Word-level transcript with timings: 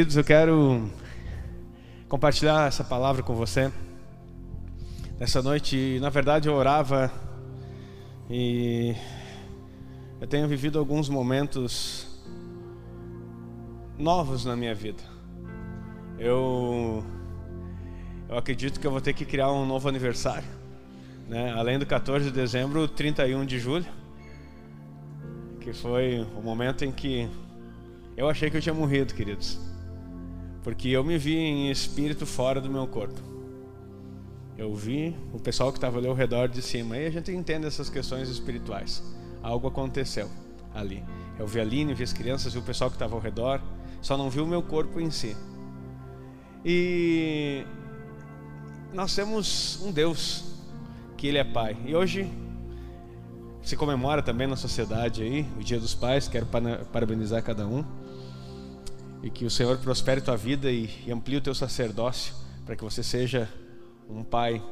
Queridos, 0.00 0.16
eu 0.16 0.22
quero 0.22 0.88
compartilhar 2.08 2.68
essa 2.68 2.84
palavra 2.84 3.20
com 3.20 3.34
você. 3.34 3.68
Nessa 5.18 5.42
noite, 5.42 5.98
na 6.00 6.08
verdade, 6.08 6.48
eu 6.48 6.54
orava 6.54 7.10
e 8.30 8.94
eu 10.20 10.28
tenho 10.28 10.46
vivido 10.46 10.78
alguns 10.78 11.08
momentos 11.08 12.06
novos 13.98 14.44
na 14.44 14.54
minha 14.54 14.72
vida. 14.72 15.02
Eu 16.16 17.04
eu 18.28 18.38
acredito 18.38 18.78
que 18.78 18.86
eu 18.86 18.92
vou 18.92 19.00
ter 19.00 19.14
que 19.14 19.24
criar 19.24 19.50
um 19.50 19.66
novo 19.66 19.88
aniversário, 19.88 20.48
né? 21.28 21.52
Além 21.54 21.76
do 21.76 21.84
14 21.84 22.26
de 22.26 22.30
dezembro, 22.30 22.86
31 22.86 23.44
de 23.44 23.58
julho, 23.58 23.86
que 25.60 25.72
foi 25.72 26.24
o 26.36 26.40
momento 26.40 26.84
em 26.84 26.92
que 26.92 27.28
eu 28.16 28.28
achei 28.28 28.48
que 28.48 28.58
eu 28.58 28.62
tinha 28.62 28.74
morrido, 28.76 29.12
queridos 29.12 29.67
porque 30.68 30.88
eu 30.88 31.02
me 31.02 31.16
vi 31.16 31.34
em 31.34 31.70
espírito 31.70 32.26
fora 32.26 32.60
do 32.60 32.68
meu 32.68 32.86
corpo. 32.86 33.18
Eu 34.54 34.74
vi 34.74 35.16
o 35.32 35.40
pessoal 35.40 35.72
que 35.72 35.78
estava 35.78 35.96
ali 35.96 36.06
ao 36.06 36.12
redor 36.12 36.46
de 36.46 36.60
cima. 36.60 36.98
E 36.98 37.06
a 37.06 37.10
gente 37.10 37.32
entende 37.32 37.66
essas 37.66 37.88
questões 37.88 38.28
espirituais. 38.28 39.02
Algo 39.42 39.68
aconteceu 39.68 40.28
ali. 40.74 41.02
Eu 41.38 41.46
vi 41.46 41.58
a 41.58 41.62
Aline, 41.62 41.94
vi 41.94 42.04
as 42.04 42.12
crianças, 42.12 42.52
vi 42.52 42.58
o 42.58 42.62
pessoal 42.62 42.90
que 42.90 42.96
estava 42.96 43.14
ao 43.14 43.20
redor. 43.20 43.62
Só 44.02 44.14
não 44.18 44.28
vi 44.28 44.42
o 44.42 44.46
meu 44.46 44.62
corpo 44.62 45.00
em 45.00 45.10
si. 45.10 45.34
E 46.62 47.64
nós 48.92 49.16
temos 49.16 49.80
um 49.82 49.90
Deus 49.90 50.52
que 51.16 51.28
Ele 51.28 51.38
é 51.38 51.44
Pai. 51.44 51.78
E 51.86 51.96
hoje 51.96 52.30
se 53.62 53.74
comemora 53.74 54.22
também 54.22 54.46
na 54.46 54.56
sociedade 54.56 55.22
aí 55.22 55.46
o 55.58 55.64
Dia 55.64 55.80
dos 55.80 55.94
Pais. 55.94 56.28
Quero 56.28 56.44
parabenizar 56.92 57.42
cada 57.42 57.66
um 57.66 57.82
e 59.22 59.30
que 59.30 59.44
o 59.44 59.50
Senhor 59.50 59.76
prospere 59.78 60.20
tua 60.20 60.36
vida 60.36 60.70
e, 60.70 60.88
e 61.06 61.12
amplie 61.12 61.36
o 61.36 61.40
teu 61.40 61.54
sacerdócio 61.54 62.34
para 62.64 62.76
que 62.76 62.84
você 62.84 63.02
seja 63.02 63.48
um 64.08 64.22
pai 64.22 64.62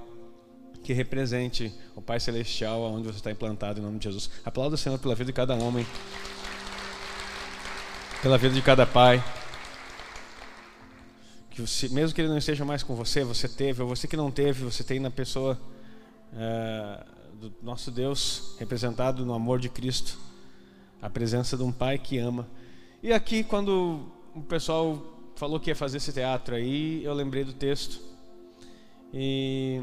que 0.83 0.93
represente 0.93 1.75
o 1.97 2.01
Pai 2.01 2.21
Celestial 2.21 2.81
onde 2.83 3.09
você 3.09 3.19
está 3.19 3.31
implantado 3.31 3.81
em 3.81 3.83
nome 3.83 3.99
de 3.99 4.05
Jesus. 4.05 4.31
Aplauda 4.45 4.77
o 4.77 4.79
Senhor 4.79 4.97
pela 5.01 5.17
vida 5.17 5.27
de 5.27 5.33
cada 5.33 5.55
homem, 5.57 5.85
pela 8.23 8.39
vida 8.39 8.55
de 8.55 8.63
cada 8.63 8.87
pai. 8.87 9.23
Que 11.51 11.61
você, 11.61 11.89
mesmo 11.89 12.15
que 12.15 12.21
ele 12.21 12.29
não 12.29 12.39
esteja 12.39 12.65
mais 12.65 12.85
com 12.85 12.95
você, 12.95 13.25
você 13.25 13.49
teve, 13.49 13.83
ou 13.83 13.89
você 13.89 14.07
que 14.07 14.17
não 14.17 14.31
teve, 14.31 14.63
você 14.63 14.85
tem 14.85 15.01
na 15.01 15.11
pessoa 15.11 15.59
é, 16.35 17.05
do 17.41 17.53
nosso 17.61 17.91
Deus 17.91 18.55
representado 18.59 19.27
no 19.27 19.35
amor 19.35 19.59
de 19.59 19.69
Cristo, 19.69 20.17
a 21.03 21.11
presença 21.11 21.57
de 21.57 21.65
um 21.65 21.73
Pai 21.73 21.99
que 21.99 22.17
ama. 22.19 22.47
E 23.03 23.13
aqui, 23.13 23.43
quando 23.43 24.07
o 24.37 24.43
pessoal 24.43 25.03
falou 25.35 25.59
que 25.59 25.71
ia 25.71 25.75
fazer 25.75 25.97
esse 25.97 26.13
teatro 26.13 26.55
aí, 26.55 27.03
eu 27.03 27.15
lembrei 27.15 27.43
do 27.43 27.55
texto. 27.55 28.01
E 29.13 29.83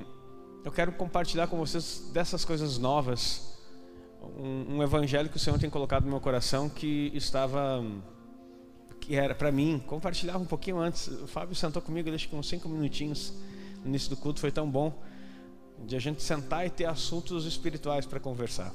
eu 0.63 0.71
quero 0.71 0.91
compartilhar 0.91 1.47
com 1.47 1.57
vocês 1.57 2.09
dessas 2.13 2.45
coisas 2.45 2.77
novas. 2.77 3.51
Um, 4.37 4.77
um 4.77 4.83
evangelho 4.83 5.27
que 5.27 5.37
o 5.37 5.39
Senhor 5.39 5.59
tem 5.59 5.69
colocado 5.69 6.03
no 6.03 6.11
meu 6.11 6.19
coração 6.19 6.69
que 6.69 7.11
estava 7.13 7.83
que 9.01 9.15
era 9.17 9.35
para 9.35 9.51
mim, 9.51 9.83
compartilhar 9.85 10.37
um 10.37 10.45
pouquinho 10.45 10.79
antes. 10.79 11.07
O 11.07 11.27
Fábio 11.27 11.53
sentou 11.55 11.81
comigo, 11.81 12.09
deixa 12.09 12.29
com 12.29 12.37
uns 12.37 12.47
cinco 12.47 12.69
minutinhos 12.69 13.33
no 13.81 13.89
início 13.89 14.09
do 14.09 14.15
culto, 14.15 14.39
foi 14.39 14.51
tão 14.51 14.69
bom 14.69 14.93
de 15.85 15.97
a 15.97 15.99
gente 15.99 16.23
sentar 16.23 16.65
e 16.65 16.69
ter 16.69 16.85
assuntos 16.85 17.45
espirituais 17.45 18.05
para 18.05 18.19
conversar. 18.19 18.73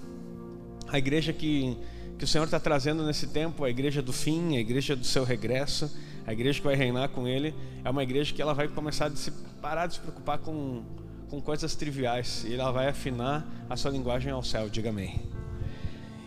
A 0.88 0.98
igreja 0.98 1.32
que 1.32 1.78
que 2.18 2.24
o 2.24 2.26
Senhor 2.26 2.44
está 2.44 2.58
trazendo 2.58 3.06
nesse 3.06 3.28
tempo, 3.28 3.64
a 3.64 3.70
igreja 3.70 4.02
do 4.02 4.12
fim, 4.12 4.56
a 4.56 4.60
igreja 4.60 4.96
do 4.96 5.04
seu 5.04 5.22
regresso, 5.22 5.88
a 6.26 6.32
igreja 6.32 6.58
que 6.58 6.66
vai 6.66 6.74
reinar 6.74 7.08
com 7.10 7.28
Ele, 7.28 7.54
é 7.84 7.88
uma 7.88 8.02
igreja 8.02 8.34
que 8.34 8.42
ela 8.42 8.52
vai 8.52 8.66
começar 8.66 9.06
a 9.06 9.16
se 9.16 9.30
parar 9.62 9.86
de 9.86 9.94
se 9.94 10.00
preocupar 10.00 10.38
com, 10.38 10.82
com 11.30 11.40
coisas 11.40 11.76
triviais 11.76 12.44
e 12.44 12.54
ela 12.54 12.72
vai 12.72 12.88
afinar 12.88 13.46
a 13.70 13.76
sua 13.76 13.92
linguagem 13.92 14.32
ao 14.32 14.42
céu, 14.42 14.68
diga 14.68 14.90
amém. 14.90 15.20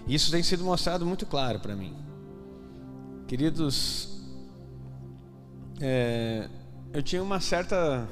Isso 0.07 0.31
tem 0.31 0.41
sido 0.41 0.63
mostrado 0.63 1.06
muito 1.06 1.25
claro 1.25 1.59
para 1.59 1.75
mim. 1.75 1.94
Queridos, 3.28 4.22
é, 5.81 6.47
eu 6.94 7.03
tinha 7.03 7.22
uma 7.22 7.40
certa, 7.41 8.08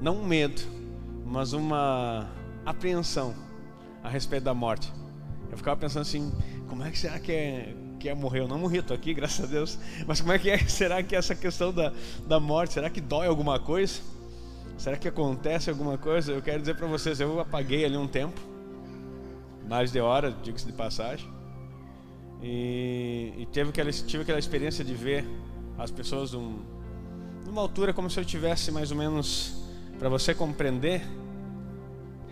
não 0.00 0.18
um 0.22 0.26
medo, 0.26 0.60
mas 1.24 1.52
uma 1.52 2.28
apreensão 2.64 3.34
a 4.02 4.08
respeito 4.08 4.44
da 4.44 4.54
morte. 4.54 4.92
Eu 5.50 5.56
ficava 5.56 5.76
pensando 5.80 6.02
assim, 6.02 6.32
como 6.68 6.84
é 6.84 6.90
que 6.90 6.98
será 6.98 7.18
que 7.18 7.32
é, 7.32 7.74
que 7.98 8.08
é 8.08 8.14
morrer? 8.14 8.40
Eu 8.40 8.48
não 8.48 8.58
morri, 8.58 8.78
estou 8.78 8.94
aqui, 8.94 9.14
graças 9.14 9.44
a 9.44 9.48
Deus. 9.48 9.78
Mas 10.06 10.20
como 10.20 10.32
é 10.32 10.38
que 10.38 10.50
é? 10.50 10.58
Será 10.68 11.02
que 11.02 11.14
essa 11.14 11.34
questão 11.34 11.72
da, 11.72 11.92
da 12.26 12.38
morte, 12.40 12.74
será 12.74 12.90
que 12.90 13.00
dói 13.00 13.26
alguma 13.26 13.58
coisa? 13.58 14.00
Será 14.76 14.96
que 14.96 15.08
acontece 15.08 15.70
alguma 15.70 15.96
coisa? 15.96 16.32
Eu 16.32 16.42
quero 16.42 16.60
dizer 16.60 16.76
para 16.76 16.86
vocês, 16.86 17.18
eu 17.20 17.40
apaguei 17.40 17.84
ali 17.84 17.96
um 17.96 18.06
tempo, 18.06 18.38
mais 19.66 19.90
de 19.90 20.00
hora, 20.00 20.30
diga-se 20.42 20.66
de 20.66 20.72
passagem, 20.72 21.28
e, 22.42 23.32
e 23.38 23.46
teve 23.46 23.70
aquela, 23.70 23.90
tive 23.90 24.22
aquela 24.22 24.38
experiência 24.38 24.84
de 24.84 24.94
ver 24.94 25.24
as 25.78 25.90
pessoas 25.90 26.34
um, 26.34 26.58
numa 27.46 27.62
altura 27.62 27.94
como 27.94 28.10
se 28.10 28.20
eu 28.20 28.24
tivesse 28.24 28.70
mais 28.70 28.90
ou 28.90 28.98
menos, 28.98 29.62
para 29.98 30.10
você 30.10 30.34
compreender, 30.34 31.02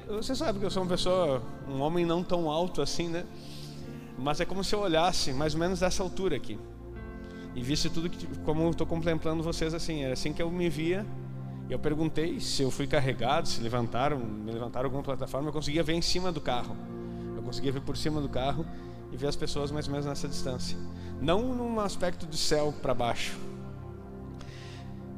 você 0.07 0.35
sabe 0.35 0.59
que 0.59 0.67
eu 0.67 0.71
sou 0.71 0.83
uma 0.83 0.89
pessoa, 0.89 1.43
um 1.67 1.81
homem 1.81 2.05
não 2.05 2.23
tão 2.23 2.51
alto 2.51 2.83
assim, 2.83 3.09
né? 3.09 3.25
Mas 4.19 4.41
é 4.41 4.45
como 4.45 4.63
se 4.63 4.75
eu 4.75 4.81
olhasse 4.81 5.33
mais 5.33 5.55
ou 5.55 5.61
menos 5.61 5.81
dessa 5.81 6.03
altura 6.03 6.37
aqui 6.37 6.59
e 7.55 7.63
visse 7.63 7.89
tudo 7.89 8.11
que, 8.11 8.27
como 8.41 8.69
estou 8.69 8.87
contemplando 8.87 9.43
vocês 9.43 9.73
assim. 9.73 10.03
Era 10.03 10.13
assim 10.13 10.33
que 10.33 10.43
eu 10.43 10.51
me 10.51 10.69
via. 10.69 11.07
E 11.69 11.73
eu 11.73 11.79
perguntei 11.79 12.41
se 12.41 12.63
eu 12.63 12.71
fui 12.71 12.87
carregado, 12.87 13.49
se 13.49 13.61
levantaram, 13.61 14.19
me 14.19 14.53
levantaram 14.53 14.87
alguma 14.87 15.03
plataforma. 15.03 15.49
Eu 15.49 15.53
conseguia 15.53 15.83
ver 15.83 15.95
em 15.95 16.03
cima 16.03 16.33
do 16.33 16.41
carro. 16.41 16.77
Eu 17.37 17.43
conseguia 17.43 17.73
ver 17.73 17.81
por 17.81 17.97
cima 17.97 18.21
do 18.21 18.29
carro 18.29 18.67
e 19.13 19.17
ver 19.17 19.29
as 19.29 19.37
pessoas 19.37 19.71
mais 19.71 19.87
ou 19.87 19.93
menos 19.93 20.05
nessa 20.05 20.29
distância. 20.29 20.77
Não 21.21 21.55
num 21.55 21.79
aspecto 21.81 22.27
do 22.27 22.37
céu 22.37 22.75
para 22.83 22.93
baixo. 22.93 23.39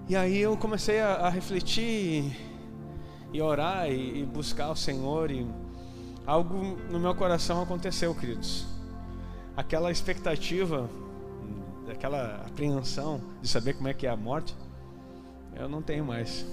E 0.08 0.14
aí 0.14 0.38
eu 0.38 0.56
comecei 0.56 1.00
a, 1.00 1.14
a 1.14 1.28
refletir 1.28 2.36
e 3.32 3.42
orar 3.42 3.90
e, 3.90 4.20
e 4.20 4.24
buscar 4.24 4.70
o 4.70 4.76
Senhor 4.76 5.30
e 5.30 5.44
algo 6.24 6.78
no 6.90 7.00
meu 7.00 7.14
coração 7.14 7.60
aconteceu, 7.60 8.14
queridos 8.14 8.75
aquela 9.56 9.90
expectativa, 9.90 10.88
aquela 11.90 12.42
apreensão 12.46 13.20
de 13.40 13.48
saber 13.48 13.74
como 13.74 13.88
é 13.88 13.94
que 13.94 14.06
é 14.06 14.10
a 14.10 14.16
morte, 14.16 14.54
eu 15.54 15.68
não 15.68 15.80
tenho 15.80 16.04
mais. 16.04 16.44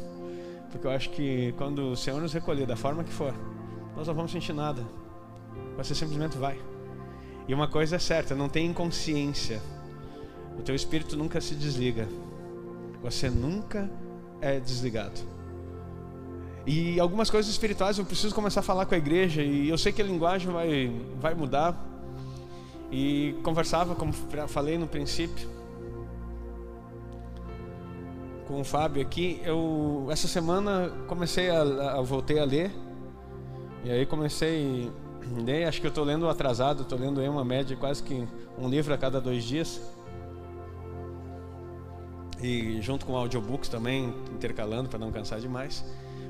Porque 0.72 0.88
eu 0.88 0.91
acho 0.91 1.09
que 1.09 1.53
quando 1.58 1.91
o 1.91 1.96
Senhor 1.96 2.19
nos 2.22 2.34
recolher 2.34 2.66
da 2.66 2.75
forma 2.75 3.03
que 3.03 3.12
for, 3.12 3.34
nós 3.96 4.08
não 4.08 4.16
vamos 4.16 4.31
sentir 4.31 4.53
nada. 4.53 4.84
Você 5.78 5.94
simplesmente 5.94 6.38
vai. 6.38 6.58
E 7.47 7.53
uma 7.53 7.68
coisa 7.68 7.97
é 7.97 8.00
certa, 8.00 8.34
não 8.34 8.47
tem 8.47 8.68
inconsciência. 8.68 9.62
O 10.58 10.62
teu 10.62 10.74
espírito 10.74 11.18
nunca 11.18 11.41
se 11.41 11.53
desliga. 11.56 12.08
Você 13.02 13.30
nunca 13.30 13.90
é 14.40 14.59
desligado. 14.59 15.20
E 16.66 16.97
algumas 17.00 17.30
coisas 17.30 17.52
espirituais 17.52 17.97
eu 17.97 18.06
preciso 18.06 18.34
começar 18.34 18.62
a 18.62 18.64
falar 18.64 18.85
com 18.85 18.96
a 18.96 18.97
igreja 18.97 19.44
e 19.44 19.68
eu 19.68 19.78
sei 19.78 19.91
que 19.91 20.02
a 20.02 20.06
linguagem 20.06 20.50
vai 20.50 20.91
vai 21.20 21.34
mudar, 21.34 21.93
e 22.94 23.36
conversava, 23.42 23.96
como 23.96 24.14
falei 24.48 24.78
no 24.78 24.86
princípio, 24.86 25.50
com 28.48 28.62
o 28.62 28.64
Fábio 28.64 29.02
aqui. 29.02 29.42
Eu 29.44 30.08
essa 30.12 30.28
semana 30.28 30.94
comecei 31.08 31.50
a, 31.50 31.62
a 31.98 32.02
voltei 32.02 32.38
a 32.38 32.46
ler. 32.46 32.72
E 33.84 33.90
aí 33.90 34.06
comecei 34.06 34.92
ler, 35.44 35.66
acho 35.66 35.82
que 35.82 35.88
eu 35.88 35.90
estou 35.90 36.03
lendo 36.03 36.30
atrasado, 36.30 36.84
estou 36.84 37.00
lendo 37.00 37.20
aí 37.20 37.28
uma 37.28 37.44
média 37.44 37.76
quase 37.76 38.03
que 38.03 38.28
um 38.59 38.70
livro 38.70 38.94
a 38.94 38.98
cada 38.98 39.20
dois 39.20 39.44
dias. 39.44 39.82
E 42.44 42.80
junto 42.80 43.08
com 43.08 43.18
audiobooks 43.18 43.70
também, 43.70 44.14
intercalando 44.32 44.88
para 44.88 45.00
não 45.00 45.12
cansar 45.12 45.40
demais 45.40 45.84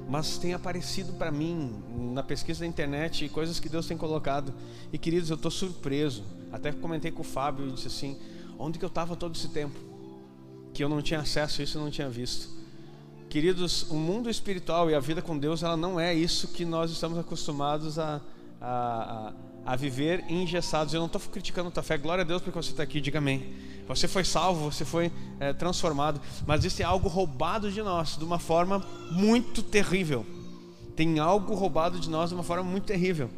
mas 0.06 0.38
tem 0.38 0.54
aparecido 0.54 1.14
para 1.14 1.32
mim 1.32 1.82
na 2.14 2.22
pesquisa 2.22 2.60
da 2.60 2.68
internet 2.68 3.30
coisas 3.30 3.58
que 3.58 3.70
Deus 3.70 3.88
tem 3.88 3.98
colocado. 3.98 4.54
E 4.92 4.98
queridos, 4.98 5.30
eu 5.30 5.38
estou 5.38 5.50
surpreso. 5.50 6.26
Até 6.54 6.72
comentei 6.72 7.10
com 7.10 7.22
o 7.22 7.26
Fábio 7.26 7.68
e 7.68 7.72
disse 7.72 7.88
assim: 7.88 8.16
onde 8.60 8.78
que 8.78 8.86
eu 8.86 8.88
estava 8.88 9.16
todo 9.16 9.36
esse 9.36 9.48
tempo? 9.48 9.76
Que 10.72 10.84
eu 10.84 10.88
não 10.88 11.02
tinha 11.02 11.20
acesso 11.20 11.60
a 11.60 11.64
isso 11.64 11.80
e 11.80 11.82
não 11.82 11.90
tinha 11.90 12.08
visto. 12.08 12.48
Queridos, 13.28 13.90
o 13.90 13.96
mundo 13.96 14.30
espiritual 14.30 14.92
e 14.92 14.94
a 14.94 15.00
vida 15.00 15.20
com 15.20 15.36
Deus, 15.36 15.64
ela 15.64 15.76
não 15.76 16.00
é 16.00 16.14
isso 16.14 16.50
que 16.50 16.64
nós 16.64 16.92
estamos 16.92 17.18
acostumados 17.18 17.98
a, 17.98 18.22
a, 18.62 19.34
a, 19.66 19.76
viver 19.76 20.24
engessados. 20.30 20.94
Eu 20.94 21.00
não 21.00 21.08
estou 21.08 21.20
criticando 21.20 21.70
a 21.70 21.72
tua 21.72 21.82
fé, 21.82 21.98
glória 21.98 22.22
a 22.22 22.26
Deus 22.26 22.44
porque 22.44 22.56
você 22.56 22.70
está 22.70 22.84
aqui, 22.84 23.02
diga 23.02 23.18
amém. 23.18 23.56
Você 23.88 24.08
foi 24.08 24.24
salvo, 24.24 24.72
você 24.72 24.86
foi 24.86 25.12
é, 25.40 25.52
transformado, 25.52 26.22
mas 26.46 26.64
isso 26.64 26.84
é 26.84 26.86
algo 26.86 27.10
roubado 27.10 27.72
de 27.72 27.82
nós 27.82 28.16
de 28.16 28.24
uma 28.24 28.38
forma 28.38 28.86
muito 29.12 29.64
terrível. 29.64 30.24
Tem 30.96 31.18
algo 31.18 31.56
roubado 31.56 32.00
de 32.00 32.12
nós 32.12 32.30
de 32.30 32.36
uma 32.36 32.44
forma 32.44 32.64
muito 32.64 32.84
terrível. 32.84 33.32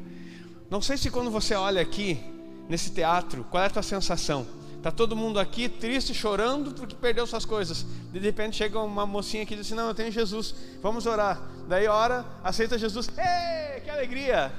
Não 0.69 0.81
sei 0.81 0.97
se 0.97 1.09
quando 1.09 1.31
você 1.31 1.55
olha 1.55 1.81
aqui 1.81 2.34
nesse 2.69 2.91
teatro, 2.91 3.45
qual 3.49 3.63
é 3.63 3.67
a 3.67 3.69
tua 3.69 3.83
sensação? 3.83 4.45
Tá 4.81 4.91
todo 4.91 5.15
mundo 5.15 5.39
aqui 5.39 5.67
triste, 5.67 6.13
chorando 6.13 6.71
porque 6.71 6.95
perdeu 6.95 7.25
suas 7.25 7.43
coisas. 7.43 7.83
De 8.11 8.19
repente 8.19 8.57
chega 8.57 8.79
uma 8.79 9.03
mocinha 9.03 9.43
que 9.43 9.55
diz 9.55 9.65
assim: 9.65 9.73
Não, 9.73 9.87
eu 9.87 9.95
tenho 9.95 10.11
Jesus, 10.11 10.53
vamos 10.79 11.07
orar. 11.07 11.41
Daí 11.67 11.87
ora, 11.87 12.23
aceita 12.43 12.77
Jesus, 12.77 13.09
ei, 13.17 13.81
que 13.81 13.89
alegria! 13.89 14.53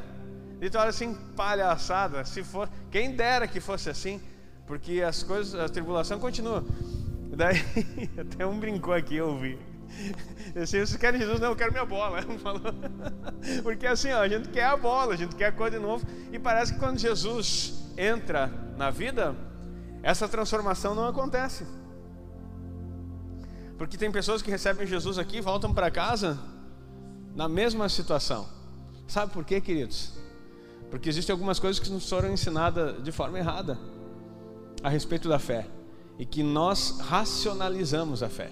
E 0.60 0.68
tu 0.68 0.78
olha 0.78 0.88
assim, 0.88 1.14
palhaçada, 1.36 2.24
se 2.24 2.42
for, 2.42 2.68
quem 2.90 3.14
dera 3.14 3.46
que 3.46 3.60
fosse 3.60 3.88
assim, 3.88 4.20
porque 4.66 5.00
as 5.00 5.22
coisas, 5.22 5.54
a 5.54 5.68
tribulação 5.68 6.18
continua. 6.18 6.64
Daí, 7.36 7.62
até 8.18 8.44
um 8.44 8.58
brincou 8.58 8.94
aqui, 8.94 9.16
eu 9.16 9.28
ouvi. 9.28 9.56
Assim, 10.56 10.78
vocês 10.78 10.96
querem 10.96 11.20
Jesus? 11.20 11.38
Não, 11.38 11.50
eu 11.50 11.56
quero 11.56 11.70
minha 11.70 11.84
bola. 11.84 12.18
Porque 13.62 13.86
assim, 13.86 14.10
ó, 14.10 14.22
a 14.22 14.28
gente 14.28 14.48
quer 14.48 14.64
a 14.64 14.76
bola, 14.76 15.14
a 15.14 15.16
gente 15.16 15.36
quer 15.36 15.46
a 15.46 15.52
coisa 15.52 15.78
de 15.78 15.82
novo. 15.82 16.04
E 16.32 16.38
parece 16.38 16.72
que 16.72 16.78
quando 16.80 16.98
Jesus 16.98 17.85
entra 17.96 18.50
na 18.76 18.90
vida, 18.90 19.34
essa 20.02 20.28
transformação 20.28 20.94
não 20.94 21.06
acontece. 21.06 21.66
Porque 23.78 23.96
tem 23.96 24.10
pessoas 24.10 24.42
que 24.42 24.50
recebem 24.50 24.86
Jesus 24.86 25.18
aqui 25.18 25.40
voltam 25.40 25.72
para 25.72 25.90
casa 25.90 26.38
na 27.34 27.48
mesma 27.48 27.88
situação. 27.88 28.48
Sabe 29.06 29.32
por 29.32 29.44
quê, 29.44 29.60
queridos? 29.60 30.12
Porque 30.90 31.08
existem 31.08 31.32
algumas 31.32 31.58
coisas 31.58 31.78
que 31.78 31.90
nos 31.90 32.08
foram 32.08 32.32
ensinadas 32.32 33.02
de 33.02 33.12
forma 33.12 33.38
errada 33.38 33.78
a 34.82 34.88
respeito 34.88 35.28
da 35.28 35.38
fé 35.38 35.66
e 36.18 36.24
que 36.24 36.42
nós 36.42 36.98
racionalizamos 37.00 38.22
a 38.22 38.28
fé. 38.28 38.50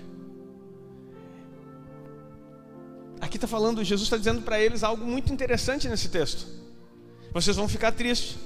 Aqui 3.21 3.37
está 3.37 3.47
falando, 3.47 3.83
Jesus 3.83 4.07
está 4.07 4.19
dizendo 4.19 4.43
para 4.43 4.61
eles 4.61 4.83
algo 4.83 5.05
muito 5.05 5.33
interessante 5.33 5.89
nesse 5.89 6.09
texto. 6.09 6.47
Vocês 7.33 7.57
vão 7.57 7.67
ficar 7.67 7.93
tristes, 7.93 8.37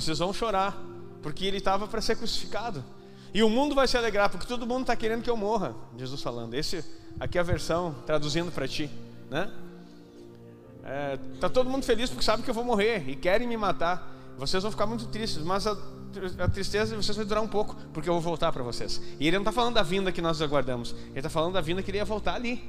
vocês 0.00 0.18
vão 0.18 0.32
chorar, 0.32 0.76
porque 1.22 1.44
ele 1.44 1.58
estava 1.58 1.86
para 1.86 2.00
ser 2.00 2.16
crucificado. 2.16 2.84
E 3.32 3.42
o 3.42 3.48
mundo 3.48 3.74
vai 3.74 3.86
se 3.86 3.96
alegrar, 3.96 4.30
porque 4.30 4.46
todo 4.46 4.66
mundo 4.66 4.82
está 4.82 4.96
querendo 4.96 5.22
que 5.22 5.30
eu 5.30 5.36
morra. 5.36 5.74
Jesus 5.96 6.22
falando. 6.22 6.54
Esse 6.54 6.84
aqui 7.20 7.38
é 7.38 7.40
a 7.40 7.44
versão 7.44 7.94
traduzindo 8.06 8.50
para 8.50 8.66
ti, 8.66 8.90
né? 9.30 9.50
É, 10.84 11.18
tá 11.38 11.50
todo 11.50 11.68
mundo 11.68 11.84
feliz 11.84 12.08
porque 12.08 12.24
sabe 12.24 12.42
que 12.42 12.48
eu 12.48 12.54
vou 12.54 12.64
morrer 12.64 13.08
e 13.08 13.14
querem 13.14 13.46
me 13.46 13.56
matar. 13.56 14.16
Vocês 14.38 14.62
vão 14.62 14.72
ficar 14.72 14.86
muito 14.86 15.06
tristes, 15.06 15.42
mas 15.42 15.66
a, 15.66 15.76
a 16.38 16.48
tristeza 16.48 16.96
de 16.96 17.04
vocês 17.04 17.16
vai 17.16 17.26
durar 17.26 17.42
um 17.42 17.48
pouco, 17.48 17.76
porque 17.92 18.08
eu 18.08 18.14
vou 18.14 18.22
voltar 18.22 18.52
para 18.52 18.62
vocês. 18.62 19.02
E 19.20 19.26
ele 19.26 19.36
não 19.36 19.42
está 19.42 19.52
falando 19.52 19.74
da 19.74 19.82
vinda 19.82 20.12
que 20.12 20.22
nós 20.22 20.40
aguardamos, 20.40 20.94
ele 21.10 21.18
está 21.18 21.28
falando 21.28 21.54
da 21.54 21.60
vinda 21.60 21.82
que 21.82 21.90
ele 21.90 21.98
ia 21.98 22.04
voltar 22.04 22.34
ali. 22.34 22.62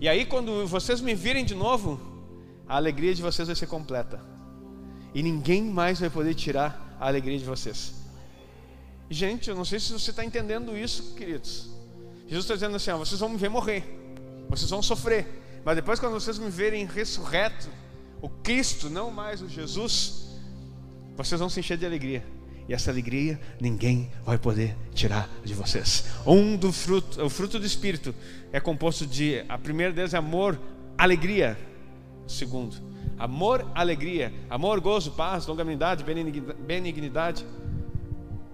E 0.00 0.08
aí, 0.08 0.24
quando 0.24 0.66
vocês 0.66 1.00
me 1.00 1.14
virem 1.14 1.44
de 1.44 1.54
novo, 1.54 2.00
a 2.68 2.76
alegria 2.76 3.14
de 3.14 3.22
vocês 3.22 3.48
vai 3.48 3.56
ser 3.56 3.66
completa. 3.66 4.35
E 5.16 5.22
ninguém 5.22 5.62
mais 5.62 5.98
vai 5.98 6.10
poder 6.10 6.34
tirar 6.34 6.94
a 7.00 7.06
alegria 7.06 7.38
de 7.38 7.44
vocês. 7.46 7.94
Gente, 9.08 9.48
eu 9.48 9.56
não 9.56 9.64
sei 9.64 9.80
se 9.80 9.90
você 9.90 10.10
está 10.10 10.22
entendendo 10.22 10.76
isso, 10.76 11.14
queridos. 11.14 11.70
Jesus 12.28 12.44
está 12.44 12.52
dizendo 12.52 12.76
assim: 12.76 12.90
ó, 12.90 12.98
vocês 12.98 13.18
vão 13.18 13.30
me 13.30 13.38
ver 13.38 13.48
morrer, 13.48 13.82
vocês 14.46 14.68
vão 14.68 14.82
sofrer, 14.82 15.26
mas 15.64 15.74
depois, 15.74 15.98
quando 15.98 16.12
vocês 16.12 16.38
me 16.38 16.50
verem 16.50 16.84
ressurreto, 16.84 17.66
o 18.20 18.28
Cristo, 18.28 18.90
não 18.90 19.10
mais 19.10 19.40
o 19.40 19.48
Jesus, 19.48 20.36
vocês 21.16 21.40
vão 21.40 21.48
se 21.48 21.60
encher 21.60 21.78
de 21.78 21.86
alegria. 21.86 22.22
E 22.68 22.74
essa 22.74 22.90
alegria 22.90 23.40
ninguém 23.58 24.12
vai 24.22 24.36
poder 24.36 24.76
tirar 24.92 25.30
de 25.42 25.54
vocês. 25.54 26.04
Um 26.26 26.58
do 26.58 26.70
fruto, 26.70 27.24
o 27.24 27.30
fruto 27.30 27.58
do 27.58 27.64
Espírito 27.64 28.14
é 28.52 28.60
composto 28.60 29.06
de 29.06 29.42
a 29.48 29.56
primeira 29.56 29.94
deles 29.94 30.12
é 30.12 30.18
amor, 30.18 30.60
alegria. 30.98 31.56
O 32.26 32.30
segundo, 32.30 32.76
amor, 33.18 33.66
alegria, 33.74 34.32
amor, 34.48 34.80
gozo, 34.80 35.12
paz, 35.12 35.46
longanimidade, 35.46 36.04
benignidade, 36.04 37.44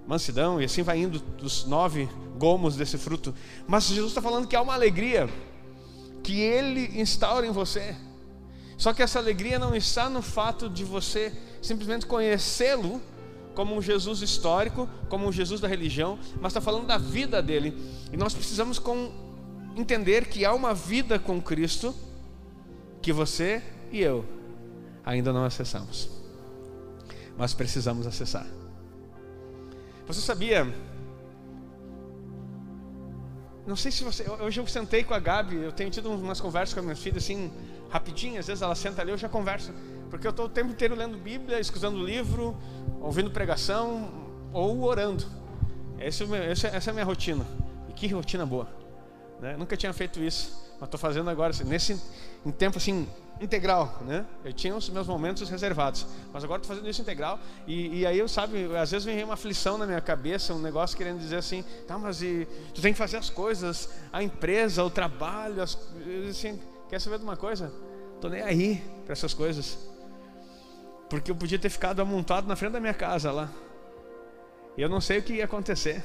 mansidão 0.06 0.60
e 0.60 0.64
assim 0.64 0.82
vai 0.82 0.98
indo 0.98 1.18
dos 1.18 1.64
nove 1.64 2.08
gomos 2.38 2.76
desse 2.76 2.98
fruto. 2.98 3.34
Mas 3.66 3.84
Jesus 3.84 4.10
está 4.10 4.22
falando 4.22 4.46
que 4.46 4.56
há 4.56 4.62
uma 4.62 4.74
alegria 4.74 5.28
que 6.22 6.40
Ele 6.40 7.00
instaura 7.00 7.46
em 7.46 7.50
você. 7.50 7.96
Só 8.76 8.92
que 8.92 9.02
essa 9.02 9.18
alegria 9.18 9.58
não 9.58 9.74
está 9.74 10.08
no 10.08 10.22
fato 10.22 10.68
de 10.68 10.84
você 10.84 11.32
simplesmente 11.60 12.06
conhecê-lo 12.06 13.00
como 13.54 13.76
um 13.76 13.82
Jesus 13.82 14.22
histórico, 14.22 14.88
como 15.08 15.26
um 15.26 15.32
Jesus 15.32 15.60
da 15.60 15.68
religião, 15.68 16.18
mas 16.40 16.50
está 16.50 16.60
falando 16.60 16.86
da 16.86 16.98
vida 16.98 17.42
dele. 17.42 17.76
E 18.12 18.16
nós 18.16 18.34
precisamos 18.34 18.78
com, 18.78 19.12
entender 19.76 20.26
que 20.26 20.44
há 20.44 20.54
uma 20.54 20.72
vida 20.72 21.18
com 21.18 21.40
Cristo 21.40 21.94
que 23.00 23.12
você 23.12 23.62
e 23.90 24.00
eu 24.00 24.24
ainda 25.04 25.32
não 25.32 25.44
acessamos, 25.44 26.08
mas 27.36 27.54
precisamos 27.54 28.06
acessar. 28.06 28.46
Você 30.06 30.20
sabia? 30.20 30.66
Não 33.66 33.76
sei 33.76 33.92
se 33.92 34.02
você. 34.02 34.28
Hoje 34.28 34.60
eu 34.60 34.66
sentei 34.66 35.04
com 35.04 35.14
a 35.14 35.18
Gabi, 35.18 35.56
eu 35.56 35.72
tenho 35.72 35.90
tido 35.90 36.10
umas 36.10 36.40
conversas 36.40 36.74
com 36.74 36.80
a 36.80 36.82
minha 36.82 36.96
filha 36.96 37.18
assim, 37.18 37.52
rapidinho, 37.88 38.38
às 38.38 38.46
vezes 38.46 38.62
ela 38.62 38.74
senta 38.74 39.02
ali, 39.02 39.12
eu 39.12 39.18
já 39.18 39.28
converso. 39.28 39.72
Porque 40.10 40.26
eu 40.26 40.30
estou 40.30 40.46
o 40.46 40.48
tempo 40.48 40.70
inteiro 40.70 40.94
lendo 40.94 41.16
Bíblia, 41.16 41.58
escutando 41.60 42.04
livro, 42.04 42.56
ouvindo 43.00 43.30
pregação 43.30 44.10
ou 44.52 44.82
orando. 44.82 45.24
Esse, 45.98 46.24
é 46.34 46.50
essa 46.50 46.68
é 46.68 46.90
a 46.90 46.92
minha 46.92 47.04
rotina. 47.04 47.46
E 47.88 47.92
que 47.92 48.08
rotina 48.08 48.44
boa. 48.44 48.68
Né? 49.40 49.56
Nunca 49.56 49.76
tinha 49.76 49.92
feito 49.92 50.20
isso, 50.20 50.70
mas 50.74 50.86
estou 50.86 50.98
fazendo 50.98 51.30
agora, 51.30 51.50
assim, 51.50 51.64
nesse 51.64 52.00
em 52.44 52.50
tempo 52.50 52.78
assim, 52.78 53.08
integral, 53.42 53.98
né? 54.02 54.24
Eu 54.44 54.52
tinha 54.52 54.74
os 54.74 54.88
meus 54.88 55.06
momentos 55.06 55.48
reservados, 55.48 56.06
mas 56.32 56.44
agora 56.44 56.60
estou 56.60 56.74
fazendo 56.74 56.88
isso 56.88 57.02
integral. 57.02 57.38
E, 57.66 58.00
e, 58.00 58.06
aí 58.06 58.18
eu 58.18 58.28
sabe, 58.28 58.64
às 58.76 58.90
vezes 58.90 59.04
vem 59.04 59.22
uma 59.24 59.34
aflição 59.34 59.76
na 59.76 59.86
minha 59.86 60.00
cabeça, 60.00 60.54
um 60.54 60.60
negócio 60.60 60.96
querendo 60.96 61.18
dizer 61.18 61.36
assim, 61.36 61.64
tá, 61.86 61.98
mas 61.98 62.22
e, 62.22 62.46
tu 62.74 62.80
tem 62.80 62.92
que 62.92 62.98
fazer 62.98 63.16
as 63.16 63.28
coisas, 63.28 63.90
a 64.12 64.22
empresa, 64.22 64.84
o 64.84 64.90
trabalho, 64.90 65.62
as, 65.62 65.78
assim, 66.30 66.60
quer 66.88 67.00
saber 67.00 67.18
de 67.18 67.24
uma 67.24 67.36
coisa? 67.36 67.72
Tô 68.20 68.28
nem 68.28 68.42
aí 68.42 68.82
para 69.04 69.12
essas 69.12 69.34
coisas. 69.34 69.78
Porque 71.10 71.30
eu 71.30 71.36
podia 71.36 71.58
ter 71.58 71.68
ficado 71.68 72.00
amontado 72.00 72.46
na 72.46 72.56
frente 72.56 72.72
da 72.72 72.80
minha 72.80 72.94
casa 72.94 73.32
lá. 73.32 73.50
E 74.76 74.80
eu 74.80 74.88
não 74.88 75.00
sei 75.00 75.18
o 75.18 75.22
que 75.22 75.34
ia 75.34 75.44
acontecer. 75.44 76.02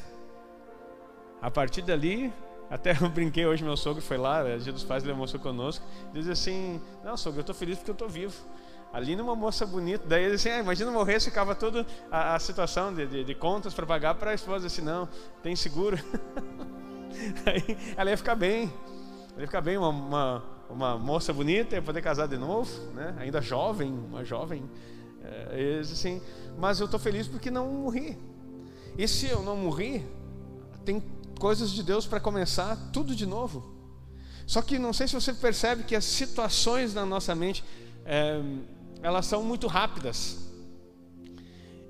A 1.41 1.51
partir 1.51 1.83
dali, 1.83 2.33
até 2.69 2.91
eu 3.01 3.09
brinquei 3.09 3.45
hoje, 3.45 3.63
meu 3.63 3.77
sogro 3.77 4.01
foi 4.01 4.17
lá, 4.17 4.47
é 4.47 4.57
dia 4.57 4.73
dos 4.73 4.83
pais, 4.83 5.03
ele 5.03 5.11
almoçou 5.11 5.39
conosco. 5.39 5.85
Diz 6.13 6.27
assim: 6.27 6.81
Não, 7.03 7.15
sogro, 7.15 7.39
eu 7.39 7.41
estou 7.41 7.55
feliz 7.55 7.77
porque 7.77 7.91
eu 7.91 7.93
estou 7.93 8.09
vivo. 8.09 8.35
Ali 8.91 9.15
numa 9.15 9.35
moça 9.35 9.65
bonita, 9.65 10.05
daí 10.07 10.23
ele 10.23 10.35
disse: 10.35 10.49
assim, 10.49 10.59
ah, 10.59 10.63
Imagina 10.63 10.91
morrer, 10.91 11.19
ficava 11.19 11.53
toda 11.53 11.85
a, 12.11 12.37
situação 12.39 12.93
de, 12.93 13.05
de, 13.05 13.23
de 13.23 13.35
contas 13.35 13.73
para 13.73 13.85
pagar 13.85 14.15
para 14.15 14.31
a 14.31 14.33
esposa. 14.33 14.67
Assim, 14.67 14.81
não, 14.81 15.07
tem 15.43 15.55
seguro. 15.55 15.97
Aí 17.45 17.77
ela 17.95 18.11
ia 18.11 18.17
ficar 18.17 18.35
bem, 18.35 18.71
ela 19.31 19.41
ia 19.41 19.47
ficar 19.47 19.61
bem, 19.61 19.77
uma, 19.77 19.89
uma, 19.89 20.43
uma 20.69 20.97
moça 20.97 21.33
bonita, 21.33 21.75
ia 21.75 21.81
poder 21.81 22.01
casar 22.01 22.27
de 22.27 22.37
novo, 22.37 22.69
né? 22.93 23.15
ainda 23.17 23.41
jovem, 23.41 23.91
uma 23.91 24.23
jovem. 24.23 24.69
É, 25.23 25.79
assim, 25.79 26.21
mas 26.57 26.79
eu 26.79 26.85
estou 26.85 26.99
feliz 26.99 27.27
porque 27.27 27.49
não 27.49 27.67
morri. 27.67 28.17
E 28.97 29.07
se 29.07 29.27
eu 29.27 29.41
não 29.41 29.57
morri, 29.57 30.05
tem 30.85 31.03
coisas 31.37 31.71
de 31.71 31.83
Deus 31.83 32.05
para 32.05 32.19
começar 32.19 32.75
tudo 32.91 33.15
de 33.15 33.25
novo. 33.25 33.75
Só 34.45 34.61
que 34.61 34.79
não 34.79 34.93
sei 34.93 35.07
se 35.07 35.13
você 35.13 35.33
percebe 35.33 35.83
que 35.83 35.95
as 35.95 36.05
situações 36.05 36.93
na 36.93 37.05
nossa 37.05 37.35
mente 37.35 37.63
é, 38.05 38.41
elas 39.01 39.25
são 39.25 39.43
muito 39.43 39.67
rápidas. 39.67 40.37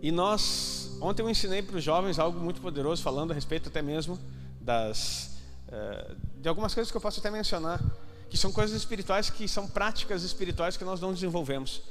E 0.01 0.12
nós, 0.12 0.98
ontem 1.01 1.22
eu 1.22 1.30
ensinei 1.30 1.62
para 1.62 1.77
os 1.77 1.84
jovens 1.84 2.20
algo 2.20 2.39
muito 2.39 2.62
poderoso, 2.62 3.01
falando 3.01 3.32
a 3.32 3.34
respeito 3.34 3.70
até 3.70 3.82
mesmo 3.82 4.20
das 4.60 5.38
é, 5.70 6.16
de 6.38 6.48
algumas 6.48 6.74
coisas 6.74 6.89
que 6.89 6.98
eu 6.98 7.01
posso 7.01 7.20
até 7.20 7.30
mencionar, 7.30 7.84
que 8.30 8.38
são 8.38 8.51
coisas 8.51 8.75
espirituais 8.75 9.30
que 9.30 9.48
são 9.48 9.68
práticas 9.68 10.24
espirituais 10.24 10.77
que 10.77 10.84
nós 10.84 11.01
não 11.01 11.13
desenvolvemos. 11.13 11.82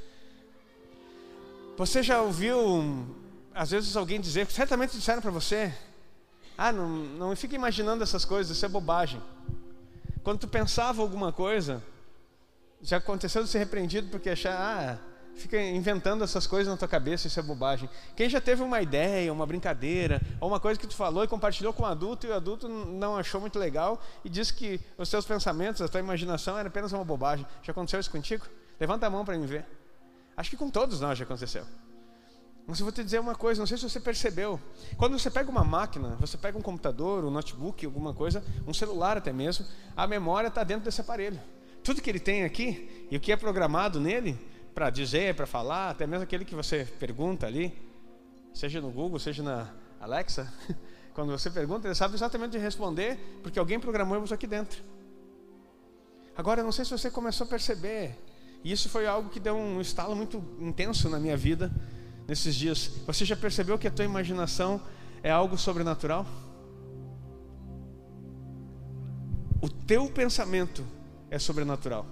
Você 1.77 2.01
já 2.01 2.21
ouviu, 2.21 3.05
às 3.53 3.69
vezes, 3.69 3.95
alguém 3.95 4.19
dizer, 4.19 4.47
certamente 4.47 4.97
disseram 4.97 5.21
para 5.21 5.29
você, 5.29 5.71
ah, 6.57 6.71
não, 6.71 6.89
não 6.89 7.35
fica 7.35 7.55
imaginando 7.55 8.03
essas 8.03 8.25
coisas, 8.25 8.55
isso 8.55 8.65
é 8.65 8.69
bobagem. 8.69 9.21
Quando 10.23 10.39
tu 10.39 10.47
pensava 10.47 11.01
alguma 11.01 11.31
coisa, 11.31 11.83
já 12.81 12.97
aconteceu 12.97 13.43
de 13.43 13.49
ser 13.49 13.59
repreendido 13.59 14.09
porque 14.09 14.31
achar, 14.31 14.53
ah, 14.53 14.97
fica 15.35 15.61
inventando 15.61 16.23
essas 16.23 16.47
coisas 16.47 16.67
na 16.67 16.75
tua 16.75 16.87
cabeça, 16.87 17.27
isso 17.27 17.39
é 17.39 17.43
bobagem. 17.43 17.87
Quem 18.15 18.27
já 18.27 18.41
teve 18.41 18.63
uma 18.63 18.81
ideia, 18.81 19.31
uma 19.31 19.45
brincadeira, 19.45 20.19
ou 20.41 20.49
uma 20.49 20.59
coisa 20.59 20.79
que 20.79 20.87
tu 20.87 20.95
falou 20.95 21.23
e 21.23 21.27
compartilhou 21.27 21.71
com 21.71 21.83
um 21.83 21.85
adulto 21.85 22.25
e 22.25 22.29
o 22.29 22.33
adulto 22.33 22.67
não 22.67 23.15
achou 23.15 23.39
muito 23.39 23.59
legal 23.59 24.01
e 24.25 24.29
disse 24.29 24.53
que 24.53 24.81
os 24.97 25.09
teus 25.09 25.25
pensamentos, 25.25 25.81
a 25.81 25.87
tua 25.87 25.99
imaginação 25.99 26.57
era 26.57 26.67
apenas 26.67 26.91
uma 26.91 27.05
bobagem. 27.05 27.45
Já 27.61 27.71
aconteceu 27.71 27.99
isso 27.99 28.11
contigo? 28.11 28.45
Levanta 28.79 29.05
a 29.05 29.09
mão 29.09 29.23
para 29.23 29.37
me 29.37 29.45
ver. 29.45 29.65
Acho 30.35 30.49
que 30.49 30.57
com 30.57 30.69
todos 30.69 30.99
nós 30.99 31.17
já 31.17 31.23
aconteceu. 31.23 31.65
Mas 32.67 32.79
eu 32.79 32.85
vou 32.85 32.91
te 32.91 33.01
dizer 33.01 33.19
uma 33.19 33.33
coisa, 33.33 33.61
não 33.61 33.65
sei 33.65 33.77
se 33.77 33.89
você 33.89 33.97
percebeu. 33.97 34.59
Quando 34.97 35.17
você 35.17 35.31
pega 35.31 35.49
uma 35.49 35.63
máquina, 35.63 36.17
você 36.19 36.37
pega 36.37 36.57
um 36.57 36.61
computador, 36.61 37.23
um 37.23 37.31
notebook, 37.31 37.85
alguma 37.85 38.13
coisa, 38.13 38.43
um 38.67 38.73
celular 38.73 39.17
até 39.17 39.31
mesmo, 39.31 39.65
a 39.95 40.05
memória 40.05 40.49
está 40.49 40.65
dentro 40.65 40.83
desse 40.83 40.99
aparelho. 40.99 41.39
Tudo 41.81 42.01
que 42.01 42.09
ele 42.09 42.19
tem 42.19 42.43
aqui 42.43 43.07
e 43.09 43.15
o 43.15 43.21
que 43.21 43.31
é 43.31 43.37
programado 43.37 44.01
nele, 44.01 44.37
para 44.75 44.89
dizer, 44.89 45.33
para 45.33 45.47
falar, 45.47 45.91
até 45.91 46.05
mesmo 46.05 46.23
aquele 46.23 46.43
que 46.43 46.53
você 46.53 46.83
pergunta 46.83 47.47
ali, 47.47 47.73
seja 48.53 48.81
no 48.81 48.91
Google, 48.91 49.17
seja 49.17 49.41
na, 49.41 49.71
Alexa, 49.99 50.51
quando 51.15 51.31
você 51.31 51.49
pergunta, 51.49 51.87
ele 51.87 51.95
sabe 51.95 52.15
exatamente 52.15 52.57
responder, 52.57 53.17
porque 53.41 53.57
alguém 53.57 53.79
programou 53.79 54.21
isso 54.23 54.33
aqui 54.33 54.45
dentro. 54.45 54.83
Agora, 56.35 56.61
eu 56.61 56.65
não 56.65 56.71
sei 56.71 56.85
se 56.85 56.91
você 56.91 57.09
começou 57.09 57.45
a 57.45 57.49
perceber, 57.49 58.15
e 58.63 58.71
isso 58.71 58.89
foi 58.89 59.07
algo 59.07 59.29
que 59.29 59.39
deu 59.39 59.55
um 59.55 59.81
estalo 59.81 60.15
muito 60.15 60.43
intenso 60.59 61.09
na 61.09 61.17
minha 61.17 61.35
vida 61.35 61.71
nesses 62.27 62.55
dias. 62.55 62.91
Você 63.05 63.23
já 63.23 63.35
percebeu 63.35 63.77
que 63.77 63.87
a 63.87 63.91
tua 63.91 64.05
imaginação 64.05 64.81
é 65.23 65.31
algo 65.31 65.57
sobrenatural? 65.57 66.25
O 69.61 69.69
teu 69.69 70.09
pensamento 70.09 70.85
é 71.31 71.39
sobrenatural. 71.39 72.05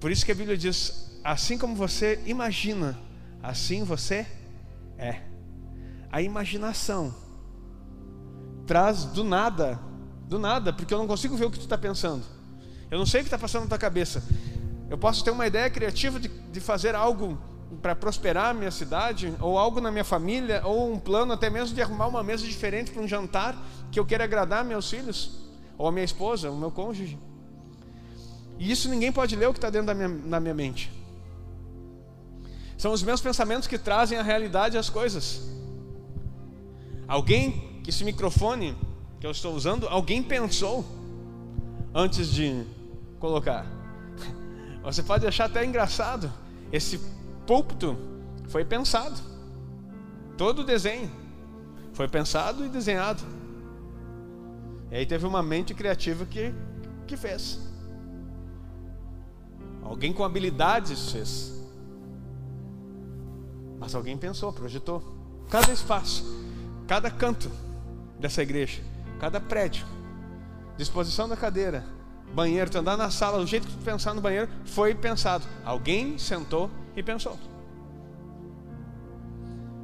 Por 0.00 0.10
isso 0.10 0.24
que 0.24 0.32
a 0.32 0.34
Bíblia 0.34 0.56
diz: 0.56 1.18
assim 1.22 1.56
como 1.56 1.74
você 1.74 2.20
imagina, 2.26 2.98
assim 3.42 3.84
você 3.84 4.26
é. 4.98 5.22
A 6.10 6.20
imaginação 6.20 7.14
traz 8.66 9.04
do 9.04 9.22
nada, 9.22 9.78
do 10.28 10.38
nada, 10.38 10.72
porque 10.72 10.92
eu 10.92 10.98
não 10.98 11.06
consigo 11.06 11.36
ver 11.36 11.46
o 11.46 11.50
que 11.50 11.58
tu 11.58 11.62
está 11.62 11.78
pensando. 11.78 12.24
Eu 12.90 12.98
não 12.98 13.06
sei 13.06 13.20
o 13.20 13.24
que 13.24 13.28
está 13.28 13.38
passando 13.38 13.62
na 13.62 13.68
tua 13.68 13.78
cabeça. 13.78 14.22
Eu 14.88 14.98
posso 14.98 15.24
ter 15.24 15.30
uma 15.30 15.46
ideia 15.46 15.68
criativa 15.68 16.20
de, 16.20 16.28
de 16.28 16.60
fazer 16.60 16.94
algo 16.94 17.38
para 17.82 17.94
prosperar 17.94 18.50
a 18.50 18.54
minha 18.54 18.70
cidade, 18.70 19.34
ou 19.40 19.58
algo 19.58 19.80
na 19.80 19.90
minha 19.90 20.04
família, 20.04 20.62
ou 20.64 20.92
um 20.92 20.98
plano 20.98 21.32
até 21.32 21.50
mesmo 21.50 21.74
de 21.74 21.82
arrumar 21.82 22.06
uma 22.06 22.22
mesa 22.22 22.44
diferente 22.44 22.90
para 22.90 23.02
um 23.02 23.08
jantar 23.08 23.56
que 23.90 23.98
eu 23.98 24.06
queira 24.06 24.24
agradar 24.24 24.64
meus 24.64 24.88
filhos, 24.88 25.38
ou 25.76 25.86
a 25.86 25.92
minha 25.92 26.04
esposa, 26.04 26.50
o 26.50 26.56
meu 26.56 26.70
cônjuge. 26.70 27.18
E 28.58 28.70
isso 28.70 28.88
ninguém 28.88 29.12
pode 29.12 29.36
ler 29.36 29.48
o 29.48 29.52
que 29.52 29.58
está 29.58 29.70
dentro 29.70 29.88
da 29.88 29.94
minha, 29.94 30.08
na 30.08 30.40
minha 30.40 30.54
mente. 30.54 30.90
São 32.78 32.92
os 32.92 33.02
meus 33.02 33.20
pensamentos 33.20 33.66
que 33.66 33.78
trazem 33.78 34.18
a 34.18 34.22
realidade 34.22 34.76
às 34.76 34.88
coisas. 34.88 35.42
Alguém, 37.08 37.82
esse 37.86 38.04
microfone 38.04 38.76
que 39.20 39.26
eu 39.26 39.30
estou 39.30 39.54
usando, 39.54 39.88
alguém 39.88 40.22
pensou 40.22 40.84
antes 41.94 42.30
de 42.30 42.64
colocar. 43.18 43.66
Você 44.82 45.02
pode 45.02 45.26
achar 45.26 45.46
até 45.46 45.64
engraçado. 45.64 46.32
Esse 46.72 47.00
púlpito 47.46 47.96
foi 48.48 48.64
pensado. 48.64 49.16
Todo 50.36 50.60
o 50.60 50.64
desenho 50.64 51.10
foi 51.92 52.08
pensado 52.08 52.64
e 52.64 52.68
desenhado. 52.68 53.22
E 54.90 54.96
aí 54.96 55.06
teve 55.06 55.26
uma 55.26 55.42
mente 55.42 55.74
criativa 55.74 56.26
que, 56.26 56.52
que 57.06 57.16
fez. 57.16 57.58
Alguém 59.82 60.12
com 60.12 60.24
habilidades 60.24 61.12
fez. 61.12 61.54
Mas 63.78 63.94
alguém 63.94 64.16
pensou, 64.16 64.52
projetou. 64.52 65.02
Cada 65.48 65.72
espaço, 65.72 66.24
cada 66.86 67.10
canto 67.10 67.50
dessa 68.18 68.42
igreja, 68.42 68.82
cada 69.20 69.40
prédio, 69.40 69.86
disposição 70.76 71.28
da 71.28 71.36
cadeira, 71.36 71.84
banheiro, 72.34 72.70
tu 72.70 72.78
andar 72.78 72.96
na 72.96 73.10
sala, 73.10 73.38
do 73.38 73.46
jeito 73.46 73.66
que 73.66 73.76
tu 73.76 73.84
pensar 73.84 74.12
no 74.12 74.20
banheiro, 74.20 74.48
foi 74.64 74.94
pensado. 74.94 75.44
Alguém 75.64 76.18
sentou 76.18 76.70
e 76.96 77.02
pensou. 77.02 77.38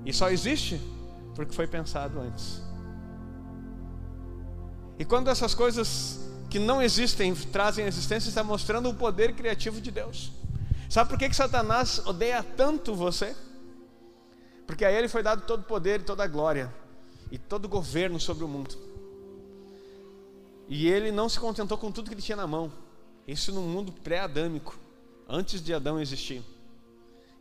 E 0.04 0.12
só 0.12 0.30
existe 0.30 0.80
porque 1.34 1.52
foi 1.52 1.66
pensado 1.66 2.18
antes. 2.18 2.62
E 4.98 5.04
quando 5.04 5.28
essas 5.28 5.54
coisas 5.54 6.20
que 6.50 6.58
não 6.58 6.82
existem 6.82 7.34
trazem 7.34 7.86
existência, 7.86 8.28
está 8.28 8.42
mostrando 8.42 8.88
o 8.88 8.94
poder 8.94 9.34
criativo 9.34 9.80
de 9.80 9.90
Deus. 9.90 10.32
Sabe 10.88 11.08
por 11.08 11.18
que, 11.18 11.28
que 11.28 11.36
Satanás 11.36 12.02
odeia 12.04 12.42
tanto 12.42 12.94
você? 12.94 13.34
Porque 14.66 14.84
a 14.84 14.92
ele 14.92 15.08
foi 15.08 15.22
dado 15.22 15.42
todo 15.46 15.60
o 15.60 15.64
poder 15.64 16.00
e 16.00 16.04
toda 16.04 16.24
a 16.24 16.26
glória 16.26 16.72
e 17.30 17.38
todo 17.38 17.64
o 17.64 17.68
governo 17.68 18.20
sobre 18.20 18.44
o 18.44 18.48
mundo. 18.48 18.76
E 20.68 20.86
ele 20.86 21.10
não 21.10 21.28
se 21.28 21.40
contentou 21.40 21.78
com 21.78 21.90
tudo 21.90 22.08
que 22.08 22.14
ele 22.14 22.22
tinha 22.22 22.36
na 22.36 22.46
mão. 22.46 22.70
Isso 23.26 23.52
no 23.52 23.62
mundo 23.62 23.90
pré-adâmico, 23.90 24.78
antes 25.28 25.62
de 25.62 25.72
Adão 25.72 26.00
existir. 26.00 26.42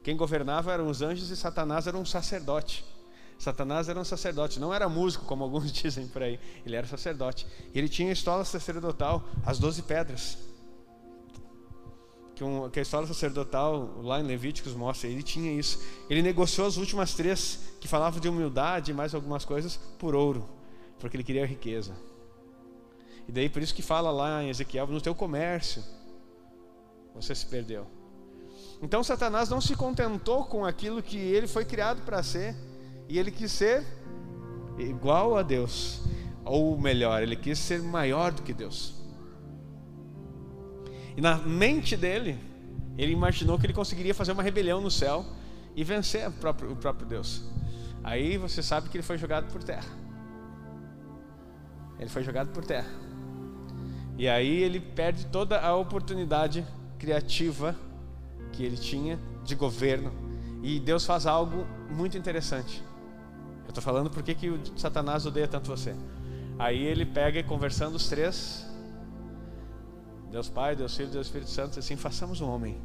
Quem 0.03 0.17
governava 0.17 0.71
eram 0.71 0.87
os 0.87 1.01
anjos 1.01 1.29
e 1.29 1.35
Satanás 1.35 1.87
era 1.87 1.97
um 1.97 2.05
sacerdote. 2.05 2.83
Satanás 3.37 3.89
era 3.89 3.99
um 3.99 4.03
sacerdote, 4.03 4.59
não 4.59 4.73
era 4.73 4.87
músico, 4.87 5.25
como 5.25 5.43
alguns 5.43 5.71
dizem 5.73 6.07
por 6.07 6.21
aí. 6.21 6.39
Ele 6.65 6.75
era 6.75 6.85
sacerdote. 6.85 7.47
E 7.73 7.77
ele 7.77 7.89
tinha 7.89 8.09
a 8.09 8.13
estola 8.13 8.45
sacerdotal, 8.45 9.23
as 9.45 9.57
doze 9.59 9.81
pedras. 9.81 10.37
Que, 12.35 12.43
um, 12.43 12.69
que 12.69 12.79
a 12.79 12.81
história 12.81 13.07
sacerdotal, 13.07 14.01
lá 14.01 14.19
em 14.19 14.23
Levíticos, 14.23 14.73
mostra. 14.73 15.09
Ele 15.09 15.23
tinha 15.23 15.51
isso. 15.51 15.79
Ele 16.09 16.21
negociou 16.21 16.67
as 16.67 16.77
últimas 16.77 17.13
três, 17.13 17.59
que 17.79 17.87
falavam 17.87 18.19
de 18.19 18.29
humildade 18.29 18.91
e 18.91 18.93
mais 18.93 19.13
algumas 19.13 19.45
coisas, 19.45 19.77
por 19.97 20.15
ouro, 20.15 20.47
porque 20.99 21.15
ele 21.15 21.23
queria 21.23 21.45
riqueza. 21.45 21.95
E 23.27 23.31
daí 23.31 23.49
por 23.49 23.61
isso 23.61 23.73
que 23.73 23.81
fala 23.81 24.11
lá 24.11 24.43
em 24.43 24.49
Ezequiel: 24.49 24.87
no 24.87 25.01
teu 25.01 25.13
comércio, 25.13 25.83
você 27.13 27.33
se 27.35 27.45
perdeu. 27.45 28.00
Então 28.81 29.03
Satanás 29.03 29.49
não 29.49 29.61
se 29.61 29.75
contentou 29.75 30.45
com 30.45 30.65
aquilo 30.65 31.03
que 31.03 31.17
ele 31.17 31.47
foi 31.47 31.63
criado 31.63 32.01
para 32.01 32.23
ser, 32.23 32.55
e 33.07 33.19
ele 33.19 33.29
quis 33.29 33.51
ser 33.51 33.85
igual 34.77 35.37
a 35.37 35.43
Deus, 35.43 36.01
ou 36.43 36.77
melhor, 36.79 37.21
ele 37.21 37.35
quis 37.35 37.59
ser 37.59 37.81
maior 37.83 38.31
do 38.31 38.41
que 38.41 38.53
Deus. 38.53 38.95
E 41.15 41.21
na 41.21 41.37
mente 41.37 41.95
dele, 41.95 42.39
ele 42.97 43.11
imaginou 43.11 43.59
que 43.59 43.65
ele 43.65 43.73
conseguiria 43.73 44.15
fazer 44.15 44.31
uma 44.31 44.41
rebelião 44.41 44.81
no 44.81 44.89
céu 44.89 45.25
e 45.75 45.83
vencer 45.83 46.27
o 46.27 46.31
próprio, 46.31 46.71
o 46.71 46.75
próprio 46.75 47.05
Deus. 47.05 47.43
Aí 48.03 48.37
você 48.37 48.63
sabe 48.63 48.89
que 48.89 48.97
ele 48.97 49.03
foi 49.03 49.17
jogado 49.17 49.51
por 49.51 49.61
terra. 49.61 49.89
Ele 51.99 52.09
foi 52.09 52.23
jogado 52.23 52.51
por 52.51 52.65
terra. 52.65 52.89
E 54.17 54.27
aí 54.27 54.63
ele 54.63 54.79
perde 54.79 55.27
toda 55.27 55.59
a 55.59 55.75
oportunidade 55.75 56.65
criativa 56.97 57.75
que 58.61 58.65
ele 58.67 58.77
tinha 58.77 59.19
de 59.43 59.55
governo. 59.55 60.11
E 60.61 60.79
Deus 60.79 61.03
faz 61.03 61.25
algo 61.25 61.65
muito 61.89 62.15
interessante. 62.15 62.83
Eu 63.63 63.69
estou 63.69 63.81
falando 63.81 64.09
porque 64.11 64.35
que 64.35 64.49
o 64.49 64.59
Satanás 64.77 65.25
odeia 65.25 65.47
tanto 65.47 65.67
você. 65.67 65.95
Aí 66.59 66.83
ele 66.83 67.05
pega 67.05 67.39
e 67.39 67.43
conversando 67.43 67.95
os 67.95 68.07
três, 68.07 68.67
Deus 70.29 70.47
Pai, 70.47 70.75
Deus 70.75 70.95
Filho, 70.95 71.09
Deus 71.09 71.25
Espírito 71.25 71.49
Santo, 71.49 71.79
assim, 71.79 71.95
façamos 71.95 72.39
um 72.39 72.49
homem. 72.49 72.77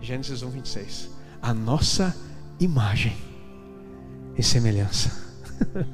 Gênesis 0.00 0.42
1, 0.42 0.50
26. 0.50 1.10
A 1.40 1.54
nossa 1.54 2.16
imagem 2.58 3.16
e 4.36 4.42
semelhança. 4.42 5.10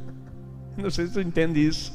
Não 0.79 0.91
sei 0.91 1.07
se 1.07 1.13
você 1.13 1.21
entende 1.21 1.61
isso. 1.61 1.93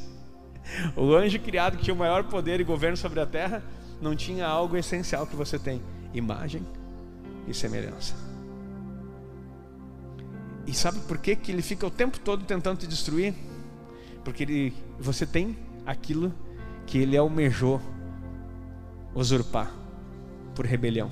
O 0.96 1.16
anjo 1.16 1.40
criado 1.40 1.78
que 1.78 1.86
tinha 1.86 1.94
o 1.94 1.98
maior 1.98 2.26
poder 2.26 2.60
e 2.60 2.64
governo 2.64 2.98
sobre 2.98 3.20
a 3.20 3.26
terra 3.26 3.64
não 4.00 4.16
tinha 4.16 4.46
algo 4.46 4.78
essencial 4.78 5.26
que 5.26 5.36
você 5.36 5.58
tem 5.58 5.82
imagem 6.14 6.66
e 7.48 7.54
semelhança. 7.54 8.16
E 10.66 10.74
sabe 10.74 11.00
por 11.02 11.18
que, 11.18 11.36
que 11.36 11.52
ele 11.52 11.62
fica 11.62 11.88
o 11.88 11.92
tempo 11.92 12.20
todo 12.20 12.44
tentando 12.44 12.80
te 12.80 12.88
destruir? 12.88 13.34
Porque 14.24 14.44
ele, 14.44 14.74
você 15.00 15.26
tem 15.26 15.58
aquilo 15.86 16.34
que 16.86 16.98
ele 16.98 17.16
almejou 17.16 17.82
usurpar 19.16 19.72
por 20.54 20.66
rebelião. 20.66 21.10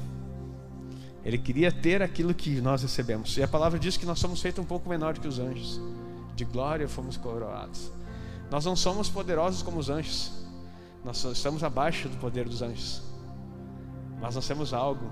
Ele 1.24 1.38
queria 1.38 1.72
ter 1.72 2.02
aquilo 2.02 2.34
que 2.34 2.62
nós 2.62 2.82
recebemos. 2.82 3.38
E 3.38 3.42
a 3.42 3.48
palavra 3.48 3.80
diz 3.80 3.98
que 3.98 4.06
nós 4.06 4.20
somos 4.20 4.42
feitos 4.42 4.64
um 4.64 4.68
pouco 4.68 4.90
menor 4.90 5.18
que 5.18 5.28
os 5.28 5.40
anjos. 5.40 5.82
De 6.36 6.44
glória 6.44 6.88
fomos 6.88 7.16
coroados. 7.18 7.92
Nós 8.52 8.66
não 8.66 8.76
somos 8.76 9.10
poderosos 9.10 9.64
como 9.64 9.80
os 9.80 9.90
anjos. 9.90 10.32
Nós 11.04 11.24
estamos 11.24 11.64
abaixo 11.64 12.10
do 12.10 12.18
poder 12.18 12.48
dos 12.48 12.62
anjos. 12.62 13.02
Mas 14.26 14.34
nós 14.34 14.48
temos 14.48 14.74
algo 14.74 15.08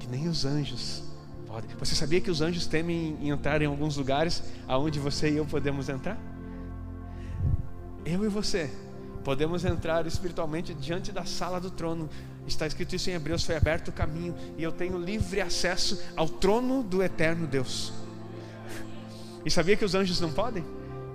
que 0.00 0.06
nem 0.06 0.26
os 0.26 0.46
anjos 0.46 1.02
podem. 1.46 1.68
Você 1.76 1.94
sabia 1.94 2.18
que 2.18 2.30
os 2.30 2.40
anjos 2.40 2.66
temem 2.66 3.18
entrar 3.28 3.60
em 3.60 3.66
alguns 3.66 3.98
lugares 3.98 4.42
aonde 4.66 4.98
você 4.98 5.30
e 5.30 5.36
eu 5.36 5.44
podemos 5.44 5.90
entrar? 5.90 6.16
Eu 8.06 8.24
e 8.24 8.28
você 8.28 8.70
podemos 9.22 9.66
entrar 9.66 10.06
espiritualmente 10.06 10.72
diante 10.72 11.12
da 11.12 11.26
sala 11.26 11.60
do 11.60 11.70
trono. 11.70 12.08
Está 12.46 12.66
escrito 12.66 12.96
isso 12.96 13.10
em 13.10 13.12
Hebreus: 13.12 13.44
foi 13.44 13.54
aberto 13.54 13.88
o 13.88 13.92
caminho 13.92 14.34
e 14.56 14.62
eu 14.62 14.72
tenho 14.72 14.96
livre 14.98 15.42
acesso 15.42 16.02
ao 16.16 16.26
trono 16.26 16.82
do 16.82 17.02
eterno 17.02 17.46
Deus. 17.46 17.92
E 19.44 19.50
sabia 19.50 19.76
que 19.76 19.84
os 19.84 19.94
anjos 19.94 20.22
não 20.22 20.32
podem? 20.32 20.64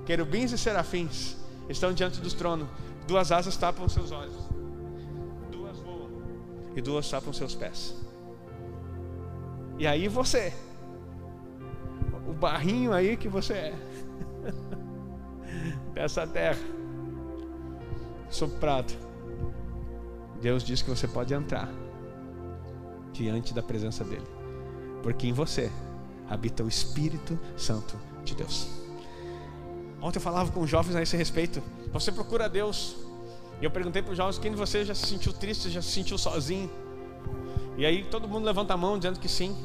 Querubins 0.05 0.51
e 0.51 0.57
serafins 0.57 1.35
estão 1.67 1.93
diante 1.93 2.21
dos 2.21 2.35
tronos, 2.35 2.67
duas 3.07 3.31
asas 3.31 3.57
tapam 3.57 3.89
seus 3.89 4.11
olhos 4.11 4.48
e 6.79 6.81
duas 6.81 7.09
tapam 7.09 7.33
seus 7.33 7.53
pés. 7.53 7.93
E 9.77 9.85
aí 9.85 10.07
você, 10.07 10.53
o 12.27 12.33
barrinho 12.33 12.93
aí 12.93 13.17
que 13.17 13.27
você 13.27 13.53
é, 13.53 13.75
dessa 15.93 16.25
terra, 16.25 16.59
soprado. 18.29 18.93
Deus 20.41 20.63
diz 20.63 20.81
que 20.81 20.89
você 20.89 21.07
pode 21.07 21.33
entrar 21.33 21.69
diante 23.11 23.53
da 23.53 23.61
presença 23.61 24.05
dEle, 24.05 24.27
porque 25.03 25.27
em 25.27 25.33
você 25.33 25.69
habita 26.29 26.63
o 26.63 26.67
Espírito 26.67 27.37
Santo 27.57 27.97
de 28.23 28.35
Deus. 28.35 28.69
Ontem 30.01 30.17
eu 30.17 30.21
falava 30.21 30.49
com 30.49 30.65
jovens 30.65 30.95
a 30.95 31.01
esse 31.01 31.17
respeito. 31.17 31.61
Você 31.91 32.09
procura 32.09 32.47
Deus. 32.47 33.08
E 33.61 33.65
eu 33.65 33.71
perguntei 33.71 34.01
para 34.01 34.11
os 34.11 34.17
jovens: 34.17 34.37
quem 34.37 34.51
de 34.51 34.57
vocês 34.57 34.87
já 34.87 34.95
se 34.95 35.05
sentiu 35.05 35.33
triste, 35.33 35.69
já 35.69 35.81
se 35.81 35.89
sentiu 35.91 36.17
sozinho? 36.17 36.69
E 37.77 37.85
aí 37.85 38.03
todo 38.03 38.27
mundo 38.27 38.45
levanta 38.45 38.73
a 38.73 38.77
mão 38.77 38.97
dizendo 38.97 39.19
que 39.19 39.27
sim. 39.27 39.55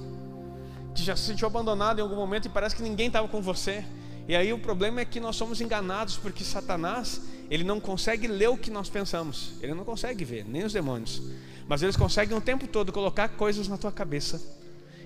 Que 0.95 1.03
já 1.03 1.17
se 1.17 1.23
sentiu 1.25 1.47
abandonado 1.47 1.99
em 1.99 2.03
algum 2.03 2.17
momento 2.17 2.47
e 2.47 2.49
parece 2.49 2.77
que 2.77 2.83
ninguém 2.83 3.09
estava 3.09 3.27
com 3.27 3.41
você. 3.43 3.85
E 4.27 4.35
aí 4.35 4.53
o 4.53 4.59
problema 4.59 5.01
é 5.01 5.05
que 5.05 5.21
nós 5.21 5.37
somos 5.37 5.61
enganados 5.61 6.17
porque 6.17 6.45
Satanás, 6.45 7.21
ele 7.51 7.65
não 7.65 7.81
consegue 7.81 8.27
ler 8.27 8.49
o 8.49 8.57
que 8.57 8.71
nós 8.71 8.89
pensamos. 8.89 9.55
Ele 9.61 9.75
não 9.75 9.85
consegue 9.85 10.25
ver, 10.25 10.45
nem 10.45 10.65
os 10.65 10.73
demônios. 10.73 11.21
Mas 11.67 11.83
eles 11.83 11.97
conseguem 11.97 12.37
o 12.37 12.41
tempo 12.41 12.67
todo 12.67 12.93
colocar 12.93 13.29
coisas 13.31 13.69
na 13.69 13.77
tua 13.77 13.93
cabeça 13.93 14.41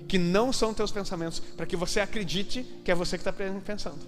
que 0.07 0.18
não 0.18 0.52
são 0.52 0.73
teus 0.73 0.90
pensamentos, 0.90 1.38
para 1.38 1.66
que 1.66 1.76
você 1.76 2.00
acredite 2.00 2.64
que 2.83 2.90
é 2.90 2.95
você 2.95 3.18
que 3.18 3.28
está 3.28 3.33
pensando. 3.33 3.99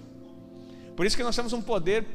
Por 0.95 1.05
isso 1.05 1.15
que 1.15 1.23
nós 1.23 1.35
temos 1.35 1.53
um 1.53 1.61
poder 1.61 2.05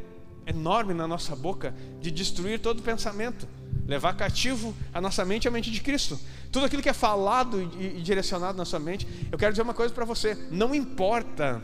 enorme 0.47 0.95
na 0.95 1.07
nossa 1.07 1.35
boca 1.35 1.75
de 2.01 2.11
destruir 2.11 2.61
todo 2.61 2.83
pensamento, 2.83 3.49
levar 3.87 4.15
cativo 4.15 4.75
a 4.93 5.01
nossa 5.01 5.25
mente 5.25 5.49
a 5.49 5.51
mente 5.51 5.71
de 5.71 5.81
Cristo. 5.81 6.19
Tudo 6.53 6.67
aquilo 6.67 6.83
que 6.83 6.89
é 6.89 6.93
falado 6.93 7.61
e, 7.61 7.99
e 7.99 8.03
direcionado 8.03 8.57
na 8.57 8.65
sua 8.65 8.79
mente. 8.79 9.07
Eu 9.31 9.39
quero 9.39 9.53
dizer 9.53 9.63
uma 9.63 9.75
coisa 9.75 9.93
para 9.93 10.05
você: 10.05 10.35
não 10.51 10.75
importa. 10.75 11.63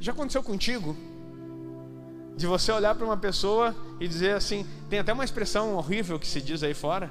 Já 0.00 0.12
aconteceu 0.12 0.42
contigo? 0.42 0.96
De 2.36 2.46
você 2.46 2.70
olhar 2.70 2.94
para 2.94 3.04
uma 3.04 3.16
pessoa 3.16 3.74
e 3.98 4.06
dizer 4.06 4.34
assim, 4.34 4.66
tem 4.90 4.98
até 4.98 5.12
uma 5.12 5.24
expressão 5.24 5.74
horrível 5.74 6.18
que 6.18 6.26
se 6.26 6.40
diz 6.40 6.62
aí 6.62 6.74
fora, 6.74 7.10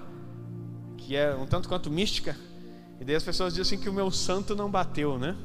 que 0.98 1.16
é 1.16 1.36
um 1.36 1.48
tanto 1.48 1.68
quanto 1.68 1.90
mística, 1.90 2.38
e 3.00 3.04
daí 3.04 3.16
as 3.16 3.24
pessoas 3.24 3.54
dizem 3.54 3.76
assim 3.76 3.84
que 3.84 3.90
o 3.90 3.94
meu 3.94 4.12
santo 4.12 4.56
não 4.56 4.70
bateu, 4.70 5.18
né? 5.18 5.36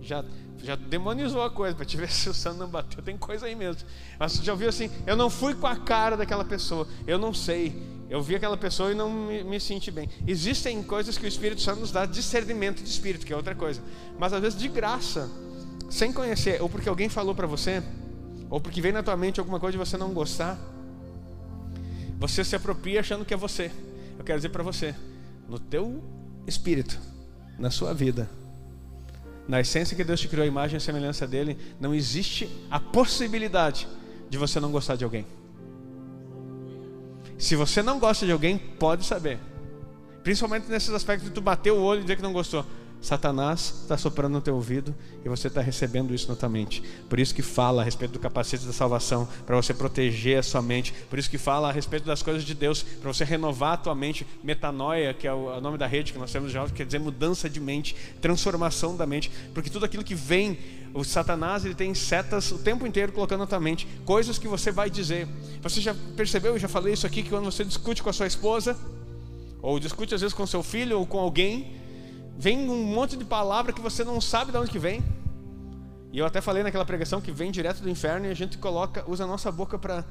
Já 0.00 0.24
já 0.62 0.76
demonizou 0.76 1.42
a 1.42 1.50
coisa 1.50 1.74
para 1.74 1.84
te 1.84 1.96
ver 1.96 2.10
se 2.12 2.28
o 2.28 2.34
santo 2.34 2.58
não 2.58 2.68
bateu. 2.68 3.02
Tem 3.02 3.16
coisa 3.16 3.46
aí 3.46 3.54
mesmo. 3.54 3.82
Mas 4.18 4.32
você 4.32 4.42
já 4.42 4.52
ouviu 4.52 4.68
assim? 4.68 4.90
Eu 5.06 5.16
não 5.16 5.30
fui 5.30 5.54
com 5.54 5.66
a 5.66 5.76
cara 5.76 6.16
daquela 6.16 6.44
pessoa. 6.44 6.86
Eu 7.06 7.18
não 7.18 7.32
sei. 7.32 7.96
Eu 8.08 8.22
vi 8.22 8.36
aquela 8.36 8.56
pessoa 8.56 8.92
e 8.92 8.94
não 8.94 9.10
me, 9.10 9.42
me 9.42 9.60
senti 9.60 9.90
bem. 9.90 10.08
Existem 10.26 10.82
coisas 10.82 11.18
que 11.18 11.24
o 11.24 11.28
Espírito 11.28 11.60
Santo 11.60 11.80
nos 11.80 11.90
dá 11.90 12.06
discernimento 12.06 12.82
de 12.82 12.88
espírito, 12.88 13.26
que 13.26 13.32
é 13.32 13.36
outra 13.36 13.54
coisa. 13.54 13.82
Mas 14.18 14.32
às 14.32 14.40
vezes 14.40 14.58
de 14.58 14.68
graça, 14.68 15.28
sem 15.90 16.12
conhecer, 16.12 16.62
ou 16.62 16.68
porque 16.68 16.88
alguém 16.88 17.08
falou 17.08 17.34
para 17.34 17.48
você, 17.48 17.82
ou 18.48 18.60
porque 18.60 18.80
vem 18.80 18.92
na 18.92 19.02
tua 19.02 19.16
mente 19.16 19.40
alguma 19.40 19.58
coisa 19.58 19.72
de 19.72 19.78
você 19.78 19.96
não 19.96 20.12
gostar, 20.12 20.56
você 22.18 22.44
se 22.44 22.54
apropria 22.54 23.00
achando 23.00 23.24
que 23.24 23.34
é 23.34 23.36
você. 23.36 23.72
Eu 24.16 24.24
quero 24.24 24.38
dizer 24.38 24.50
para 24.50 24.62
você, 24.62 24.94
no 25.48 25.58
teu 25.58 26.02
espírito, 26.46 26.98
na 27.58 27.70
sua 27.70 27.92
vida, 27.92 28.30
na 29.48 29.60
essência 29.60 29.96
que 29.96 30.04
Deus 30.04 30.20
te 30.20 30.28
criou 30.28 30.44
a 30.44 30.46
imagem 30.46 30.76
e 30.76 30.80
semelhança 30.80 31.26
dele, 31.26 31.56
não 31.80 31.94
existe 31.94 32.48
a 32.70 32.80
possibilidade 32.80 33.86
de 34.28 34.36
você 34.36 34.58
não 34.58 34.72
gostar 34.72 34.96
de 34.96 35.04
alguém. 35.04 35.24
Se 37.38 37.54
você 37.54 37.82
não 37.82 37.98
gosta 37.98 38.24
de 38.26 38.32
alguém, 38.32 38.58
pode 38.58 39.04
saber. 39.04 39.38
Principalmente 40.22 40.68
nesses 40.68 40.90
aspectos 40.90 41.28
de 41.28 41.34
tu 41.34 41.40
bater 41.40 41.70
o 41.70 41.80
olho 41.80 42.00
e 42.00 42.02
dizer 42.02 42.16
que 42.16 42.22
não 42.22 42.32
gostou. 42.32 42.64
Satanás 43.06 43.82
está 43.82 43.96
soprando 43.96 44.32
no 44.32 44.40
teu 44.40 44.56
ouvido 44.56 44.92
e 45.24 45.28
você 45.28 45.46
está 45.46 45.60
recebendo 45.60 46.12
isso 46.12 46.28
na 46.28 46.34
tua 46.34 46.48
mente. 46.48 46.82
Por 47.08 47.20
isso 47.20 47.32
que 47.32 47.40
fala 47.40 47.82
a 47.82 47.84
respeito 47.84 48.10
do 48.10 48.18
capacete 48.18 48.66
da 48.66 48.72
salvação, 48.72 49.28
para 49.46 49.54
você 49.54 49.72
proteger 49.72 50.40
a 50.40 50.42
sua 50.42 50.60
mente. 50.60 50.92
Por 51.08 51.16
isso 51.16 51.30
que 51.30 51.38
fala 51.38 51.68
a 51.68 51.72
respeito 51.72 52.04
das 52.04 52.20
coisas 52.20 52.42
de 52.42 52.52
Deus, 52.52 52.82
para 52.82 53.12
você 53.12 53.22
renovar 53.22 53.74
a 53.74 53.76
tua 53.76 53.94
mente. 53.94 54.26
Metanoia, 54.42 55.14
que 55.14 55.24
é 55.24 55.32
o 55.32 55.60
nome 55.60 55.78
da 55.78 55.86
rede 55.86 56.12
que 56.12 56.18
nós 56.18 56.32
temos 56.32 56.50
já, 56.50 56.68
quer 56.68 56.84
dizer 56.84 56.98
mudança 56.98 57.48
de 57.48 57.60
mente, 57.60 57.94
transformação 58.20 58.96
da 58.96 59.06
mente. 59.06 59.30
Porque 59.54 59.70
tudo 59.70 59.84
aquilo 59.84 60.02
que 60.02 60.16
vem, 60.16 60.58
o 60.92 61.04
Satanás 61.04 61.64
ele 61.64 61.76
tem 61.76 61.94
setas 61.94 62.50
o 62.50 62.58
tempo 62.58 62.84
inteiro 62.88 63.12
colocando 63.12 63.38
na 63.38 63.46
tua 63.46 63.60
mente, 63.60 63.86
coisas 64.04 64.36
que 64.36 64.48
você 64.48 64.72
vai 64.72 64.90
dizer. 64.90 65.28
Você 65.62 65.80
já 65.80 65.94
percebeu, 66.16 66.54
eu 66.54 66.58
já 66.58 66.66
falei 66.66 66.92
isso 66.94 67.06
aqui, 67.06 67.22
que 67.22 67.30
quando 67.30 67.44
você 67.44 67.64
discute 67.64 68.02
com 68.02 68.10
a 68.10 68.12
sua 68.12 68.26
esposa, 68.26 68.76
ou 69.62 69.78
discute 69.78 70.12
às 70.12 70.22
vezes 70.22 70.34
com 70.34 70.44
seu 70.44 70.64
filho 70.64 70.98
ou 70.98 71.06
com 71.06 71.20
alguém, 71.20 71.85
vem 72.38 72.68
um 72.68 72.84
monte 72.84 73.16
de 73.16 73.24
palavra 73.24 73.72
que 73.72 73.80
você 73.80 74.04
não 74.04 74.20
sabe 74.20 74.52
de 74.52 74.58
onde 74.58 74.70
que 74.70 74.78
vem. 74.78 75.02
E 76.12 76.18
eu 76.18 76.26
até 76.26 76.40
falei 76.40 76.62
naquela 76.62 76.84
pregação 76.84 77.20
que 77.20 77.32
vem 77.32 77.50
direto 77.50 77.80
do 77.82 77.90
inferno 77.90 78.26
e 78.26 78.30
a 78.30 78.34
gente 78.34 78.58
coloca, 78.58 79.04
usa 79.06 79.24
a 79.24 79.26
nossa 79.26 79.50
boca 79.50 79.78
para 79.78 80.04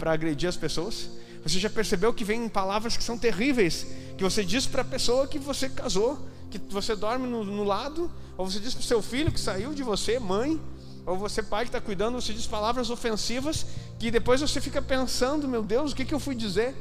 para 0.00 0.12
agredir 0.12 0.48
as 0.48 0.56
pessoas. 0.56 1.10
Você 1.42 1.58
já 1.58 1.68
percebeu 1.68 2.12
que 2.12 2.24
vem 2.24 2.48
palavras 2.48 2.96
que 2.96 3.04
são 3.04 3.18
terríveis, 3.18 3.86
que 4.16 4.24
você 4.24 4.42
diz 4.42 4.66
para 4.66 4.80
a 4.80 4.84
pessoa 4.84 5.28
que 5.28 5.38
você 5.38 5.68
casou, 5.68 6.18
que 6.50 6.58
você 6.70 6.96
dorme 6.96 7.26
no, 7.28 7.44
no 7.44 7.64
lado, 7.64 8.10
ou 8.36 8.50
você 8.50 8.58
diz 8.58 8.72
para 8.72 8.80
o 8.80 8.84
seu 8.84 9.02
filho 9.02 9.30
que 9.30 9.38
saiu 9.38 9.74
de 9.74 9.82
você, 9.82 10.18
mãe, 10.18 10.58
ou 11.04 11.18
você 11.18 11.42
pai 11.42 11.64
que 11.64 11.68
está 11.68 11.80
cuidando, 11.80 12.20
você 12.20 12.32
diz 12.32 12.46
palavras 12.46 12.88
ofensivas 12.88 13.66
que 13.98 14.10
depois 14.10 14.40
você 14.40 14.60
fica 14.60 14.80
pensando, 14.80 15.46
meu 15.46 15.62
Deus, 15.62 15.92
o 15.92 15.96
que, 15.96 16.04
que 16.06 16.14
eu 16.14 16.20
fui 16.20 16.34
dizer? 16.34 16.74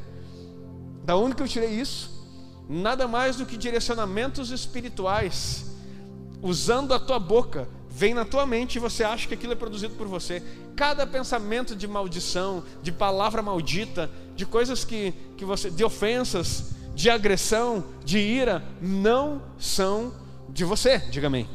Da 1.04 1.18
onde 1.18 1.36
que 1.36 1.44
eu 1.44 1.48
tirei 1.48 1.72
isso? 1.72 2.19
Nada 2.70 3.08
mais 3.08 3.36
do 3.36 3.48
que 3.48 3.58
direcionamentos 3.58 4.52
espirituais, 4.52 5.66
usando 6.40 6.94
a 6.94 7.00
tua 7.00 7.18
boca, 7.18 7.68
vem 7.90 8.14
na 8.14 8.24
tua 8.24 8.46
mente 8.46 8.76
e 8.76 8.80
você 8.80 9.04
acha 9.04 9.28
que 9.28 9.34
aquilo 9.34 9.54
é 9.54 9.56
produzido 9.56 9.96
por 9.96 10.08
você. 10.08 10.44
Cada 10.76 11.08
pensamento 11.08 11.76
de 11.76 11.88
maldição, 11.88 12.64
de 12.84 12.92
palavra 12.92 13.42
maldita, 13.42 14.10
de 14.36 14.46
coisas 14.46 14.86
que, 14.86 15.14
que 15.36 15.44
você, 15.44 15.72
de 15.72 15.84
ofensas, 15.84 16.76
de 16.94 17.10
agressão, 17.10 17.84
de 18.06 18.20
ira, 18.20 18.64
não 18.80 19.42
são 19.58 20.14
de 20.48 20.64
você, 20.64 21.00
diga 21.00 21.28
amém. 21.28 21.50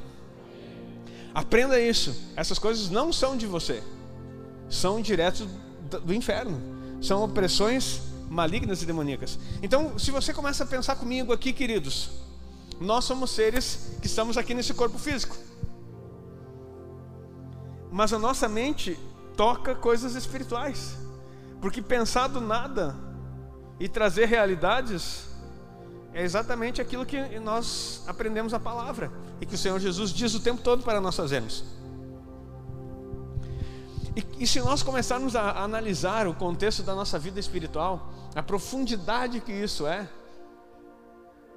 Aprenda 1.33 1.81
isso. 1.81 2.15
Essas 2.37 2.59
coisas 2.59 2.91
não 2.91 3.13
são 3.13 3.37
de 3.37 3.47
você, 3.47 3.83
são 4.69 5.01
direto 5.01 5.49
do 6.05 6.13
inferno. 6.13 6.61
São 7.01 7.23
opressões 7.23 8.01
malignas 8.35 8.83
e 8.83 8.87
demoníacas. 8.87 9.39
Então, 9.63 9.97
se 9.99 10.11
você 10.11 10.35
começa 10.35 10.65
a 10.65 10.67
pensar 10.67 10.97
comigo 10.97 11.33
aqui, 11.33 11.53
queridos, 11.53 12.11
nós 12.81 13.05
somos 13.05 13.31
seres 13.31 13.97
que 14.01 14.09
estamos 14.09 14.37
aqui 14.37 14.53
nesse 14.53 14.75
corpo 14.75 14.99
físico. 14.99 15.37
Mas 17.93 18.13
a 18.13 18.19
nossa 18.19 18.49
mente 18.49 18.99
toca 19.37 19.75
coisas 19.75 20.17
espirituais. 20.17 20.97
Porque 21.61 21.81
pensar 21.81 22.27
do 22.27 22.41
nada 22.41 22.97
e 23.79 23.89
trazer 23.89 24.27
realidades 24.27 25.27
é 26.13 26.23
exatamente 26.23 26.81
aquilo 26.81 27.07
que 27.07 27.39
nós 27.39 28.03
aprendemos 28.07 28.53
a 28.53 28.59
palavra 28.59 29.13
e 29.41 29.47
que 29.47 29.55
o 29.55 29.59
Senhor 29.59 29.79
Jesus 29.79 30.11
diz 30.11 30.35
o 30.35 30.41
tempo 30.41 30.61
todo 30.61 30.83
para 30.83 31.01
nós 31.01 31.15
fazermos. 31.15 31.65
E, 34.17 34.45
e 34.45 34.47
se 34.47 34.61
nós 34.61 34.83
começarmos 34.83 35.35
a, 35.35 35.43
a 35.43 35.65
analisar 35.65 36.27
o 36.27 36.35
contexto 36.35 36.83
da 36.83 36.95
nossa 36.95 37.19
vida 37.19 37.41
espiritual, 37.41 38.13
a 38.35 38.43
profundidade 38.43 39.41
que 39.41 39.53
isso 39.53 39.87
é, 39.87 40.09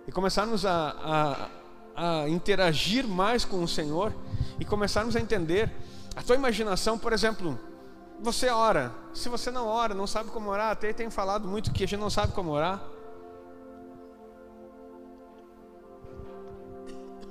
e 0.08 0.12
começarmos 0.12 0.66
a, 0.66 1.50
a, 1.96 2.22
a 2.24 2.30
interagir 2.30 3.08
mais 3.08 3.44
com 3.44 3.64
o 3.64 3.68
Senhor, 3.68 4.14
e 4.60 4.66
começarmos 4.66 5.16
a 5.16 5.20
entender, 5.20 5.72
a 6.16 6.24
tua 6.24 6.36
imaginação, 6.36 6.98
por 6.98 7.14
exemplo, 7.14 7.60
você 8.20 8.50
ora, 8.50 8.92
se 9.14 9.30
você 9.30 9.52
não 9.52 9.68
ora, 9.68 9.94
não 9.94 10.08
sabe 10.08 10.32
como 10.32 10.50
orar, 10.50 10.72
até 10.72 10.92
tem 10.92 11.10
falado 11.12 11.48
muito 11.48 11.72
que 11.72 11.84
a 11.84 11.88
gente 11.88 12.00
não 12.00 12.10
sabe 12.10 12.34
como 12.34 12.52
orar, 12.52 12.82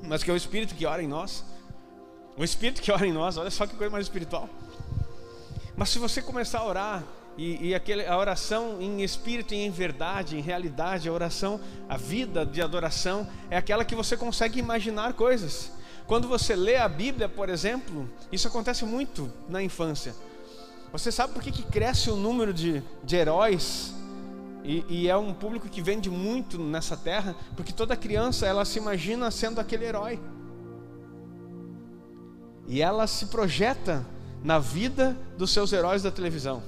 mas 0.03 0.23
que 0.23 0.31
é 0.31 0.35
o 0.35 0.37
Espírito 0.37 0.75
que 0.75 0.87
ora 0.87 1.03
em 1.03 1.09
nós, 1.09 1.45
o 2.37 2.45
Espírito 2.45 2.81
que 2.81 2.93
ora 2.93 3.07
em 3.07 3.13
nós, 3.13 3.37
olha 3.37 3.51
só 3.51 3.67
que 3.67 3.75
coisa 3.75 3.91
mais 3.91 4.05
espiritual. 4.05 4.49
Mas 5.77 5.91
se 5.91 5.99
você 5.99 6.23
começar 6.23 6.61
a 6.61 6.67
orar, 6.67 7.05
e, 7.37 7.69
e 7.69 7.75
aquele, 7.75 8.07
a 8.07 8.17
oração 8.17 8.81
em 8.81 9.03
espírito 9.03 9.55
e 9.55 9.59
em 9.59 9.71
verdade, 9.71 10.39
em 10.39 10.41
realidade, 10.41 11.09
a 11.09 11.13
oração, 11.13 11.61
a 11.89 11.97
vida 11.97 12.47
de 12.47 12.63
adoração, 12.63 13.29
é 13.51 13.57
aquela 13.57 13.85
que 13.85 13.95
você 13.95 14.17
consegue 14.17 14.59
imaginar 14.59 15.13
coisas. 15.13 15.71
Quando 16.07 16.29
você 16.29 16.57
lê 16.57 16.77
a 16.77 16.89
Bíblia, 16.89 17.29
por 17.29 17.49
exemplo, 17.49 18.09
isso 18.33 18.49
acontece 18.49 18.85
muito 18.85 19.31
na 19.49 19.63
infância. 19.63 20.15
Você 20.93 21.13
sabe 21.13 21.35
por 21.35 21.43
que, 21.43 21.53
que 21.53 21.63
cresce 21.65 22.11
o 22.11 22.17
número 22.17 22.55
de, 22.55 22.83
de 23.05 23.17
heróis? 23.17 23.93
E, 24.65 24.85
e, 24.89 25.09
é 25.09 25.17
um 25.17 25.33
público 25.33 25.69
que 25.69 25.83
vende 25.83 26.09
muito 26.09 26.59
nessa 26.59 26.97
terra, 26.97 27.37
porque 27.55 27.73
toda 27.73 27.97
criança 27.97 28.47
ela 28.47 28.65
se 28.65 28.79
imagina 28.79 29.31
sendo 29.31 29.61
aquele 29.61 29.85
herói. 29.85 30.19
E 32.67 32.83
ela 32.83 33.07
se 33.07 33.27
projeta 33.27 34.05
na 34.47 34.61
vida 34.61 35.17
dos 35.37 35.51
seus 35.51 35.73
heróis 35.73 36.05
da 36.05 36.11
televisão. 36.13 36.63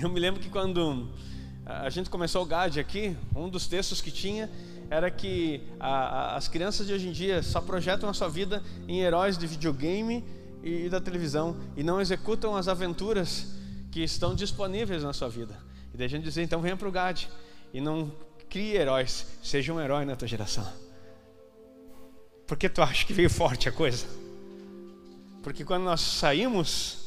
Eu 0.00 0.08
me 0.08 0.20
lembro 0.20 0.40
que 0.40 0.48
quando 0.48 1.08
a 1.66 1.90
gente 1.90 2.08
começou 2.08 2.44
o 2.44 2.46
GAD 2.46 2.78
aqui, 2.78 3.16
um 3.34 3.48
dos 3.48 3.66
textos 3.66 4.00
que 4.00 4.12
tinha 4.12 4.48
era 4.88 5.10
que 5.10 5.60
a, 5.80 5.88
a, 5.88 6.36
as 6.36 6.46
crianças 6.46 6.86
de 6.86 6.92
hoje 6.92 7.08
em 7.08 7.10
dia 7.10 7.42
só 7.42 7.60
projetam 7.60 8.08
a 8.08 8.14
sua 8.14 8.28
vida 8.28 8.62
em 8.86 9.00
heróis 9.00 9.36
de 9.36 9.44
videogame 9.44 10.24
e, 10.62 10.86
e 10.86 10.88
da 10.88 11.00
televisão 11.00 11.56
e 11.76 11.82
não 11.82 12.00
executam 12.00 12.54
as 12.56 12.68
aventuras 12.68 13.52
que 13.90 14.04
estão 14.04 14.36
disponíveis 14.36 15.02
na 15.02 15.12
sua 15.12 15.28
vida. 15.28 15.58
E 15.92 15.96
daí 15.96 16.06
a 16.06 16.10
gente 16.10 16.22
dizia, 16.22 16.44
então 16.44 16.60
venha 16.60 16.76
para 16.76 16.88
o 16.88 16.92
GAD 16.92 17.28
e 17.74 17.80
não 17.80 18.12
crie 18.48 18.76
heróis, 18.76 19.26
seja 19.42 19.72
um 19.72 19.80
herói 19.80 20.04
na 20.04 20.14
tua 20.14 20.28
geração. 20.28 20.72
Porque 22.46 22.68
tu 22.68 22.80
acha 22.80 23.04
que 23.04 23.12
veio 23.12 23.28
forte 23.28 23.68
a 23.68 23.72
coisa? 23.72 24.21
Porque 25.42 25.64
quando 25.64 25.84
nós 25.84 26.00
saímos 26.00 26.98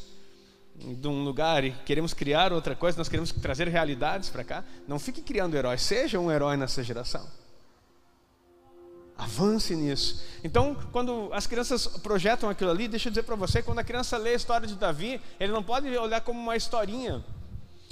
de 0.74 1.08
um 1.08 1.24
lugar 1.24 1.64
e 1.64 1.72
queremos 1.84 2.12
criar 2.12 2.52
outra 2.52 2.76
coisa, 2.76 2.98
nós 2.98 3.08
queremos 3.08 3.32
trazer 3.32 3.68
realidades 3.68 4.28
para 4.28 4.44
cá, 4.44 4.64
não 4.86 4.98
fique 4.98 5.22
criando 5.22 5.56
heróis, 5.56 5.80
seja 5.80 6.20
um 6.20 6.30
herói 6.30 6.56
nessa 6.56 6.82
geração. 6.82 7.26
Avance 9.16 9.74
nisso. 9.74 10.22
Então, 10.44 10.76
quando 10.92 11.30
as 11.32 11.46
crianças 11.46 11.86
projetam 11.86 12.50
aquilo 12.50 12.70
ali, 12.70 12.86
deixa 12.86 13.08
eu 13.08 13.10
dizer 13.10 13.22
para 13.22 13.34
você, 13.34 13.62
quando 13.62 13.78
a 13.78 13.84
criança 13.84 14.18
lê 14.18 14.30
a 14.30 14.36
história 14.36 14.68
de 14.68 14.74
Davi, 14.74 15.20
ele 15.40 15.52
não 15.52 15.62
pode 15.62 15.88
olhar 15.96 16.20
como 16.20 16.38
uma 16.38 16.54
historinha. 16.54 17.24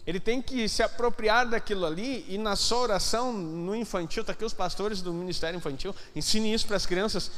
Ele 0.07 0.21
tem 0.21 0.43
que 0.43 0.69
se 0.69 0.83
apropriar 0.83 1.49
daquilo 1.49 1.87
ali 1.87 2.27
e 2.29 2.37
na 2.37 2.55
sua 2.57 2.79
oração 2.81 3.33
no 3.33 3.75
infantil, 3.75 4.21
está 4.21 4.35
aqui 4.35 4.45
os 4.45 4.53
pastores 4.53 5.01
do 5.01 5.15
ministério 5.15 5.57
infantil, 5.57 5.95
ensine 6.15 6.53
isso 6.53 6.67
para 6.67 6.77
as 6.77 6.85
crianças. 6.85 7.31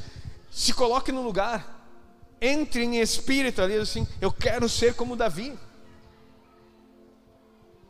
Se 0.50 0.72
coloque 0.72 1.12
no 1.12 1.22
lugar, 1.22 1.85
entre 2.40 2.84
em 2.84 3.00
espírito 3.00 3.62
ali 3.62 3.76
assim, 3.76 4.06
eu 4.20 4.32
quero 4.32 4.68
ser 4.68 4.94
como 4.94 5.16
Davi. 5.16 5.58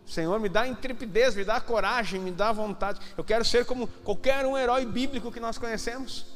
Senhor, 0.06 0.38
me 0.38 0.48
dá 0.48 0.66
intrepidez, 0.68 1.34
me 1.34 1.44
dá 1.44 1.60
coragem, 1.60 2.20
me 2.20 2.30
dá 2.30 2.52
vontade. 2.52 3.00
Eu 3.16 3.24
quero 3.24 3.44
ser 3.44 3.64
como 3.64 3.88
qualquer 4.04 4.46
um 4.46 4.56
herói 4.56 4.86
bíblico 4.86 5.32
que 5.32 5.40
nós 5.40 5.58
conhecemos. 5.58 6.26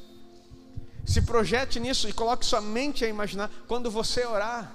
Se 1.07 1.23
projete 1.23 1.79
nisso 1.79 2.09
e 2.09 2.13
coloque 2.13 2.45
sua 2.45 2.61
mente 2.61 3.05
a 3.05 3.09
imaginar. 3.09 3.49
Quando 3.69 3.89
você 3.91 4.27
orar 4.27 4.73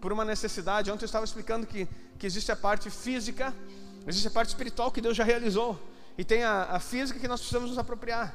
por 0.00 0.12
uma 0.12 0.24
necessidade, 0.24 0.90
ontem 0.90 1.04
eu 1.04 1.06
estava 1.06 1.26
explicando 1.26 1.66
que, 1.66 1.86
que 2.18 2.26
existe 2.26 2.50
a 2.50 2.56
parte 2.56 2.88
física, 2.88 3.54
existe 4.06 4.28
a 4.28 4.30
parte 4.30 4.48
espiritual 4.48 4.90
que 4.90 5.02
Deus 5.02 5.16
já 5.16 5.24
realizou. 5.24 5.78
E 6.16 6.24
tem 6.24 6.42
a, 6.42 6.64
a 6.64 6.80
física 6.80 7.20
que 7.20 7.28
nós 7.28 7.40
precisamos 7.40 7.68
nos 7.68 7.78
apropriar. 7.78 8.34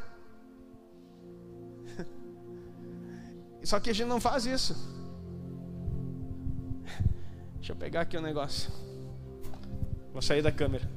Só 3.68 3.82
que 3.82 3.90
a 3.90 3.94
gente 3.94 4.08
não 4.08 4.22
faz 4.22 4.46
isso. 4.46 4.74
Deixa 7.56 7.74
eu 7.74 7.76
pegar 7.76 8.00
aqui 8.00 8.16
o 8.16 8.22
um 8.22 8.24
negócio. 8.24 8.72
Vou 10.14 10.22
sair 10.22 10.42
da 10.42 10.54
câmera. 10.54 10.90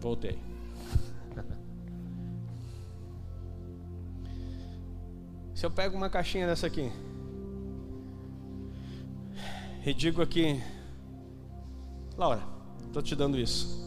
Voltei. 0.00 0.36
Se 5.54 5.64
eu 5.64 5.70
pego 5.70 5.96
uma 5.96 6.10
caixinha 6.10 6.48
dessa 6.48 6.66
aqui 6.66 6.90
e 9.86 9.94
digo 9.94 10.20
aqui, 10.20 10.60
Laura, 12.18 12.42
estou 12.88 13.00
te 13.00 13.14
dando 13.14 13.38
isso. 13.38 13.85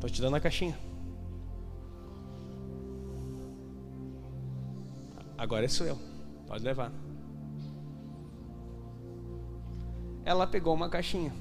Estou 0.00 0.08
te 0.08 0.22
dando 0.22 0.36
a 0.36 0.40
caixinha. 0.40 0.78
Agora 5.36 5.66
é 5.66 5.68
sou 5.68 5.86
eu. 5.86 5.98
Pode 6.46 6.64
levar. 6.64 6.90
Ela 10.24 10.46
pegou 10.46 10.72
uma 10.72 10.88
caixinha. 10.88 11.34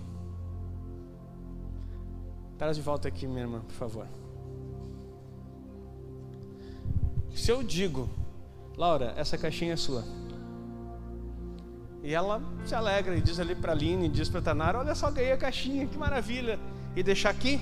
Traz 2.57 2.75
de 2.75 2.83
volta 2.83 3.07
aqui, 3.07 3.25
minha 3.25 3.43
irmã, 3.43 3.61
por 3.61 3.71
favor. 3.71 4.05
Se 7.33 7.49
eu 7.49 7.63
digo, 7.63 8.09
Laura, 8.75 9.13
essa 9.15 9.37
caixinha 9.37 9.71
é 9.71 9.77
sua. 9.77 10.03
E 12.03 12.13
ela 12.13 12.41
se 12.65 12.75
alegra 12.75 13.15
e 13.15 13.21
diz 13.21 13.39
ali 13.39 13.55
para 13.55 13.71
a 13.71 13.75
Aline, 13.75 14.09
diz 14.09 14.27
para 14.27 14.41
Tanara, 14.41 14.79
olha 14.79 14.93
só, 14.95 15.09
ganhei 15.09 15.31
a 15.31 15.37
caixinha, 15.37 15.87
que 15.87 15.97
maravilha. 15.97 16.59
E 16.93 17.01
deixar 17.01 17.29
aqui, 17.29 17.61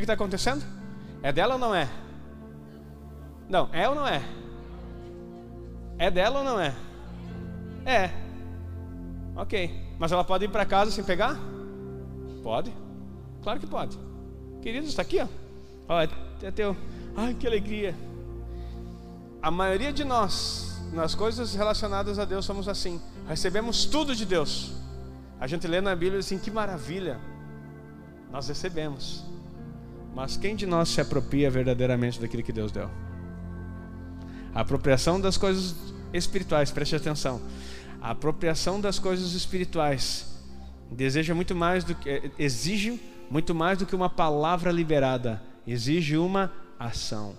que 0.00 0.04
está 0.04 0.14
acontecendo? 0.14 0.64
É 1.22 1.32
dela 1.32 1.54
ou 1.54 1.60
não 1.60 1.74
é? 1.74 1.88
Não, 3.48 3.68
é 3.72 3.88
ou 3.88 3.94
não 3.94 4.06
é? 4.06 4.22
É 5.98 6.10
dela 6.10 6.40
ou 6.40 6.44
não 6.44 6.60
é? 6.60 6.74
É. 7.84 8.10
Ok. 9.36 9.94
Mas 9.98 10.12
ela 10.12 10.24
pode 10.24 10.44
ir 10.44 10.48
para 10.48 10.64
casa 10.64 10.90
sem 10.90 11.04
pegar? 11.04 11.36
Pode. 12.42 12.72
Claro 13.42 13.60
que 13.60 13.66
pode. 13.66 13.98
Querido, 14.62 14.86
está 14.86 15.02
aqui, 15.02 15.20
ó. 15.20 15.28
Olha, 15.88 16.10
é 16.42 16.50
teu. 16.50 16.76
Ai, 17.16 17.34
que 17.34 17.46
alegria. 17.46 17.94
A 19.40 19.50
maioria 19.50 19.92
de 19.92 20.04
nós, 20.04 20.80
nas 20.92 21.14
coisas 21.14 21.54
relacionadas 21.54 22.18
a 22.18 22.24
Deus, 22.24 22.44
somos 22.44 22.68
assim. 22.68 23.00
Recebemos 23.28 23.84
tudo 23.84 24.14
de 24.14 24.24
Deus. 24.24 24.72
A 25.38 25.46
gente 25.46 25.66
lê 25.66 25.80
na 25.80 25.94
Bíblia 25.94 26.20
assim, 26.20 26.38
que 26.38 26.50
maravilha. 26.50 27.20
Nós 28.30 28.48
recebemos. 28.48 29.24
Mas 30.14 30.36
quem 30.36 30.54
de 30.54 30.64
nós 30.64 30.90
se 30.90 31.00
apropria 31.00 31.50
verdadeiramente 31.50 32.20
daquilo 32.20 32.42
que 32.42 32.52
Deus 32.52 32.70
deu? 32.70 32.88
A 34.54 34.60
apropriação 34.60 35.20
das 35.20 35.36
coisas 35.36 35.74
espirituais, 36.12 36.70
preste 36.70 36.94
atenção. 36.94 37.42
A 38.00 38.10
apropriação 38.10 38.80
das 38.80 38.98
coisas 38.98 39.32
espirituais 39.32 40.26
deseja 40.90 41.34
muito 41.34 41.54
mais 41.54 41.82
do 41.82 41.94
que 41.94 42.30
exige 42.38 43.00
muito 43.30 43.54
mais 43.54 43.78
do 43.78 43.86
que 43.86 43.96
uma 43.96 44.10
palavra 44.10 44.70
liberada, 44.70 45.42
exige 45.66 46.16
uma 46.16 46.52
ação. 46.78 47.36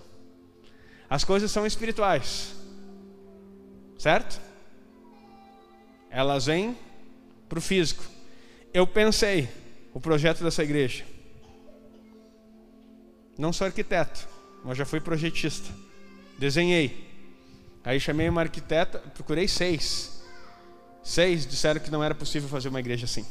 As 1.08 1.24
coisas 1.24 1.50
são 1.50 1.64
espirituais. 1.64 2.54
Certo? 3.98 4.40
Elas 6.10 6.46
vêm 6.46 6.76
para 7.48 7.58
o 7.58 7.62
físico. 7.62 8.04
Eu 8.74 8.86
pensei 8.86 9.48
o 9.94 10.00
projeto 10.00 10.42
dessa 10.42 10.62
igreja. 10.62 11.04
Não 13.38 13.52
sou 13.52 13.66
arquiteto, 13.66 14.26
mas 14.64 14.78
já 14.78 14.84
fui 14.84 15.00
projetista. 15.00 15.68
Desenhei. 16.38 17.06
Aí 17.84 18.00
chamei 18.00 18.28
uma 18.28 18.40
arquiteta, 18.40 18.98
procurei 18.98 19.46
seis. 19.46 20.24
Seis 21.02 21.46
disseram 21.46 21.80
que 21.80 21.90
não 21.90 22.02
era 22.02 22.14
possível 22.14 22.48
fazer 22.48 22.68
uma 22.68 22.80
igreja 22.80 23.04
assim. 23.04 23.24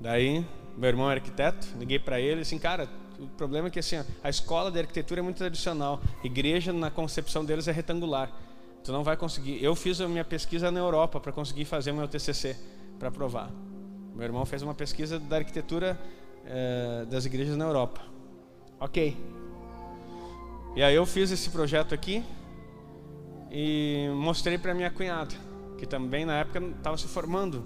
Daí, 0.00 0.44
meu 0.76 0.88
irmão 0.88 1.08
é 1.10 1.14
arquiteto, 1.14 1.68
liguei 1.78 1.98
para 1.98 2.20
ele 2.20 2.40
assim, 2.40 2.58
cara, 2.58 2.88
o 3.20 3.28
problema 3.28 3.68
é 3.68 3.70
que 3.70 3.78
assim, 3.78 4.02
a 4.22 4.28
escola 4.28 4.70
de 4.70 4.80
arquitetura 4.80 5.20
é 5.20 5.22
muito 5.22 5.36
tradicional. 5.36 6.00
Igreja, 6.24 6.72
na 6.72 6.90
concepção 6.90 7.44
deles, 7.44 7.68
é 7.68 7.72
retangular. 7.72 8.32
Tu 8.82 8.90
não 8.90 9.04
vai 9.04 9.16
conseguir. 9.16 9.62
Eu 9.62 9.76
fiz 9.76 10.00
a 10.00 10.08
minha 10.08 10.24
pesquisa 10.24 10.70
na 10.70 10.80
Europa 10.80 11.20
para 11.20 11.30
conseguir 11.30 11.64
fazer 11.64 11.92
o 11.92 11.94
meu 11.94 12.08
TCC 12.08 12.56
para 12.98 13.10
provar. 13.10 13.50
Meu 14.12 14.24
irmão 14.24 14.44
fez 14.44 14.62
uma 14.62 14.74
pesquisa 14.74 15.20
da 15.20 15.36
arquitetura 15.36 15.98
é, 16.44 17.04
das 17.06 17.24
igrejas 17.24 17.56
na 17.56 17.64
Europa. 17.64 18.00
Ok. 18.80 19.16
E 20.74 20.82
aí 20.82 20.94
eu 20.94 21.04
fiz 21.04 21.30
esse 21.30 21.50
projeto 21.50 21.94
aqui 21.94 22.24
e 23.50 24.08
mostrei 24.14 24.56
para 24.56 24.72
minha 24.72 24.90
cunhada, 24.90 25.34
que 25.78 25.86
também 25.86 26.24
na 26.24 26.38
época 26.38 26.58
estava 26.76 26.96
se 26.96 27.06
formando 27.06 27.64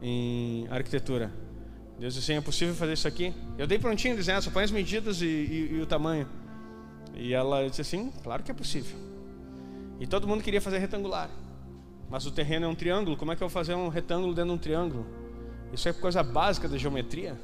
em 0.00 0.66
arquitetura. 0.70 1.30
Deus 1.98 2.14
disse 2.14 2.30
assim, 2.30 2.38
é 2.38 2.42
possível 2.42 2.74
fazer 2.74 2.92
isso 2.92 3.08
aqui? 3.08 3.34
Eu 3.56 3.66
dei 3.66 3.78
prontinho, 3.78 4.16
dizendo, 4.16 4.38
ah, 4.38 4.42
só 4.42 4.50
põe 4.50 4.64
as 4.64 4.70
medidas 4.70 5.22
e, 5.22 5.26
e, 5.26 5.74
e, 5.74 5.80
o 5.80 5.86
tamanho. 5.86 6.28
E 7.14 7.32
ela 7.32 7.68
disse 7.68 7.80
assim, 7.80 8.10
claro 8.22 8.42
que 8.42 8.50
é 8.50 8.54
possível. 8.54 8.98
E 9.98 10.06
todo 10.06 10.26
mundo 10.26 10.42
queria 10.42 10.60
fazer 10.60 10.78
retangular. 10.78 11.30
Mas 12.10 12.26
o 12.26 12.30
terreno 12.30 12.66
é 12.66 12.68
um 12.68 12.74
triângulo, 12.74 13.16
como 13.16 13.32
é 13.32 13.36
que 13.36 13.42
eu 13.42 13.48
vou 13.48 13.52
fazer 13.52 13.74
um 13.74 13.88
retângulo 13.88 14.34
dentro 14.34 14.50
de 14.50 14.56
um 14.56 14.58
triângulo? 14.58 15.06
Isso 15.72 15.88
é 15.88 15.92
coisa 15.92 16.22
básica 16.22 16.68
da 16.68 16.76
geometria. 16.76 17.38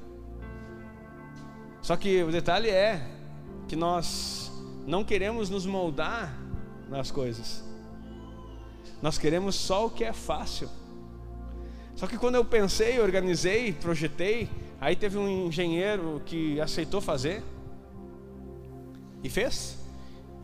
Só 1.82 1.96
que 1.96 2.22
o 2.22 2.30
detalhe 2.30 2.70
é 2.70 3.04
que 3.68 3.74
nós 3.74 4.52
não 4.86 5.04
queremos 5.04 5.50
nos 5.50 5.66
moldar 5.66 6.32
nas 6.88 7.10
coisas. 7.10 7.64
Nós 9.02 9.18
queremos 9.18 9.56
só 9.56 9.86
o 9.86 9.90
que 9.90 10.04
é 10.04 10.12
fácil. 10.12 10.68
Só 11.96 12.06
que 12.06 12.16
quando 12.16 12.36
eu 12.36 12.44
pensei, 12.44 13.00
organizei, 13.00 13.72
projetei, 13.72 14.48
aí 14.80 14.94
teve 14.94 15.18
um 15.18 15.46
engenheiro 15.46 16.22
que 16.24 16.60
aceitou 16.60 17.00
fazer 17.00 17.42
e 19.22 19.28
fez. 19.28 19.76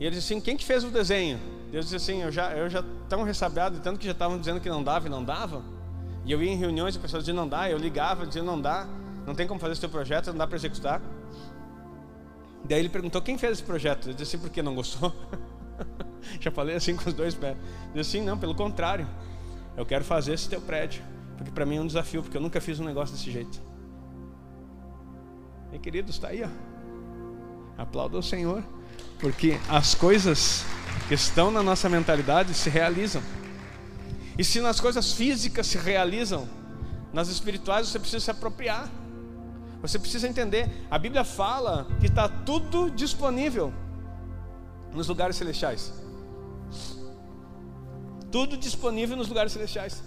E 0.01 0.05
ele 0.05 0.17
disse 0.17 0.33
assim: 0.33 0.41
quem 0.41 0.57
que 0.57 0.65
fez 0.65 0.83
o 0.83 0.91
desenho? 0.91 1.39
Deus 1.71 1.85
disse 1.89 1.97
assim: 1.97 2.23
eu 2.23 2.33
já, 2.33 2.53
eu 2.53 2.69
já 2.69 2.85
tão 3.09 3.23
ressabiado, 3.23 3.79
tanto 3.81 4.01
que 4.01 4.07
já 4.07 4.13
estavam 4.13 4.39
dizendo 4.39 4.61
que 4.61 4.69
não 4.69 4.83
dava 4.83 5.07
e 5.07 5.11
não 5.11 5.23
dava. 5.23 5.63
E 6.25 6.33
eu 6.33 6.43
ia 6.43 6.51
em 6.51 6.57
reuniões 6.57 6.95
e 6.95 6.99
as 6.99 7.03
pessoas 7.03 7.23
diziam 7.23 7.37
não 7.37 7.49
dá, 7.49 7.71
eu 7.71 7.79
ligava 7.79 8.27
dizendo 8.27 8.47
não 8.47 8.61
dá, 8.61 8.87
não 9.27 9.35
tem 9.35 9.47
como 9.47 9.59
fazer 9.61 9.73
esse 9.73 9.81
teu 9.81 9.89
projeto, 9.89 10.27
não 10.29 10.37
dá 10.37 10.47
para 10.47 10.57
executar. 10.57 11.01
Daí 12.65 12.81
ele 12.81 12.89
perguntou 12.89 13.23
quem 13.23 13.39
fez 13.39 13.55
esse 13.55 13.63
projeto. 13.63 14.11
Eu 14.11 14.15
disse 14.15 14.37
assim, 14.37 14.45
por 14.45 14.51
que 14.51 14.63
não 14.63 14.75
gostou? 14.75 15.15
Já 16.41 16.51
falei 16.51 16.77
assim 16.77 16.97
com 16.97 17.09
os 17.09 17.15
dois 17.15 17.35
pés. 17.35 17.57
Eu 17.95 18.03
disse 18.03 18.21
não, 18.21 18.37
pelo 18.37 18.55
contrário. 18.55 19.07
Eu 19.77 19.87
quero 19.87 20.05
fazer 20.05 20.35
esse 20.35 20.49
teu 20.49 20.61
prédio. 20.61 21.03
Porque 21.37 21.51
para 21.51 21.65
mim 21.65 21.77
é 21.77 21.81
um 21.81 21.87
desafio, 21.87 22.23
porque 22.23 22.37
eu 22.37 22.41
nunca 22.41 22.61
fiz 22.61 22.81
um 22.81 22.85
negócio 22.85 23.15
desse 23.15 23.31
jeito. 23.31 23.63
E 25.73 25.79
queridos, 25.79 26.17
está 26.17 26.29
aí, 26.29 26.43
ó. 26.43 26.49
Aplauda 27.81 28.19
o 28.19 28.23
Senhor. 28.23 28.63
Porque 29.21 29.59
as 29.69 29.95
coisas 29.95 30.65
que 31.07 31.15
estão 31.15 31.51
na 31.51 31.63
nossa 31.63 31.89
mentalidade 31.89 32.55
se 32.55 32.69
realizam. 32.69 33.23
E 34.37 34.45
se 34.45 34.61
nas 34.61 34.81
coisas 34.81 35.13
físicas 35.13 35.67
se 35.67 35.79
realizam, 35.79 36.49
nas 37.13 37.29
espirituais 37.29 37.89
você 37.89 37.99
precisa 37.99 38.25
se 38.25 38.31
apropriar. 38.31 38.91
Você 39.81 39.99
precisa 39.99 40.27
entender. 40.27 40.69
A 40.91 40.99
Bíblia 40.99 41.25
fala 41.25 41.87
que 42.01 42.07
está 42.07 42.29
tudo 42.29 42.91
disponível 42.91 43.73
nos 44.93 45.09
lugares 45.09 45.37
celestiais. 45.37 45.93
Tudo 48.31 48.57
disponível 48.57 49.17
nos 49.17 49.29
lugares 49.29 49.53
celestiais. 49.53 50.03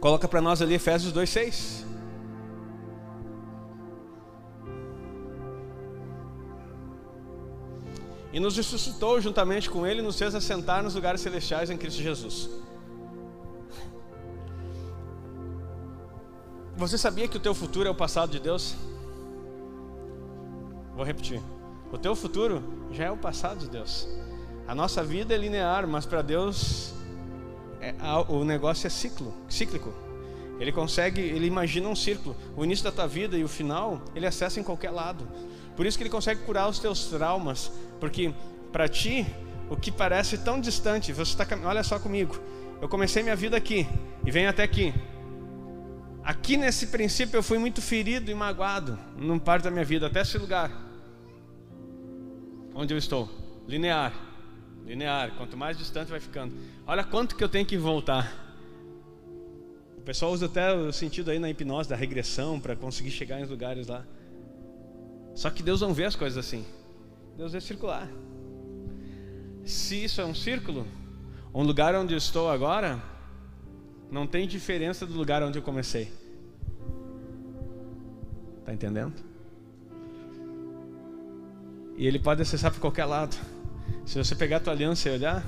Coloca 0.00 0.28
para 0.28 0.40
nós 0.40 0.60
ali 0.60 0.74
Efésios 0.74 1.12
2:6. 1.12 1.84
E 8.32 8.40
nos 8.40 8.56
ressuscitou 8.56 9.20
juntamente 9.20 9.70
com 9.70 9.86
Ele 9.86 10.02
nos 10.02 10.18
fez 10.18 10.34
assentar 10.34 10.82
nos 10.82 10.94
lugares 10.96 11.20
celestiais 11.20 11.70
em 11.70 11.76
Cristo 11.76 12.02
Jesus. 12.02 12.50
Você 16.76 16.98
sabia 16.98 17.28
que 17.28 17.36
o 17.36 17.40
teu 17.40 17.54
futuro 17.54 17.88
é 17.88 17.90
o 17.90 17.94
passado 17.94 18.30
de 18.30 18.40
Deus? 18.40 18.74
Vou 20.96 21.04
repetir. 21.04 21.40
O 21.92 21.96
teu 21.96 22.16
futuro 22.16 22.62
já 22.90 23.04
é 23.04 23.10
o 23.10 23.16
passado 23.16 23.58
de 23.58 23.68
Deus. 23.68 24.08
A 24.66 24.74
nossa 24.74 25.04
vida 25.04 25.32
é 25.32 25.36
linear, 25.36 25.86
mas 25.86 26.04
para 26.04 26.20
Deus 26.20 26.92
é, 27.80 27.94
o 28.28 28.44
negócio 28.44 28.88
é 28.88 28.90
ciclo, 28.90 29.32
cíclico. 29.48 29.92
Ele 30.58 30.72
consegue, 30.72 31.20
ele 31.20 31.46
imagina 31.46 31.88
um 31.88 31.94
círculo. 31.94 32.34
O 32.56 32.64
início 32.64 32.84
da 32.84 32.90
tua 32.90 33.06
vida 33.06 33.36
e 33.36 33.44
o 33.44 33.48
final, 33.48 34.02
ele 34.14 34.26
acessa 34.26 34.58
em 34.58 34.64
qualquer 34.64 34.90
lado. 34.90 35.28
Por 35.76 35.86
isso 35.86 35.96
que 35.96 36.02
ele 36.02 36.10
consegue 36.10 36.42
curar 36.42 36.68
os 36.68 36.80
teus 36.80 37.06
traumas, 37.06 37.70
porque 38.00 38.34
para 38.72 38.88
ti 38.88 39.26
o 39.70 39.76
que 39.76 39.92
parece 39.92 40.38
tão 40.38 40.60
distante, 40.60 41.12
você 41.12 41.40
está, 41.40 41.46
olha 41.64 41.84
só 41.84 42.00
comigo. 42.00 42.36
Eu 42.80 42.88
comecei 42.88 43.22
minha 43.22 43.36
vida 43.36 43.56
aqui 43.56 43.86
e 44.26 44.30
venho 44.30 44.50
até 44.50 44.64
aqui. 44.64 44.92
Aqui 46.24 46.56
nesse 46.56 46.86
princípio 46.86 47.36
eu 47.36 47.42
fui 47.42 47.58
muito 47.58 47.82
ferido 47.82 48.30
e 48.30 48.34
magoado 48.34 48.98
num 49.14 49.38
parte 49.38 49.64
da 49.64 49.70
minha 49.70 49.84
vida, 49.84 50.06
até 50.06 50.22
esse 50.22 50.38
lugar. 50.38 50.70
Onde 52.74 52.94
eu 52.94 52.98
estou? 52.98 53.28
Linear. 53.68 54.12
Linear. 54.86 55.32
Quanto 55.36 55.54
mais 55.54 55.76
distante 55.76 56.10
vai 56.10 56.20
ficando. 56.20 56.54
Olha 56.86 57.04
quanto 57.04 57.36
que 57.36 57.44
eu 57.44 57.48
tenho 57.48 57.66
que 57.66 57.76
voltar. 57.76 58.32
O 59.98 60.00
pessoal 60.00 60.32
usa 60.32 60.46
até 60.46 60.72
o 60.72 60.90
sentido 60.92 61.30
aí 61.30 61.38
na 61.38 61.50
hipnose 61.50 61.90
da 61.90 61.96
regressão 61.96 62.58
para 62.58 62.74
conseguir 62.74 63.10
chegar 63.10 63.38
em 63.38 63.44
lugares 63.44 63.86
lá. 63.86 64.02
Só 65.34 65.50
que 65.50 65.62
Deus 65.62 65.82
não 65.82 65.92
vê 65.92 66.04
as 66.04 66.16
coisas 66.16 66.38
assim. 66.38 66.64
Deus 67.36 67.54
é 67.54 67.60
circular. 67.60 68.08
Se 69.64 70.04
isso 70.04 70.22
é 70.22 70.24
um 70.24 70.34
círculo, 70.34 70.86
um 71.54 71.62
lugar 71.62 71.94
onde 71.94 72.14
eu 72.14 72.18
estou 72.18 72.50
agora, 72.50 73.02
não 74.14 74.28
tem 74.28 74.46
diferença 74.46 75.04
do 75.04 75.12
lugar 75.12 75.42
onde 75.42 75.58
eu 75.58 75.62
comecei. 75.62 76.08
Está 78.60 78.72
entendendo? 78.72 79.12
E 81.96 82.06
ele 82.06 82.20
pode 82.20 82.40
acessar 82.40 82.70
por 82.70 82.78
qualquer 82.78 83.06
lado. 83.06 83.36
Se 84.06 84.16
você 84.16 84.36
pegar 84.36 84.58
a 84.58 84.60
tua 84.60 84.72
aliança 84.72 85.08
e 85.08 85.12
olhar, 85.12 85.44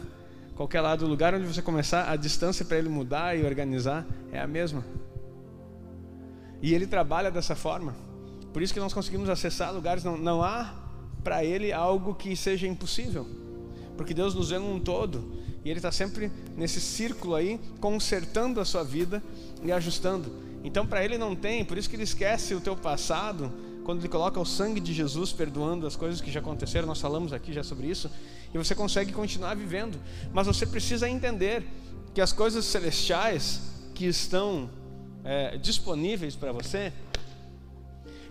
qualquer 0.56 0.80
lado, 0.80 1.04
o 1.04 1.08
lugar 1.08 1.32
onde 1.32 1.46
você 1.46 1.62
começar, 1.62 2.10
a 2.10 2.16
distância 2.16 2.64
para 2.64 2.76
ele 2.76 2.88
mudar 2.88 3.38
e 3.38 3.44
organizar 3.44 4.04
é 4.32 4.40
a 4.40 4.48
mesma. 4.48 4.84
E 6.60 6.74
ele 6.74 6.88
trabalha 6.88 7.30
dessa 7.30 7.54
forma. 7.54 7.94
Por 8.52 8.62
isso 8.62 8.74
que 8.74 8.80
nós 8.80 8.92
conseguimos 8.92 9.28
acessar 9.28 9.72
lugares, 9.72 10.02
não, 10.02 10.18
não 10.18 10.42
há 10.42 10.74
para 11.22 11.44
Ele 11.44 11.72
algo 11.72 12.16
que 12.16 12.34
seja 12.34 12.66
impossível. 12.66 13.45
Porque 13.96 14.14
Deus 14.14 14.34
nos 14.34 14.50
vê 14.50 14.58
num 14.58 14.78
todo. 14.78 15.32
E 15.64 15.70
Ele 15.70 15.78
está 15.78 15.90
sempre 15.90 16.30
nesse 16.56 16.80
círculo 16.80 17.34
aí, 17.34 17.60
consertando 17.80 18.60
a 18.60 18.64
sua 18.64 18.82
vida 18.82 19.22
e 19.62 19.72
ajustando. 19.72 20.30
Então, 20.62 20.86
para 20.86 21.04
Ele 21.04 21.16
não 21.16 21.34
tem, 21.34 21.64
por 21.64 21.78
isso 21.78 21.88
que 21.88 21.96
Ele 21.96 22.02
esquece 22.02 22.54
o 22.54 22.60
teu 22.60 22.76
passado, 22.76 23.52
quando 23.84 24.00
Ele 24.00 24.08
coloca 24.08 24.38
o 24.38 24.44
sangue 24.44 24.80
de 24.80 24.92
Jesus 24.92 25.32
perdoando 25.32 25.86
as 25.86 25.96
coisas 25.96 26.20
que 26.20 26.30
já 26.30 26.40
aconteceram. 26.40 26.86
Nós 26.86 27.00
falamos 27.00 27.32
aqui 27.32 27.52
já 27.52 27.62
sobre 27.62 27.86
isso. 27.86 28.10
E 28.52 28.58
você 28.58 28.74
consegue 28.74 29.12
continuar 29.12 29.54
vivendo. 29.56 29.98
Mas 30.32 30.46
você 30.46 30.66
precisa 30.66 31.08
entender 31.08 31.64
que 32.14 32.20
as 32.20 32.32
coisas 32.32 32.64
celestiais 32.64 33.60
que 33.94 34.06
estão 34.06 34.70
é, 35.24 35.58
disponíveis 35.58 36.36
para 36.36 36.52
você, 36.52 36.92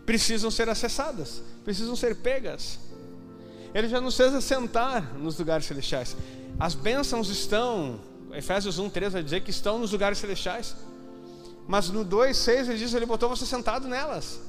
precisam 0.06 0.49
ser 0.49 0.69
acessadas, 0.69 1.41
precisam 1.63 1.95
ser 1.95 2.15
pegas. 2.15 2.80
Ele 3.76 3.90
já 3.90 4.00
nos 4.00 4.16
fez 4.16 4.34
assentar 4.34 5.16
nos 5.16 5.38
lugares 5.38 5.66
celestiais. 5.66 6.16
As 6.58 6.74
bênçãos 6.74 7.28
estão, 7.28 8.00
Efésios 8.32 8.80
1, 8.80 8.90
3 8.90 9.12
vai 9.12 9.22
dizer 9.22 9.42
que 9.42 9.50
estão 9.50 9.78
nos 9.78 9.92
lugares 9.92 10.18
celestiais. 10.18 10.78
Mas 11.68 11.90
no 11.90 12.06
2, 12.06 12.38
6 12.38 12.70
ele 12.70 12.78
diz, 12.78 12.94
ele 12.94 13.06
botou 13.06 13.28
você 13.28 13.46
sentado 13.46 13.86
nelas. 13.86 14.40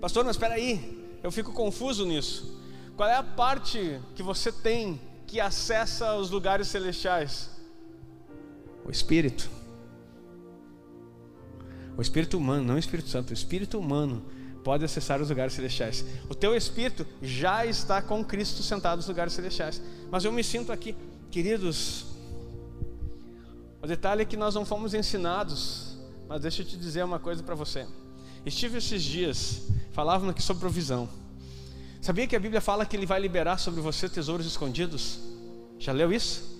Pastor, 0.00 0.24
mas 0.24 0.36
espera 0.36 0.54
aí, 0.54 1.06
eu 1.22 1.30
fico 1.30 1.52
confuso 1.52 2.06
nisso. 2.06 2.58
Qual 2.96 3.06
é 3.06 3.16
a 3.16 3.22
parte 3.22 4.00
que 4.14 4.22
você 4.22 4.50
tem 4.50 4.98
que 5.26 5.40
acessa 5.40 6.14
os 6.14 6.30
lugares 6.30 6.68
celestiais? 6.68 7.50
O 8.82 8.90
Espírito. 8.90 9.50
O 11.98 12.00
espírito 12.00 12.38
humano, 12.38 12.64
não 12.64 12.76
o 12.76 12.78
Espírito 12.78 13.10
Santo, 13.10 13.28
o 13.28 13.34
espírito 13.34 13.78
humano 13.78 14.24
pode 14.62 14.84
acessar 14.84 15.20
os 15.20 15.28
lugares 15.28 15.52
celestiais. 15.52 16.04
O 16.28 16.34
teu 16.34 16.56
espírito 16.56 17.06
já 17.20 17.66
está 17.66 18.00
com 18.00 18.24
Cristo 18.24 18.62
sentado 18.62 18.96
nos 18.98 19.08
lugares 19.08 19.32
celestiais. 19.32 19.82
Mas 20.10 20.24
eu 20.24 20.32
me 20.32 20.44
sinto 20.44 20.72
aqui, 20.72 20.94
queridos. 21.30 22.06
O 23.82 23.86
detalhe 23.86 24.22
é 24.22 24.24
que 24.24 24.36
nós 24.36 24.54
não 24.54 24.64
fomos 24.64 24.94
ensinados, 24.94 25.96
mas 26.28 26.40
deixa 26.40 26.62
eu 26.62 26.66
te 26.66 26.76
dizer 26.76 27.04
uma 27.04 27.18
coisa 27.18 27.42
para 27.42 27.54
você. 27.54 27.86
Estive 28.46 28.78
esses 28.78 29.02
dias, 29.02 29.62
falavam 29.92 30.30
aqui 30.30 30.42
sobre 30.42 30.60
provisão. 30.60 31.08
Sabia 32.00 32.26
que 32.26 32.34
a 32.34 32.40
Bíblia 32.40 32.60
fala 32.60 32.84
que 32.86 32.96
Ele 32.96 33.06
vai 33.06 33.20
liberar 33.20 33.58
sobre 33.58 33.80
você 33.80 34.08
tesouros 34.08 34.46
escondidos? 34.46 35.20
Já 35.78 35.92
leu 35.92 36.12
isso? 36.12 36.52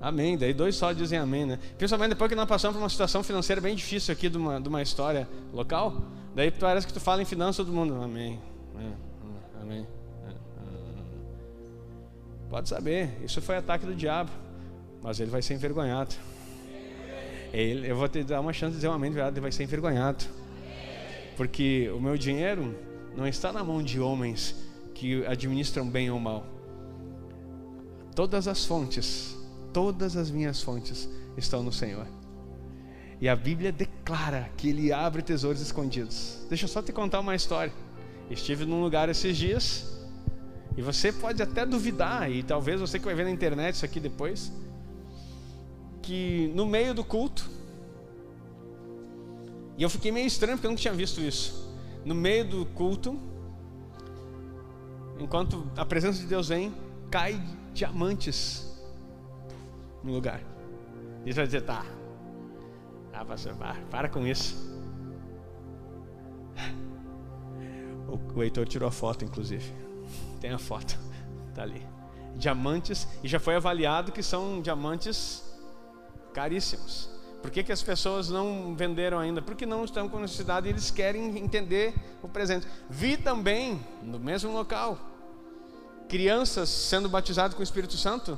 Amém. 0.00 0.36
Daí 0.36 0.52
dois 0.52 0.74
só 0.74 0.92
dizem 0.92 1.16
amém, 1.18 1.46
né? 1.46 1.60
Principalmente 1.78 2.10
depois 2.10 2.28
que 2.28 2.34
nós 2.34 2.48
passamos 2.48 2.76
por 2.76 2.82
uma 2.82 2.88
situação 2.88 3.22
financeira 3.22 3.60
bem 3.60 3.76
difícil 3.76 4.12
aqui 4.12 4.28
de 4.28 4.36
uma, 4.36 4.60
de 4.60 4.68
uma 4.68 4.82
história 4.82 5.28
local. 5.52 6.02
Daí 6.34 6.50
parece 6.50 6.86
que 6.86 6.92
tu 6.92 7.00
fala 7.00 7.22
em 7.22 7.24
finanças 7.24 7.64
todo 7.64 7.74
mundo. 7.74 7.94
Amém. 7.94 8.40
É, 8.78 9.60
amém. 9.60 9.86
É, 10.26 10.32
Pode 12.48 12.68
saber, 12.68 13.10
isso 13.22 13.40
foi 13.42 13.56
ataque 13.56 13.86
do 13.86 13.94
diabo. 13.94 14.30
Mas 15.02 15.20
ele 15.20 15.30
vai 15.30 15.42
ser 15.42 15.54
envergonhado. 15.54 16.14
Ele, 17.52 17.90
eu 17.90 17.96
vou 17.96 18.08
te 18.08 18.22
dar 18.22 18.40
uma 18.40 18.52
chance 18.52 18.70
de 18.70 18.76
dizer 18.76 18.88
um 18.88 18.92
amém 18.92 19.10
de 19.10 19.16
verdade, 19.16 19.34
ele 19.34 19.42
vai 19.42 19.52
ser 19.52 19.64
envergonhado. 19.64 20.24
Porque 21.36 21.90
o 21.90 22.00
meu 22.00 22.16
dinheiro 22.16 22.74
não 23.16 23.26
está 23.26 23.52
na 23.52 23.64
mão 23.64 23.82
de 23.82 24.00
homens 24.00 24.54
que 24.94 25.26
administram 25.26 25.88
bem 25.88 26.10
ou 26.10 26.18
mal. 26.20 26.46
Todas 28.14 28.46
as 28.46 28.64
fontes 28.64 29.36
Todas 29.72 30.16
as 30.16 30.30
minhas 30.30 30.62
fontes 30.62 31.08
estão 31.36 31.62
no 31.62 31.72
Senhor. 31.72 32.06
E 33.22 33.28
a 33.28 33.36
Bíblia 33.36 33.70
declara 33.70 34.50
que 34.56 34.68
Ele 34.68 34.92
abre 34.92 35.22
tesouros 35.22 35.60
escondidos. 35.60 36.44
Deixa 36.48 36.64
eu 36.64 36.68
só 36.68 36.82
te 36.82 36.92
contar 36.92 37.20
uma 37.20 37.36
história. 37.36 37.72
Estive 38.28 38.64
num 38.64 38.82
lugar 38.82 39.08
esses 39.08 39.36
dias, 39.36 39.96
e 40.76 40.82
você 40.82 41.12
pode 41.12 41.40
até 41.40 41.64
duvidar, 41.64 42.28
e 42.28 42.42
talvez 42.42 42.80
você 42.80 42.98
que 42.98 43.04
vai 43.04 43.14
ver 43.14 43.22
na 43.22 43.30
internet 43.30 43.76
isso 43.76 43.84
aqui 43.84 44.00
depois, 44.00 44.50
que 46.02 46.50
no 46.56 46.66
meio 46.66 46.92
do 46.94 47.04
culto, 47.04 47.48
e 49.78 49.84
eu 49.84 49.88
fiquei 49.88 50.10
meio 50.10 50.26
estranho 50.26 50.56
porque 50.56 50.66
eu 50.66 50.72
não 50.72 50.76
tinha 50.76 50.92
visto 50.92 51.20
isso. 51.20 51.72
No 52.04 52.16
meio 52.16 52.44
do 52.44 52.66
culto, 52.66 53.16
enquanto 55.20 55.70
a 55.76 55.84
presença 55.84 56.18
de 56.18 56.26
Deus 56.26 56.48
vem, 56.48 56.74
cai 57.08 57.40
diamantes 57.72 58.68
no 60.02 60.12
lugar. 60.12 60.42
E 61.24 61.32
vai 61.32 61.46
dizer, 61.46 61.60
tá. 61.60 62.01
Ah, 63.22 63.24
pastor, 63.24 63.54
para 63.88 64.08
com 64.08 64.26
isso. 64.26 64.56
O, 68.08 68.18
o 68.36 68.42
Heitor 68.42 68.66
tirou 68.66 68.88
a 68.88 68.90
foto, 68.90 69.24
inclusive. 69.24 69.72
Tem 70.40 70.50
a 70.50 70.58
foto. 70.58 70.98
Tá 71.54 71.62
ali. 71.62 71.86
Diamantes, 72.34 73.06
e 73.22 73.28
já 73.28 73.38
foi 73.38 73.54
avaliado 73.54 74.10
que 74.10 74.24
são 74.24 74.60
diamantes 74.60 75.40
caríssimos. 76.34 77.08
Por 77.40 77.50
que, 77.52 77.62
que 77.62 77.70
as 77.70 77.80
pessoas 77.80 78.28
não 78.28 78.74
venderam 78.74 79.20
ainda? 79.20 79.40
Porque 79.40 79.64
não 79.64 79.84
estão 79.84 80.08
com 80.08 80.18
necessidade 80.18 80.66
e 80.66 80.70
eles 80.70 80.90
querem 80.90 81.38
entender 81.38 81.94
o 82.22 82.28
presente. 82.28 82.66
Vi 82.90 83.16
também, 83.16 83.80
no 84.02 84.18
mesmo 84.18 84.52
local, 84.52 84.98
crianças 86.08 86.68
sendo 86.68 87.08
batizadas 87.08 87.54
com 87.54 87.60
o 87.60 87.62
Espírito 87.62 87.96
Santo 87.96 88.36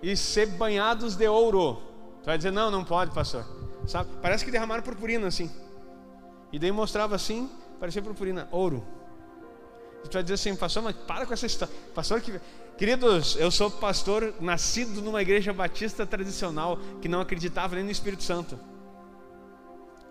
e 0.00 0.16
ser 0.16 0.46
banhados 0.46 1.16
de 1.16 1.26
ouro. 1.26 1.82
Tu 2.22 2.26
vai 2.26 2.36
dizer, 2.36 2.52
não, 2.52 2.70
não 2.70 2.84
pode, 2.84 3.12
pastor. 3.12 3.44
Sabe? 3.86 4.10
Parece 4.20 4.44
que 4.44 4.50
derramaram 4.50 4.82
purpurina 4.82 5.26
assim. 5.26 5.50
E 6.52 6.58
daí 6.58 6.72
mostrava 6.72 7.14
assim, 7.14 7.48
parecia 7.78 8.02
purpurina, 8.02 8.48
ouro. 8.50 8.84
E 10.04 10.08
tu 10.08 10.14
vai 10.14 10.22
dizer 10.22 10.34
assim, 10.34 10.56
pastor, 10.56 10.82
mas 10.82 10.96
para 10.96 11.26
com 11.26 11.32
essa 11.32 11.46
história. 11.46 11.74
Pastor, 11.94 12.20
que... 12.20 12.40
queridos, 12.76 13.36
eu 13.36 13.50
sou 13.50 13.70
pastor 13.70 14.34
nascido 14.40 15.00
numa 15.02 15.20
igreja 15.22 15.52
batista 15.52 16.06
tradicional 16.06 16.78
que 17.00 17.08
não 17.08 17.20
acreditava 17.20 17.74
nem 17.74 17.84
no 17.84 17.90
Espírito 17.90 18.22
Santo. 18.22 18.58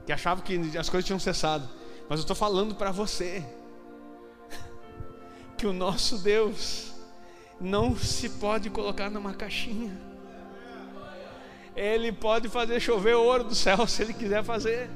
que 0.06 0.14
achavam 0.14 0.44
que 0.44 0.78
as 0.78 0.90
coisas 0.90 1.06
tinham 1.06 1.20
cessado. 1.20 1.68
Mas 2.08 2.20
eu 2.20 2.24
estou 2.24 2.36
falando 2.36 2.76
para 2.76 2.92
você 2.92 3.44
que 5.58 5.68
o 5.68 5.74
nosso 5.74 6.18
Deus 6.20 6.94
não 7.60 7.96
se 7.96 8.30
pode 8.30 8.70
colocar 8.70 9.10
numa 9.10 9.34
caixinha. 9.34 10.09
Ele 11.80 12.12
pode 12.12 12.50
fazer 12.50 12.78
chover 12.82 13.16
ouro 13.16 13.46
do 13.46 13.56
céu 13.56 13.88
se 13.88 14.02
ele 14.02 14.14
quiser 14.14 14.44
fazer. 14.44 14.90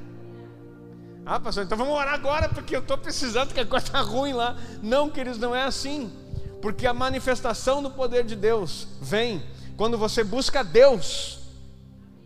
Ah, 1.24 1.40
pastor, 1.40 1.64
então 1.64 1.78
vamos 1.78 1.94
orar 1.94 2.12
agora 2.12 2.46
porque 2.46 2.76
eu 2.76 2.80
estou 2.80 2.98
precisando 2.98 3.54
que 3.54 3.60
a 3.60 3.64
coisa 3.64 3.86
está 3.86 4.02
ruim 4.02 4.34
lá. 4.34 4.54
Não, 4.82 5.08
queridos, 5.08 5.38
não 5.38 5.56
é 5.56 5.62
assim. 5.62 6.12
Porque 6.60 6.86
a 6.86 6.92
manifestação 6.92 7.82
do 7.82 7.90
poder 7.90 8.24
de 8.24 8.36
Deus 8.36 8.86
vem 9.00 9.42
quando 9.78 9.96
você 9.96 10.22
busca 10.22 10.62
Deus 10.62 11.38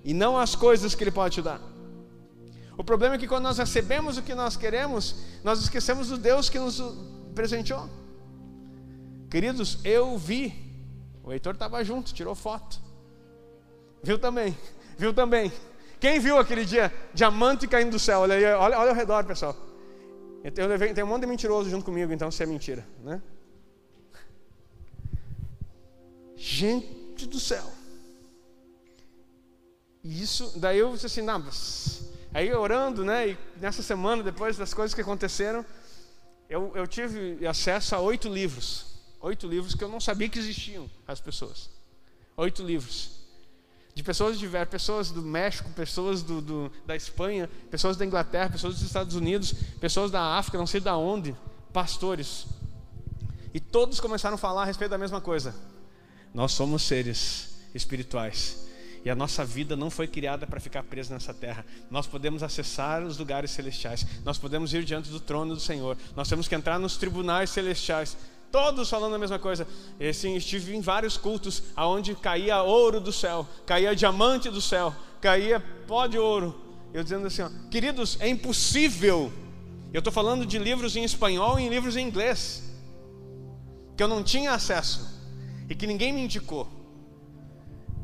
e 0.03 0.13
não 0.13 0.37
as 0.37 0.57
coisas 0.57 0.93
que 0.93 1.05
Ele 1.05 1.13
pode 1.13 1.37
te 1.37 1.43
dar. 1.43 1.61
O 2.77 2.83
problema 2.83 3.15
é 3.15 3.19
que 3.19 3.29
quando 3.29 3.45
nós 3.45 3.59
recebemos 3.59 4.19
o 4.19 4.23
que 4.23 4.35
nós 4.35 4.57
queremos, 4.57 5.15
nós 5.45 5.61
esquecemos 5.61 6.09
do 6.09 6.19
Deus 6.19 6.51
que 6.51 6.59
nos 6.59 6.83
presenteou. 7.33 7.89
Queridos, 9.31 9.79
eu 9.85 10.19
vi, 10.19 10.53
o 11.23 11.33
Heitor 11.33 11.55
estava 11.55 11.85
junto, 11.85 12.13
tirou 12.13 12.35
foto. 12.35 12.88
Viu 14.03 14.19
também, 14.19 14.57
viu 14.97 15.13
também. 15.13 15.53
Quem 16.01 16.21
viu 16.21 16.39
aquele 16.39 16.65
dia 16.65 16.93
diamante 17.13 17.67
caindo 17.67 17.91
do 17.91 17.99
céu? 17.99 18.21
Olha, 18.21 18.35
aí, 18.35 18.45
olha, 18.45 18.79
olha 18.79 18.91
ao 18.91 18.95
redor, 18.95 19.25
pessoal. 19.25 19.57
Eu 20.57 20.69
levei, 20.69 20.95
tem 20.95 21.03
um 21.03 21.07
monte 21.09 21.23
de 21.23 21.27
mentiroso 21.27 21.69
junto 21.69 21.85
comigo, 21.85 22.13
então 22.13 22.31
se 22.31 22.43
é 22.43 22.47
mentira, 22.47 22.87
né? 23.03 23.21
Gente 26.37 27.27
do 27.27 27.41
céu. 27.41 27.65
E 30.05 30.23
isso, 30.23 30.59
daí 30.59 30.79
eu 30.79 30.93
disse 30.93 31.07
assim, 31.07 31.23
não, 31.23 31.41
mas... 31.41 32.09
aí 32.33 32.53
orando, 32.55 33.05
né? 33.05 33.31
E 33.31 33.39
nessa 33.61 33.83
semana, 33.83 34.23
depois 34.23 34.57
das 34.57 34.73
coisas 34.73 34.95
que 34.95 35.01
aconteceram, 35.01 35.67
eu, 36.49 36.71
eu 36.77 36.87
tive 36.87 37.45
acesso 37.45 37.97
a 37.97 38.01
oito 38.01 38.29
livros, 38.29 38.87
oito 39.21 39.49
livros 39.49 39.75
que 39.75 39.83
eu 39.83 39.89
não 39.89 40.01
sabia 40.01 40.29
que 40.29 40.39
existiam 40.39 40.89
as 41.07 41.21
pessoas, 41.21 41.69
oito 42.37 42.63
livros 42.63 43.18
de 43.99 44.05
pessoas 44.05 44.39
diversas, 44.39 44.71
pessoas 44.71 45.11
do 45.11 45.21
México, 45.21 45.69
pessoas 45.71 46.23
do, 46.23 46.41
do, 46.41 46.73
da 46.87 46.95
Espanha, 46.95 47.51
pessoas 47.69 47.97
da 47.97 48.07
Inglaterra, 48.07 48.51
pessoas 48.51 48.75
dos 48.75 48.85
Estados 48.85 49.17
Unidos, 49.17 49.53
pessoas 49.81 50.09
da 50.09 50.39
África, 50.39 50.57
não 50.57 50.69
sei 50.69 50.81
da 50.81 50.97
onde, 50.97 51.35
pastores. 51.73 52.47
E 53.53 53.59
todos 53.59 53.99
começaram 53.99 54.37
a 54.37 54.39
falar 54.39 54.63
a 54.63 54.65
respeito 54.67 54.93
da 54.93 54.99
mesma 54.99 55.21
coisa. 55.21 55.53
Nós 56.33 56.53
somos 56.53 56.85
seres 56.85 57.59
espirituais. 57.75 58.69
E 59.05 59.11
a 59.11 59.17
nossa 59.17 59.45
vida 59.45 59.75
não 59.75 59.91
foi 59.91 60.07
criada 60.07 60.47
para 60.47 60.61
ficar 60.61 60.85
presa 60.85 61.13
nessa 61.13 61.35
terra. 61.35 61.67
Nós 61.91 62.07
podemos 62.07 62.45
acessar 62.45 63.03
os 63.03 63.19
lugares 63.19 63.51
celestiais. 63.51 64.07
Nós 64.25 64.39
podemos 64.39 64.73
ir 64.73 64.85
diante 64.85 65.11
do 65.11 65.19
trono 65.19 65.57
do 65.57 65.61
Senhor. 65.61 65.99
Nós 66.15 66.29
temos 66.29 66.47
que 66.47 66.55
entrar 66.55 66.79
nos 66.79 66.97
tribunais 66.97 67.51
celestiais. 67.51 68.17
Todos 68.51 68.89
falando 68.89 69.15
a 69.15 69.19
mesma 69.19 69.39
coisa. 69.39 69.67
E, 70.01 70.09
assim, 70.09 70.35
estive 70.35 70.75
em 70.75 70.81
vários 70.81 71.17
cultos 71.17 71.63
aonde 71.77 72.15
caía 72.15 72.63
ouro 72.63 73.01
do 73.01 73.13
céu, 73.13 73.47
caía 73.67 73.95
diamante 73.95 74.49
do 74.49 74.61
céu, 74.61 74.95
caía 75.21 75.61
pó 75.87 76.07
de 76.07 76.19
ouro. 76.19 76.55
Eu 76.93 77.03
dizendo 77.03 77.27
assim, 77.27 77.43
ó, 77.43 77.51
queridos, 77.71 78.17
é 78.21 78.29
impossível. 78.29 79.31
Eu 79.93 79.99
estou 79.99 80.13
falando 80.13 80.47
de 80.47 80.59
livros 80.59 80.97
em 80.97 81.05
espanhol 81.05 81.59
e 81.59 81.65
em 81.65 81.69
livros 81.69 81.97
em 81.97 82.07
inglês 82.07 82.65
que 83.97 84.03
eu 84.03 84.09
não 84.09 84.23
tinha 84.23 84.53
acesso 84.53 85.19
e 85.69 85.75
que 85.75 85.87
ninguém 85.87 86.13
me 86.13 86.23
indicou. 86.23 86.67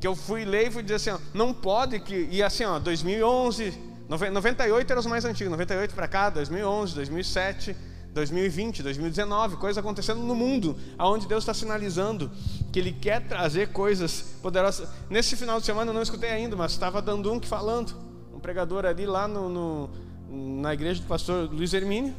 Que 0.01 0.07
eu 0.07 0.15
fui 0.15 0.45
ler 0.45 0.69
e 0.69 0.71
fui 0.71 0.83
dizer 0.83 0.97
assim, 0.97 1.11
ó, 1.11 1.19
não 1.33 1.55
pode 1.55 2.01
que 2.01 2.29
e 2.31 2.43
assim, 2.43 2.65
ó, 2.65 2.79
2011, 2.79 3.73
98 4.09 4.91
era 4.91 5.01
os 5.01 5.07
mais 5.07 5.25
antigos, 5.25 5.51
98 5.51 5.95
para 5.95 6.09
cá, 6.09 6.31
2011, 6.31 6.95
2007 6.97 7.94
2020, 8.15 8.83
2019, 8.83 9.57
coisas 9.57 9.77
acontecendo 9.77 10.21
no 10.21 10.35
mundo, 10.35 10.77
aonde 10.97 11.27
Deus 11.27 11.43
está 11.43 11.53
sinalizando 11.53 12.31
que 12.73 12.79
Ele 12.79 12.93
quer 12.93 13.27
trazer 13.27 13.73
coisas 13.73 14.37
poderosas. 14.41 14.89
Nesse 15.11 15.37
final 15.37 15.59
de 15.59 15.67
semana 15.67 15.91
eu 15.91 15.95
não 15.95 16.01
escutei 16.01 16.31
ainda, 16.31 16.55
mas 16.55 16.73
estava 16.73 17.03
dando 17.03 17.31
um 17.33 17.41
que 17.41 17.49
falando, 17.49 17.95
um 18.33 18.39
pregador 18.39 18.87
ali 18.87 19.05
lá 19.05 19.27
no, 19.27 19.49
no, 19.49 20.61
na 20.63 20.73
igreja 20.73 21.03
do 21.03 21.09
pastor 21.09 21.53
Luiz 21.53 21.75
Hermínio, 21.75 22.15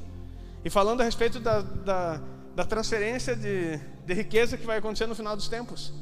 e 0.65 0.69
falando 0.69 0.99
a 0.99 1.03
respeito 1.05 1.39
da, 1.39 1.61
da, 1.61 2.21
da 2.53 2.65
transferência 2.65 3.33
de, 3.33 3.79
de 4.05 4.13
riqueza 4.13 4.57
que 4.57 4.65
vai 4.65 4.77
acontecer 4.77 5.05
no 5.07 5.15
final 5.15 5.35
dos 5.35 5.47
tempos. 5.47 5.93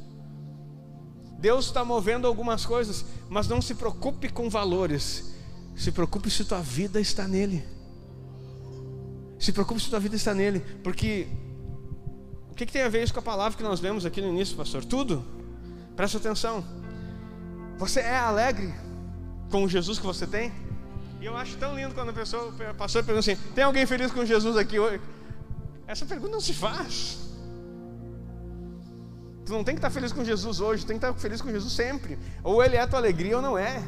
Deus 1.37 1.65
está 1.65 1.85
movendo 1.85 2.25
algumas 2.25 2.65
coisas, 2.65 3.05
mas 3.29 3.47
não 3.47 3.61
se 3.61 3.75
preocupe 3.75 4.29
com 4.29 4.49
valores, 4.49 5.35
se 5.75 5.91
preocupe 5.91 6.31
se 6.31 6.45
tua 6.45 6.61
vida 6.61 6.99
está 6.99 7.27
nele. 7.27 7.72
Se 9.43 9.51
preocupe 9.51 9.81
se 9.81 9.89
tua 9.89 9.99
vida 9.99 10.15
está 10.15 10.33
nele, 10.33 10.61
porque 10.81 11.27
o 12.49 12.55
que, 12.55 12.65
que, 12.65 12.71
tem 12.71 12.81
a 12.81 12.87
ver 12.87 13.03
isso 13.03 13.13
com 13.13 13.19
a 13.19 13.23
palavra 13.23 13.57
que 13.57 13.61
nós 13.61 13.81
lemos 13.81 14.05
aqui 14.05 14.21
no 14.21 14.29
início, 14.29 14.55
pastor? 14.55 14.85
Tudo. 14.85 15.21
Presta 15.97 16.17
atenção. 16.17 16.63
Você 17.77 17.99
é 17.99 18.15
alegre 18.15 18.73
com 19.51 19.65
o 19.65 19.67
Jesus 19.67 19.99
que 19.99 20.05
você 20.05 20.25
tem? 20.25 20.49
E 21.19 21.25
eu 21.25 21.35
acho 21.35 21.57
tão 21.57 21.75
lindo 21.75 21.93
quando 21.93 22.11
a 22.11 22.13
pessoa, 22.13 22.53
o 22.53 22.75
pastor 22.75 23.03
pergunta 23.03 23.29
assim: 23.29 23.41
tem 23.53 23.65
alguém 23.65 23.85
feliz 23.85 24.13
com 24.13 24.25
Jesus 24.25 24.55
aqui 24.55 24.79
hoje? 24.79 25.01
Essa 25.85 26.05
pergunta 26.05 26.31
não 26.31 26.39
se 26.39 26.53
faz. 26.53 27.19
Tu 29.45 29.51
não 29.51 29.61
tem 29.61 29.75
que 29.75 29.79
estar 29.79 29.89
feliz 29.89 30.13
com 30.13 30.23
Jesus 30.23 30.61
hoje, 30.61 30.85
tu 30.85 30.87
tem 30.87 30.97
que 30.97 31.05
estar 31.05 31.19
feliz 31.19 31.41
com 31.41 31.51
Jesus 31.51 31.73
sempre. 31.73 32.17
Ou 32.41 32.63
ele 32.63 32.77
é 32.77 32.87
tua 32.87 32.99
alegria 32.99 33.35
ou 33.35 33.41
não 33.41 33.57
é. 33.57 33.83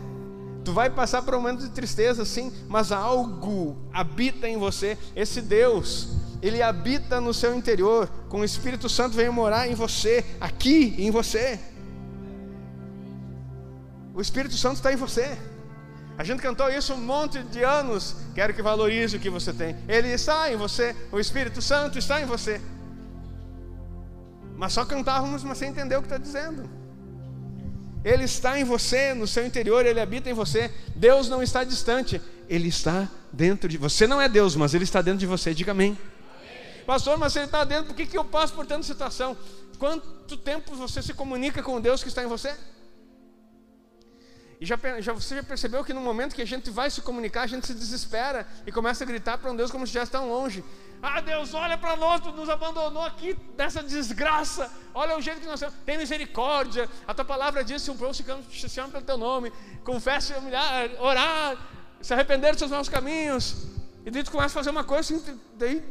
Tu 0.65 0.73
vai 0.73 0.89
passar 0.89 1.21
por 1.21 1.36
um 1.36 1.41
momento 1.41 1.62
de 1.62 1.69
tristeza, 1.69 2.25
sim, 2.25 2.51
mas 2.67 2.91
algo 2.91 3.78
habita 3.93 4.49
em 4.49 4.58
você. 4.58 4.97
Esse 5.15 5.39
Deus, 5.39 6.10
ele 6.41 6.60
habita 6.60 7.21
no 7.21 7.36
seu 7.36 7.56
interior. 7.56 8.10
Com 8.30 8.39
o 8.39 8.43
Espírito 8.43 8.89
Santo 8.89 9.15
vem 9.15 9.30
morar 9.30 9.69
em 9.69 9.75
você, 9.75 10.25
aqui 10.41 10.95
em 10.97 11.12
você. 11.12 11.60
O 14.12 14.19
Espírito 14.19 14.56
Santo 14.58 14.78
está 14.78 14.91
em 14.91 14.95
você. 14.95 15.38
A 16.17 16.23
gente 16.23 16.41
cantou 16.41 16.67
isso 16.69 16.95
um 16.95 16.97
monte 16.97 17.43
de 17.43 17.62
anos. 17.62 18.15
Quero 18.34 18.51
que 18.51 18.62
valorize 18.63 19.17
o 19.17 19.19
que 19.19 19.30
você 19.30 19.54
tem. 19.54 19.75
Ele 19.88 20.08
está 20.08 20.51
em 20.51 20.56
você. 20.56 20.95
O 21.12 21.19
Espírito 21.19 21.62
Santo 21.62 21.99
está 21.99 22.19
em 22.19 22.25
você. 22.25 22.60
Mas 24.58 24.73
só 24.73 24.84
cantávamos, 24.84 25.43
mas 25.43 25.60
sem 25.60 25.69
entender 25.69 25.95
o 25.95 26.01
que 26.01 26.08
está 26.08 26.17
dizendo. 26.17 26.67
Ele 28.05 28.23
está 28.23 28.59
em 28.59 28.63
você, 28.63 29.15
no 29.15 29.25
seu 29.25 29.43
interior, 29.43 29.83
ele 29.83 29.99
habita 29.99 30.29
em 30.29 30.33
você. 30.33 30.71
Deus 30.95 31.27
não 31.27 31.41
está 31.41 31.63
distante, 31.63 32.21
ele 32.47 32.67
está 32.67 33.09
dentro 33.33 33.67
de 33.67 33.79
você. 33.79 34.05
Não 34.05 34.21
é 34.21 34.29
Deus, 34.29 34.55
mas 34.55 34.75
ele 34.75 34.83
está 34.83 35.01
dentro 35.01 35.21
de 35.21 35.25
você. 35.25 35.55
Diga 35.55 35.71
amém. 35.71 35.97
amém. 36.39 36.83
Pastor, 36.85 37.17
mas 37.17 37.35
ele 37.35 37.45
está 37.45 37.63
dentro, 37.63 37.85
por 37.85 37.95
que, 37.95 38.05
que 38.05 38.15
eu 38.15 38.23
passo 38.23 38.53
por 38.53 38.67
tanta 38.67 38.83
situação? 38.83 39.35
Quanto 39.79 40.37
tempo 40.37 40.75
você 40.75 41.01
se 41.01 41.15
comunica 41.15 41.63
com 41.63 41.81
Deus 41.81 42.03
que 42.03 42.09
está 42.09 42.23
em 42.23 42.27
você? 42.27 42.53
E 44.59 44.65
já, 44.65 44.77
já, 44.99 45.11
você 45.13 45.35
já 45.35 45.43
percebeu 45.43 45.83
que 45.83 45.93
no 45.93 46.01
momento 46.01 46.33
que 46.33 46.41
a 46.41 46.47
gente 46.47 46.69
vai 46.69 46.89
se 46.89 47.01
comunicar, 47.01 47.41
a 47.41 47.47
gente 47.47 47.67
se 47.67 47.73
desespera 47.73 48.47
e 48.65 48.71
começa 48.71 49.03
a 49.03 49.07
gritar 49.07 49.37
para 49.37 49.51
um 49.51 49.55
Deus 49.55 49.69
como 49.69 49.85
se 49.85 49.89
estivesse 49.89 50.11
tão 50.11 50.29
longe. 50.29 50.63
Ah, 51.01 51.21
Deus, 51.21 51.53
olha 51.53 51.77
para 51.77 51.95
nós, 51.95 52.21
tu 52.21 52.31
nos 52.31 52.49
abandonou 52.49 53.03
aqui 53.03 53.37
nessa 53.57 53.83
desgraça. 53.83 54.71
Olha 54.93 55.17
o 55.17 55.21
jeito 55.21 55.41
que 55.41 55.45
nós 55.45 55.59
temos. 55.59 55.75
Tem 55.85 55.97
misericórdia. 55.97 56.89
A 57.05 57.13
tua 57.13 57.25
palavra 57.25 57.63
diz: 57.63 57.81
se 57.81 57.91
um 57.91 57.97
povo 57.97 58.13
se 58.13 58.69
chama 58.69 58.89
pelo 58.89 59.03
teu 59.03 59.17
nome, 59.17 59.51
confesse, 59.83 60.33
humilhar, 60.33 60.89
orar, 60.99 61.57
se 62.01 62.13
arrepender 62.13 62.51
dos 62.51 62.59
seus 62.59 62.71
maus 62.71 62.89
caminhos. 62.89 63.67
E 64.05 64.11
daí 64.11 64.23
tu 64.23 64.31
começa 64.31 64.53
a 64.53 64.59
fazer 64.59 64.69
uma 64.69 64.83
coisa 64.83 65.15
assim, 65.15 65.39
daí 65.55 65.83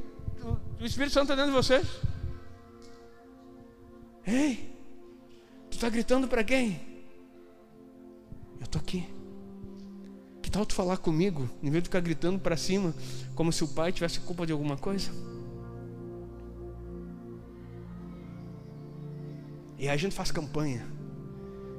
o 0.80 0.84
Espírito 0.84 1.12
Santo 1.12 1.32
está 1.32 1.34
dentro 1.34 1.50
de 1.50 1.56
você. 1.56 1.84
Ei, 4.26 4.74
tu 5.70 5.74
está 5.74 5.88
gritando 5.88 6.26
para 6.26 6.42
quem? 6.42 6.93
Eu 8.64 8.66
estou 8.66 8.80
aqui 8.80 9.06
tal 10.54 10.64
tu 10.64 10.72
falar 10.72 10.98
comigo, 10.98 11.50
em 11.60 11.68
vez 11.68 11.82
de 11.82 11.88
ficar 11.88 11.98
gritando 11.98 12.38
para 12.38 12.56
cima, 12.56 12.94
como 13.34 13.52
se 13.52 13.64
o 13.64 13.68
pai 13.68 13.90
tivesse 13.90 14.20
culpa 14.20 14.46
de 14.46 14.52
alguma 14.52 14.76
coisa? 14.76 15.10
E 19.76 19.88
aí 19.88 19.90
a 19.90 19.96
gente 19.96 20.14
faz 20.14 20.30
campanha, 20.30 20.86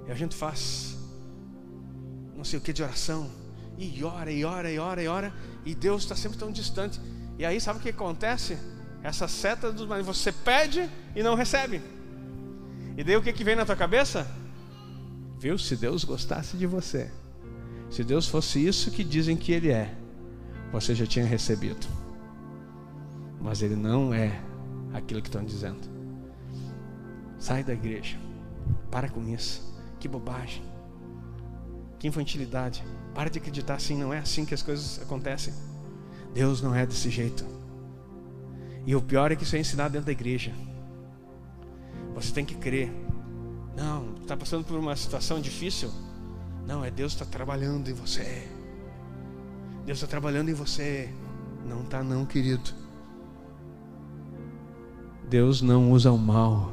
e 0.05 0.11
a 0.11 0.13
gente 0.13 0.35
faz 0.35 0.97
não 2.35 2.43
sei 2.43 2.59
o 2.59 2.61
que 2.61 2.73
de 2.73 2.83
oração, 2.83 3.29
e 3.77 4.03
ora, 4.03 4.29
e 4.29 4.43
ora, 4.43 4.69
e 4.69 4.77
ora, 4.77 5.01
e 5.01 5.07
ora, 5.07 5.33
e 5.63 5.73
Deus 5.73 6.03
está 6.03 6.15
sempre 6.17 6.37
tão 6.37 6.51
distante. 6.51 6.99
E 7.39 7.45
aí 7.45 7.61
sabe 7.61 7.79
o 7.79 7.81
que 7.81 7.89
acontece? 7.89 8.57
Essa 9.01 9.25
seta 9.25 9.71
dos 9.71 9.87
você 10.05 10.33
pede 10.33 10.89
e 11.15 11.23
não 11.23 11.35
recebe. 11.35 11.81
E 12.97 13.05
daí 13.05 13.15
o 13.15 13.21
que, 13.21 13.31
que 13.31 13.43
vem 13.45 13.55
na 13.55 13.65
tua 13.65 13.75
cabeça? 13.77 14.27
Viu? 15.39 15.57
Se 15.57 15.75
Deus 15.75 16.03
gostasse 16.03 16.57
de 16.57 16.65
você, 16.65 17.11
se 17.89 18.03
Deus 18.03 18.27
fosse 18.27 18.65
isso 18.65 18.91
que 18.91 19.03
dizem 19.03 19.37
que 19.37 19.51
Ele 19.51 19.71
é, 19.71 19.95
você 20.71 20.95
já 20.95 21.05
tinha 21.05 21.25
recebido. 21.25 21.87
Mas 23.39 23.61
Ele 23.61 23.75
não 23.75 24.13
é 24.13 24.41
aquilo 24.93 25.21
que 25.21 25.27
estão 25.27 25.43
dizendo. 25.43 25.87
Sai 27.37 27.63
da 27.63 27.73
igreja. 27.73 28.17
Para 28.89 29.09
com 29.09 29.27
isso. 29.27 29.73
Que 29.99 30.07
bobagem. 30.07 30.63
Que 31.99 32.07
infantilidade. 32.07 32.83
Para 33.13 33.29
de 33.29 33.39
acreditar 33.39 33.75
assim, 33.75 33.97
não 33.97 34.13
é 34.13 34.19
assim 34.19 34.45
que 34.45 34.53
as 34.53 34.61
coisas 34.61 35.01
acontecem. 35.01 35.53
Deus 36.33 36.61
não 36.61 36.73
é 36.73 36.85
desse 36.85 37.09
jeito. 37.09 37.45
E 38.85 38.95
o 38.95 39.01
pior 39.01 39.31
é 39.31 39.35
que 39.35 39.43
isso 39.43 39.55
é 39.55 39.59
ensinado 39.59 39.93
dentro 39.93 40.07
da 40.07 40.11
igreja. 40.11 40.51
Você 42.13 42.33
tem 42.33 42.45
que 42.45 42.55
crer. 42.55 42.91
Não, 43.75 44.13
está 44.21 44.37
passando 44.37 44.63
por 44.63 44.77
uma 44.77 44.95
situação 44.95 45.39
difícil? 45.39 45.91
Não, 46.65 46.83
é 46.83 46.89
Deus 46.89 47.13
está 47.13 47.25
trabalhando 47.25 47.89
em 47.89 47.93
você. 47.93 48.47
Deus 49.85 49.97
está 49.97 50.07
trabalhando 50.07 50.49
em 50.49 50.53
você. 50.53 51.09
Não 51.67 51.81
está 51.81 52.03
não, 52.03 52.25
querido. 52.25 52.71
Deus 55.29 55.61
não 55.61 55.91
usa 55.91 56.11
o 56.11 56.17
mal 56.17 56.71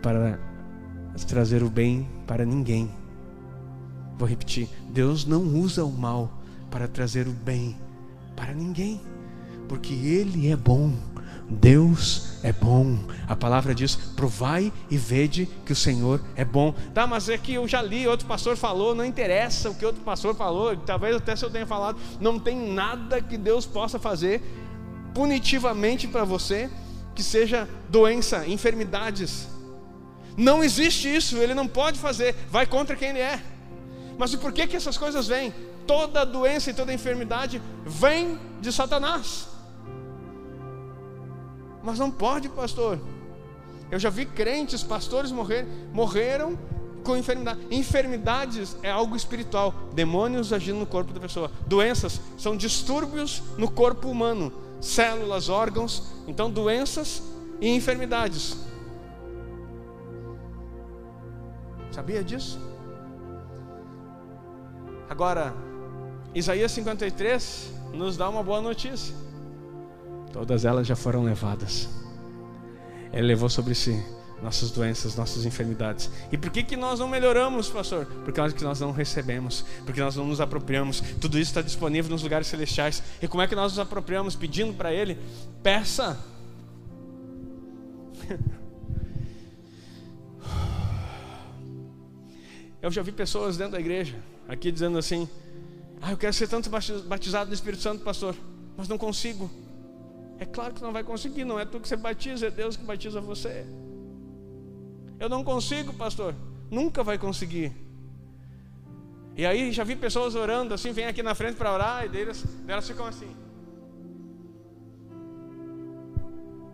para 0.00 0.38
trazer 1.26 1.62
o 1.62 1.70
bem 1.70 2.08
para 2.26 2.44
ninguém. 2.44 2.90
Vou 4.16 4.28
repetir: 4.28 4.68
Deus 4.90 5.26
não 5.26 5.42
usa 5.42 5.84
o 5.84 5.92
mal 5.92 6.32
para 6.70 6.88
trazer 6.88 7.26
o 7.26 7.32
bem 7.32 7.76
para 8.36 8.52
ninguém, 8.52 9.00
porque 9.68 9.94
Ele 9.94 10.48
é 10.48 10.56
bom. 10.56 10.92
Deus 11.54 12.34
é 12.42 12.52
bom. 12.52 12.98
A 13.26 13.34
palavra 13.34 13.74
diz: 13.74 13.94
provai 13.94 14.72
e 14.90 14.96
vede 14.96 15.48
que 15.64 15.72
o 15.72 15.76
Senhor 15.76 16.20
é 16.36 16.44
bom. 16.44 16.74
Tá, 16.92 17.06
mas 17.06 17.28
é 17.28 17.38
que 17.38 17.54
eu 17.54 17.66
já 17.66 17.80
li, 17.80 18.06
outro 18.06 18.26
pastor 18.26 18.56
falou, 18.56 18.94
não 18.94 19.04
interessa 19.04 19.70
o 19.70 19.74
que 19.74 19.86
outro 19.86 20.02
pastor 20.02 20.34
falou, 20.34 20.76
talvez 20.76 21.16
até 21.16 21.34
se 21.34 21.44
eu 21.44 21.50
tenha 21.50 21.66
falado, 21.66 21.98
não 22.20 22.38
tem 22.38 22.72
nada 22.72 23.20
que 23.22 23.36
Deus 23.36 23.64
possa 23.64 23.98
fazer 23.98 24.42
punitivamente 25.14 26.08
para 26.08 26.24
você 26.24 26.68
que 27.14 27.22
seja 27.22 27.68
doença, 27.88 28.46
enfermidades. 28.46 29.48
Não 30.36 30.64
existe 30.64 31.14
isso, 31.14 31.36
ele 31.36 31.54
não 31.54 31.68
pode 31.68 31.98
fazer, 31.98 32.34
vai 32.50 32.66
contra 32.66 32.96
quem 32.96 33.10
ele 33.10 33.20
é. 33.20 33.40
Mas 34.18 34.34
por 34.34 34.52
que, 34.52 34.66
que 34.66 34.76
essas 34.76 34.98
coisas 34.98 35.28
vêm? 35.28 35.54
Toda 35.86 36.26
doença 36.26 36.70
e 36.70 36.74
toda 36.74 36.92
enfermidade 36.92 37.62
vem 37.86 38.38
de 38.60 38.72
Satanás. 38.72 39.53
Mas 41.84 41.98
não 41.98 42.10
pode, 42.10 42.48
pastor. 42.48 42.98
Eu 43.90 43.98
já 43.98 44.08
vi 44.08 44.24
crentes, 44.24 44.82
pastores 44.82 45.30
morrer, 45.30 45.66
morreram 45.92 46.58
com 47.04 47.14
enfermidade. 47.14 47.60
Enfermidades 47.70 48.74
é 48.82 48.90
algo 48.90 49.14
espiritual, 49.14 49.74
demônios 49.92 50.52
agindo 50.52 50.78
no 50.78 50.86
corpo 50.86 51.12
da 51.12 51.20
pessoa. 51.20 51.50
Doenças 51.66 52.18
são 52.38 52.56
distúrbios 52.56 53.42
no 53.58 53.70
corpo 53.70 54.08
humano, 54.08 54.50
células, 54.80 55.50
órgãos. 55.50 56.14
Então, 56.26 56.50
doenças 56.50 57.22
e 57.60 57.68
enfermidades. 57.68 58.56
Sabia 61.92 62.24
disso? 62.24 62.58
Agora, 65.08 65.54
Isaías 66.34 66.72
53 66.72 67.70
nos 67.92 68.16
dá 68.16 68.28
uma 68.28 68.42
boa 68.42 68.60
notícia. 68.62 69.23
Todas 70.34 70.64
elas 70.64 70.84
já 70.84 70.96
foram 70.96 71.22
levadas. 71.22 71.88
Ele 73.12 73.28
levou 73.28 73.48
sobre 73.48 73.72
si 73.72 74.04
nossas 74.42 74.72
doenças, 74.72 75.14
nossas 75.14 75.46
enfermidades. 75.46 76.10
E 76.32 76.36
por 76.36 76.50
que, 76.50 76.64
que 76.64 76.76
nós 76.76 76.98
não 76.98 77.06
melhoramos, 77.06 77.68
pastor? 77.68 78.04
Por 78.04 78.32
causa 78.32 78.52
que 78.52 78.64
nós 78.64 78.80
não 78.80 78.90
recebemos, 78.90 79.64
porque 79.86 80.00
nós 80.00 80.16
não 80.16 80.26
nos 80.26 80.40
apropriamos. 80.40 81.00
Tudo 81.20 81.38
isso 81.38 81.52
está 81.52 81.62
disponível 81.62 82.10
nos 82.10 82.24
lugares 82.24 82.48
celestiais. 82.48 83.00
E 83.22 83.28
como 83.28 83.44
é 83.44 83.46
que 83.46 83.54
nós 83.54 83.70
nos 83.70 83.78
apropriamos? 83.78 84.34
Pedindo 84.34 84.74
para 84.74 84.92
Ele? 84.92 85.16
Peça. 85.62 86.18
Eu 92.82 92.90
já 92.90 93.02
vi 93.02 93.12
pessoas 93.12 93.56
dentro 93.56 93.74
da 93.74 93.80
igreja 93.80 94.16
aqui 94.48 94.72
dizendo 94.72 94.98
assim: 94.98 95.28
Ah, 96.02 96.10
eu 96.10 96.16
quero 96.18 96.34
ser 96.34 96.48
tanto 96.48 96.68
batizado 97.06 97.48
no 97.48 97.54
Espírito 97.54 97.82
Santo, 97.82 98.04
pastor, 98.04 98.34
mas 98.76 98.88
não 98.88 98.98
consigo. 98.98 99.48
É 100.38 100.44
claro 100.44 100.74
que 100.74 100.82
não 100.82 100.92
vai 100.92 101.04
conseguir, 101.04 101.44
não 101.44 101.58
é 101.58 101.64
tu 101.64 101.80
que 101.80 101.88
você 101.88 101.96
batiza, 101.96 102.46
é 102.46 102.50
Deus 102.50 102.76
que 102.76 102.84
batiza 102.84 103.20
você. 103.20 103.66
Eu 105.18 105.28
não 105.28 105.44
consigo, 105.44 105.92
pastor, 105.94 106.34
nunca 106.70 107.02
vai 107.02 107.18
conseguir. 107.18 107.72
E 109.36 109.44
aí 109.44 109.72
já 109.72 109.84
vi 109.84 109.96
pessoas 109.96 110.34
orando 110.34 110.74
assim, 110.74 110.92
vem 110.92 111.06
aqui 111.06 111.22
na 111.22 111.34
frente 111.34 111.56
para 111.56 111.72
orar, 111.72 112.04
e 112.04 112.08
delas, 112.08 112.44
elas 112.66 112.86
ficam 112.86 113.06
assim. 113.06 113.34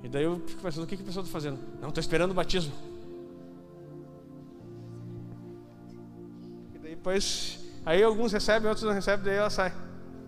E 0.02 0.08
daí 0.08 0.24
eu 0.24 0.40
fico 0.46 0.62
pensando, 0.62 0.84
o 0.84 0.86
que, 0.86 0.96
que 0.96 1.02
a 1.02 1.06
pessoa 1.06 1.22
está 1.22 1.32
fazendo? 1.32 1.58
Não, 1.80 1.88
estou 1.88 2.00
esperando 2.00 2.30
o 2.30 2.34
batismo. 2.34 2.72
E 6.74 6.78
daí 6.78 6.94
depois, 6.94 7.60
aí 7.84 8.02
alguns 8.02 8.32
recebem, 8.32 8.68
outros 8.68 8.86
não 8.86 8.94
recebem, 8.94 9.24
daí 9.24 9.36
ela 9.36 9.50
sai. 9.50 9.72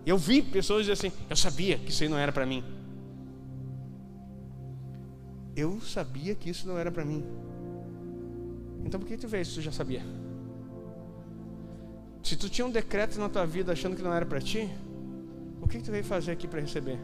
Eu 0.05 0.17
vi 0.17 0.41
pessoas 0.41 0.81
dizer 0.81 0.93
assim, 0.93 1.11
eu 1.29 1.35
sabia 1.35 1.77
que 1.77 1.89
isso 1.89 2.03
aí 2.03 2.09
não 2.09 2.17
era 2.17 2.31
para 2.31 2.45
mim. 2.45 2.63
Eu 5.55 5.79
sabia 5.81 6.33
que 6.33 6.49
isso 6.49 6.67
não 6.67 6.77
era 6.77 6.91
para 6.91 7.05
mim. 7.05 7.23
Então 8.83 8.99
por 8.99 9.07
que 9.07 9.17
tu 9.17 9.27
veio 9.27 9.45
se 9.45 9.53
tu 9.53 9.61
já 9.61 9.71
sabia? 9.71 10.01
Se 12.23 12.35
tu 12.35 12.49
tinha 12.49 12.65
um 12.65 12.71
decreto 12.71 13.19
na 13.19 13.29
tua 13.29 13.45
vida 13.45 13.71
achando 13.71 13.95
que 13.95 14.01
não 14.01 14.13
era 14.13 14.25
para 14.25 14.39
ti, 14.39 14.69
o 15.61 15.67
que, 15.67 15.79
tu 15.79 15.91
veio 15.91 16.03
fazer 16.03 16.31
aqui 16.31 16.47
para 16.47 16.59
receber? 16.59 16.99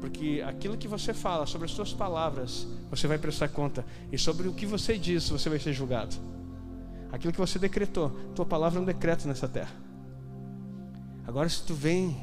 Porque 0.00 0.42
aquilo 0.46 0.76
que 0.76 0.88
você 0.88 1.12
fala, 1.12 1.46
sobre 1.46 1.66
as 1.66 1.72
suas 1.72 1.92
palavras, 1.92 2.66
você 2.90 3.06
vai 3.06 3.18
prestar 3.18 3.48
conta. 3.48 3.84
E 4.12 4.18
sobre 4.18 4.48
o 4.48 4.52
que 4.52 4.66
você 4.66 4.98
diz, 4.98 5.28
você 5.28 5.48
vai 5.48 5.58
ser 5.58 5.72
julgado. 5.72 6.14
Aquilo 7.10 7.32
que 7.32 7.38
você 7.38 7.58
decretou, 7.58 8.10
tua 8.34 8.44
palavra 8.44 8.78
é 8.78 8.82
um 8.82 8.84
decreto 8.84 9.26
nessa 9.26 9.48
terra. 9.48 9.74
Agora, 11.26 11.48
se 11.48 11.62
tu 11.64 11.74
vem, 11.74 12.16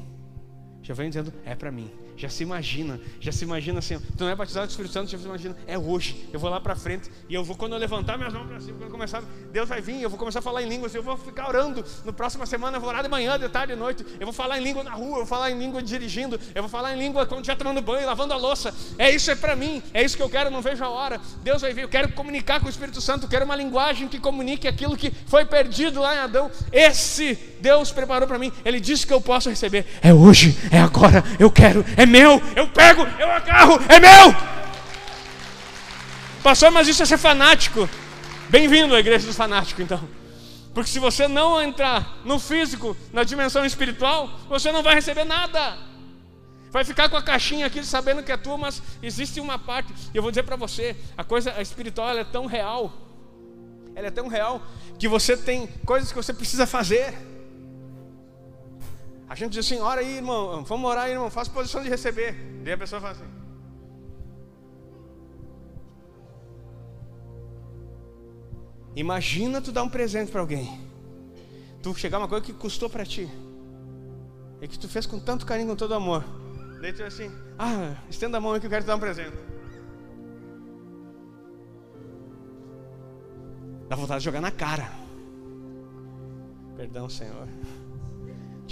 já 0.82 0.94
vem 0.94 1.08
dizendo, 1.08 1.32
é 1.44 1.54
para 1.54 1.70
mim 1.70 1.90
já 2.16 2.28
se 2.28 2.42
imagina, 2.42 3.00
já 3.20 3.32
se 3.32 3.44
imagina 3.44 3.78
assim, 3.78 3.98
tu 4.16 4.24
não 4.24 4.30
é 4.30 4.34
batizado 4.34 4.66
do 4.66 4.70
Espírito 4.70 4.92
Santo, 4.92 5.10
já 5.10 5.18
se 5.18 5.24
imagina, 5.24 5.56
é 5.66 5.76
hoje, 5.76 6.28
eu 6.32 6.38
vou 6.38 6.48
lá 6.48 6.60
para 6.60 6.76
frente 6.76 7.10
e 7.28 7.34
eu 7.34 7.44
vou, 7.44 7.56
quando 7.56 7.72
eu 7.72 7.78
levantar 7.78 8.16
minhas 8.16 8.32
mãos 8.32 8.46
para 8.46 8.60
cima, 8.60 8.78
quando 8.78 8.90
começar, 8.90 9.22
Deus 9.52 9.68
vai 9.68 9.80
vir, 9.80 10.00
eu 10.00 10.08
vou 10.08 10.18
começar 10.18 10.38
a 10.38 10.42
falar 10.42 10.62
em 10.62 10.68
línguas, 10.68 10.94
eu 10.94 11.02
vou 11.02 11.16
ficar 11.16 11.48
orando, 11.48 11.84
no 12.04 12.12
próxima 12.12 12.46
semana 12.46 12.76
eu 12.76 12.80
vou 12.80 12.88
orar 12.88 13.02
de 13.02 13.08
manhã, 13.08 13.38
de 13.38 13.48
tarde, 13.48 13.74
de 13.74 13.78
noite, 13.78 14.04
eu 14.20 14.26
vou 14.26 14.32
falar 14.32 14.58
em 14.58 14.62
língua 14.62 14.84
na 14.84 14.92
rua, 14.92 15.10
eu 15.10 15.16
vou 15.16 15.26
falar 15.26 15.50
em 15.50 15.58
língua 15.58 15.82
dirigindo, 15.82 16.38
eu 16.54 16.62
vou 16.62 16.68
falar 16.68 16.94
em 16.94 16.98
língua 16.98 17.26
quando 17.26 17.40
estiver 17.40 17.56
tomando 17.56 17.82
banho, 17.82 18.06
lavando 18.06 18.32
a 18.32 18.36
louça, 18.36 18.72
é 18.98 19.10
isso 19.10 19.30
é 19.30 19.34
para 19.34 19.56
mim, 19.56 19.82
é 19.92 20.02
isso 20.02 20.16
que 20.16 20.22
eu 20.22 20.30
quero, 20.30 20.50
não 20.50 20.62
vejo 20.62 20.84
a 20.84 20.88
hora, 20.88 21.20
Deus 21.42 21.62
vai 21.62 21.72
vir, 21.72 21.82
eu 21.82 21.88
quero 21.88 22.12
comunicar 22.12 22.60
com 22.60 22.66
o 22.66 22.70
Espírito 22.70 23.00
Santo, 23.00 23.24
eu 23.24 23.28
quero 23.28 23.44
uma 23.44 23.56
linguagem 23.56 24.06
que 24.08 24.20
comunique 24.20 24.68
aquilo 24.68 24.96
que 24.96 25.10
foi 25.26 25.44
perdido 25.44 26.00
lá 26.00 26.14
em 26.14 26.18
Adão, 26.18 26.50
esse 26.72 27.34
Deus 27.60 27.90
preparou 27.90 28.28
para 28.28 28.38
mim, 28.38 28.52
Ele 28.64 28.78
disse 28.78 29.06
que 29.06 29.12
eu 29.12 29.20
posso 29.20 29.48
receber, 29.48 29.86
é 30.02 30.12
hoje, 30.12 30.56
é 30.70 30.78
agora, 30.78 31.24
eu 31.38 31.50
quero, 31.50 31.84
é 31.96 32.03
meu, 32.06 32.42
eu 32.54 32.68
pego 32.68 32.84
pego, 32.94 33.06
eu 33.18 33.30
agarro, 33.30 33.80
é 33.88 33.98
meu. 33.98 34.36
Pastor, 36.42 36.70
mas 36.70 36.86
isso 36.86 37.02
é 37.02 37.06
ser 37.06 37.18
fanático. 37.18 37.88
Bem-vindo 38.48 38.94
à 38.94 39.00
igreja 39.00 39.26
dos 39.26 39.36
fanáticos, 39.36 39.82
então. 39.82 40.06
Porque 40.74 40.90
se 40.90 40.98
você 40.98 41.26
não 41.26 41.62
entrar 41.62 42.18
no 42.24 42.38
físico, 42.38 42.96
na 43.12 43.24
dimensão 43.24 43.64
espiritual, 43.64 44.28
você 44.48 44.70
não 44.70 44.82
vai 44.82 44.94
receber 44.94 45.24
nada. 45.24 45.78
Vai 46.70 46.84
ficar 46.84 47.08
com 47.08 47.16
a 47.16 47.22
caixinha 47.22 47.66
aqui 47.66 47.82
sabendo 47.84 48.22
que 48.22 48.32
é 48.32 48.36
tua, 48.36 48.58
mas 48.58 48.82
existe 49.02 49.40
uma 49.40 49.58
parte. 49.58 49.92
E 50.12 50.16
eu 50.16 50.22
vou 50.22 50.30
dizer 50.30 50.42
para 50.42 50.56
você, 50.56 50.96
a 51.16 51.24
coisa 51.24 51.60
espiritual 51.62 52.18
é 52.18 52.24
tão 52.24 52.46
real. 52.46 52.92
Ela 53.94 54.08
é 54.08 54.10
tão 54.10 54.28
real 54.28 54.60
que 54.98 55.08
você 55.08 55.36
tem 55.36 55.66
coisas 55.86 56.10
que 56.10 56.16
você 56.16 56.34
precisa 56.34 56.66
fazer. 56.66 57.14
A 59.34 59.36
gente 59.36 59.50
diz 59.54 59.66
assim, 59.66 59.80
ora 59.80 60.00
aí, 60.00 60.18
irmão, 60.18 60.62
vamos 60.62 60.88
orar 60.88 61.06
aí, 61.06 61.12
irmão, 61.12 61.28
faça 61.28 61.50
posição 61.50 61.82
de 61.82 61.88
receber. 61.88 62.36
Daí 62.62 62.74
a 62.74 62.78
pessoa 62.78 63.00
fala 63.00 63.14
assim. 63.14 63.24
Imagina 68.94 69.60
tu 69.60 69.72
dar 69.72 69.82
um 69.82 69.88
presente 69.88 70.30
para 70.30 70.40
alguém. 70.40 70.80
Tu 71.82 71.92
chegar 71.96 72.18
uma 72.18 72.28
coisa 72.28 72.44
que 72.44 72.52
custou 72.52 72.88
para 72.88 73.04
ti. 73.04 73.28
E 74.62 74.68
que 74.68 74.78
tu 74.78 74.88
fez 74.88 75.04
com 75.04 75.18
tanto 75.18 75.44
carinho, 75.44 75.70
com 75.70 75.74
todo 75.74 75.94
amor. 75.94 76.24
Daí 76.80 76.92
tu 76.92 77.02
assim, 77.02 77.28
ah, 77.58 77.96
estenda 78.08 78.38
a 78.38 78.40
mão 78.40 78.52
aí 78.52 78.60
que 78.60 78.66
eu 78.66 78.70
quero 78.70 78.84
te 78.84 78.86
dar 78.86 78.94
um 78.94 79.00
presente. 79.00 79.36
Dá 83.88 83.96
vontade 83.96 84.20
de 84.20 84.26
jogar 84.26 84.40
na 84.40 84.52
cara. 84.52 84.92
Perdão, 86.76 87.08
Senhor. 87.08 87.48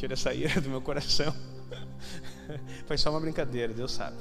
Tira 0.03 0.15
essa 0.15 0.35
ira 0.35 0.61
do 0.61 0.69
meu 0.69 0.81
coração. 0.81 1.33
Foi 2.87 2.99
só 2.99 3.09
uma 3.11 3.21
brincadeira, 3.21 3.73
Deus 3.73 3.93
sabe. 3.93 4.17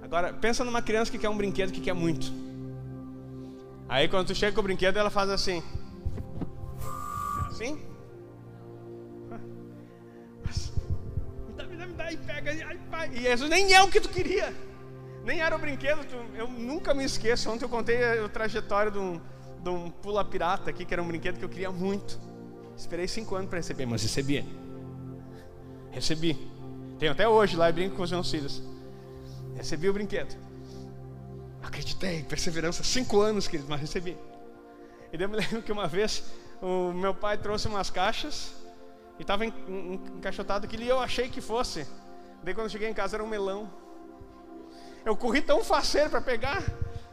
Agora, 0.00 0.32
pensa 0.32 0.64
numa 0.64 0.80
criança 0.80 1.10
que 1.10 1.18
quer 1.18 1.28
um 1.28 1.36
brinquedo 1.36 1.72
que 1.72 1.80
quer 1.80 1.92
muito. 1.92 2.32
Aí 3.88 4.06
quando 4.06 4.28
tu 4.28 4.34
chega 4.36 4.52
com 4.52 4.60
o 4.60 4.62
brinquedo, 4.62 4.96
ela 4.96 5.10
faz 5.10 5.28
assim. 5.28 5.60
Assim? 7.48 7.82
Me 11.48 11.52
dá, 11.56 11.66
me 11.66 11.76
dá, 11.76 11.86
me 11.88 11.94
dá, 11.94 12.12
e 12.12 12.16
pega, 12.16 12.52
ai, 12.64 12.78
pai. 12.92 13.10
E 13.12 13.26
isso 13.26 13.48
nem 13.48 13.74
é 13.74 13.82
o 13.82 13.90
que 13.90 14.00
tu 14.00 14.08
queria. 14.08 14.54
Nem 15.24 15.40
era 15.40 15.56
o 15.56 15.58
brinquedo. 15.58 16.04
Tu, 16.04 16.14
eu 16.36 16.46
nunca 16.46 16.94
me 16.94 17.02
esqueço. 17.02 17.50
Ontem 17.50 17.64
eu 17.64 17.68
contei 17.68 18.04
a, 18.04 18.24
a 18.24 18.28
trajetória 18.28 18.92
de 18.92 19.00
um 19.00 19.20
de 19.64 19.70
um 19.70 19.90
pula 19.90 20.22
pirata 20.22 20.68
aqui, 20.68 20.84
que 20.84 20.92
era 20.92 21.02
um 21.02 21.08
brinquedo 21.08 21.38
que 21.38 21.44
eu 21.44 21.48
queria 21.48 21.72
muito. 21.72 22.20
Esperei 22.76 23.08
cinco 23.08 23.34
anos 23.34 23.48
para 23.48 23.58
receber, 23.58 23.86
mas 23.86 24.02
recebi. 24.02 24.44
Recebi. 25.90 26.52
Tenho 26.98 27.12
até 27.12 27.26
hoje 27.26 27.56
lá 27.56 27.70
e 27.70 27.72
brinco 27.72 27.96
com 27.96 28.02
os 28.02 28.12
meus 28.12 28.30
filhos. 28.30 28.62
Recebi 29.56 29.88
o 29.88 29.92
brinquedo. 29.92 30.36
Acreditei, 31.62 32.22
perseverança, 32.24 32.84
cinco 32.84 33.20
anos, 33.20 33.48
querido, 33.48 33.68
mas 33.68 33.80
recebi. 33.80 34.16
E 35.10 35.20
eu 35.20 35.28
me 35.28 35.36
lembro 35.40 35.62
que 35.62 35.72
uma 35.72 35.86
vez 35.86 36.22
o 36.60 36.92
meu 36.92 37.14
pai 37.14 37.38
trouxe 37.38 37.66
umas 37.66 37.88
caixas 37.88 38.52
e 39.18 39.22
estava 39.22 39.46
encaixotado 39.46 40.66
aquilo 40.66 40.82
e 40.82 40.88
eu 40.88 41.00
achei 41.00 41.28
que 41.28 41.40
fosse. 41.40 41.86
Daí 42.42 42.54
quando 42.54 42.68
cheguei 42.68 42.88
em 42.88 42.94
casa 42.94 43.16
era 43.16 43.24
um 43.24 43.28
melão. 43.28 43.70
Eu 45.04 45.16
corri 45.16 45.40
tão 45.40 45.64
faceiro 45.64 46.10
para 46.10 46.20
pegar. 46.20 46.62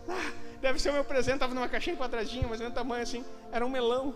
Ah, 0.08 0.32
deve 0.62 0.80
ser 0.80 0.89
o 0.89 0.93
meu 0.93 1.04
presente, 1.04 1.36
estava 1.36 1.54
numa 1.54 1.70
caixinha 1.70 1.95
quadradinha, 1.95 2.47
mas 2.47 2.60
no 2.60 2.72
tamanho 2.72 3.04
assim, 3.04 3.26
era 3.52 3.66
um 3.66 3.70
melão. 3.70 4.16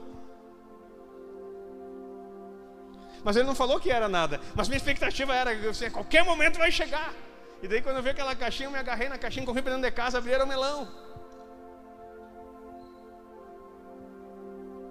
Mas 3.23 3.35
ele 3.35 3.47
não 3.47 3.55
falou 3.55 3.79
que 3.79 3.89
era 3.89 4.07
nada. 4.07 4.39
Mas 4.53 4.67
minha 4.67 4.77
expectativa 4.77 5.33
era 5.33 5.55
que 5.55 5.89
qualquer 5.89 6.23
momento 6.23 6.59
vai 6.59 6.71
chegar. 6.71 7.11
E 7.61 7.67
daí 7.67 7.81
quando 7.81 7.97
eu 7.97 8.03
vi 8.03 8.09
aquela 8.09 8.35
caixinha, 8.35 8.67
eu 8.67 8.71
me 8.71 8.77
agarrei 8.77 9.09
na 9.09 9.17
caixinha, 9.17 9.45
corri 9.45 9.61
para 9.61 9.71
dentro 9.71 9.89
de 9.89 9.95
casa, 9.95 10.19
abri 10.19 10.31
era 10.31 10.43
um 10.43 10.47
melão. 10.47 10.87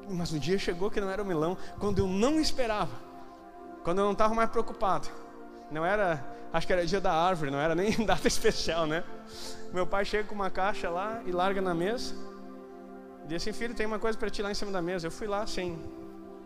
Mas 0.08 0.32
um 0.32 0.38
dia 0.38 0.58
chegou 0.58 0.90
que 0.90 1.00
não 1.00 1.08
era 1.08 1.22
um 1.22 1.24
melão, 1.24 1.56
quando 1.78 1.98
eu 2.00 2.06
não 2.06 2.40
esperava. 2.40 2.92
Quando 3.84 3.98
eu 3.98 4.04
não 4.04 4.12
estava 4.12 4.34
mais 4.34 4.50
preocupado. 4.50 5.08
Não 5.74 5.84
era, 5.84 6.24
acho 6.52 6.68
que 6.68 6.72
era 6.72 6.86
dia 6.86 7.00
da 7.00 7.12
árvore, 7.12 7.50
não 7.50 7.58
era 7.58 7.74
nem 7.74 7.90
data 8.06 8.28
especial, 8.28 8.86
né? 8.86 9.02
Meu 9.72 9.84
pai 9.84 10.04
chega 10.04 10.22
com 10.28 10.34
uma 10.34 10.48
caixa 10.48 10.88
lá 10.88 11.20
e 11.26 11.32
larga 11.32 11.60
na 11.60 11.74
mesa. 11.74 12.14
Disse 13.26 13.50
assim, 13.50 13.58
filho, 13.58 13.74
tem 13.74 13.84
uma 13.84 13.98
coisa 13.98 14.16
para 14.16 14.30
lá 14.44 14.52
em 14.52 14.54
cima 14.54 14.70
da 14.70 14.80
mesa. 14.80 15.08
Eu 15.08 15.10
fui 15.10 15.26
lá 15.26 15.44
sem, 15.48 15.76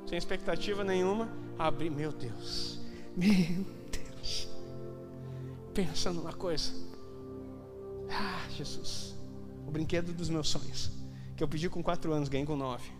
sem 0.07 0.17
expectativa 0.17 0.83
nenhuma. 0.83 1.29
Abri, 1.59 1.91
meu 1.91 2.11
Deus, 2.11 2.81
meu 3.15 3.67
Deus. 3.93 4.49
Pensa 5.75 6.11
numa 6.11 6.33
coisa. 6.33 6.73
Ah, 8.11 8.47
Jesus. 8.49 9.15
O 9.67 9.71
brinquedo 9.71 10.15
dos 10.15 10.31
meus 10.31 10.49
sonhos. 10.49 10.91
Que 11.37 11.45
eu 11.45 11.49
pedi 11.49 11.69
com 11.69 11.83
quatro 11.83 12.15
anos, 12.15 12.31
ganhei 12.31 12.47
com 12.47 12.57
nove. 12.57 12.91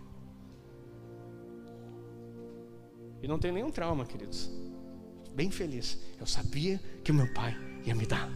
E 3.23 3.27
não 3.27 3.39
tenho 3.39 3.55
nenhum 3.55 3.71
trauma, 3.71 4.05
queridos 4.05 4.68
bem 5.35 5.51
feliz. 5.51 5.97
Eu 6.19 6.25
sabia 6.25 6.79
que 7.03 7.11
o 7.11 7.15
meu 7.15 7.31
pai 7.33 7.57
ia 7.85 7.95
me 7.95 8.05
dar. 8.05 8.29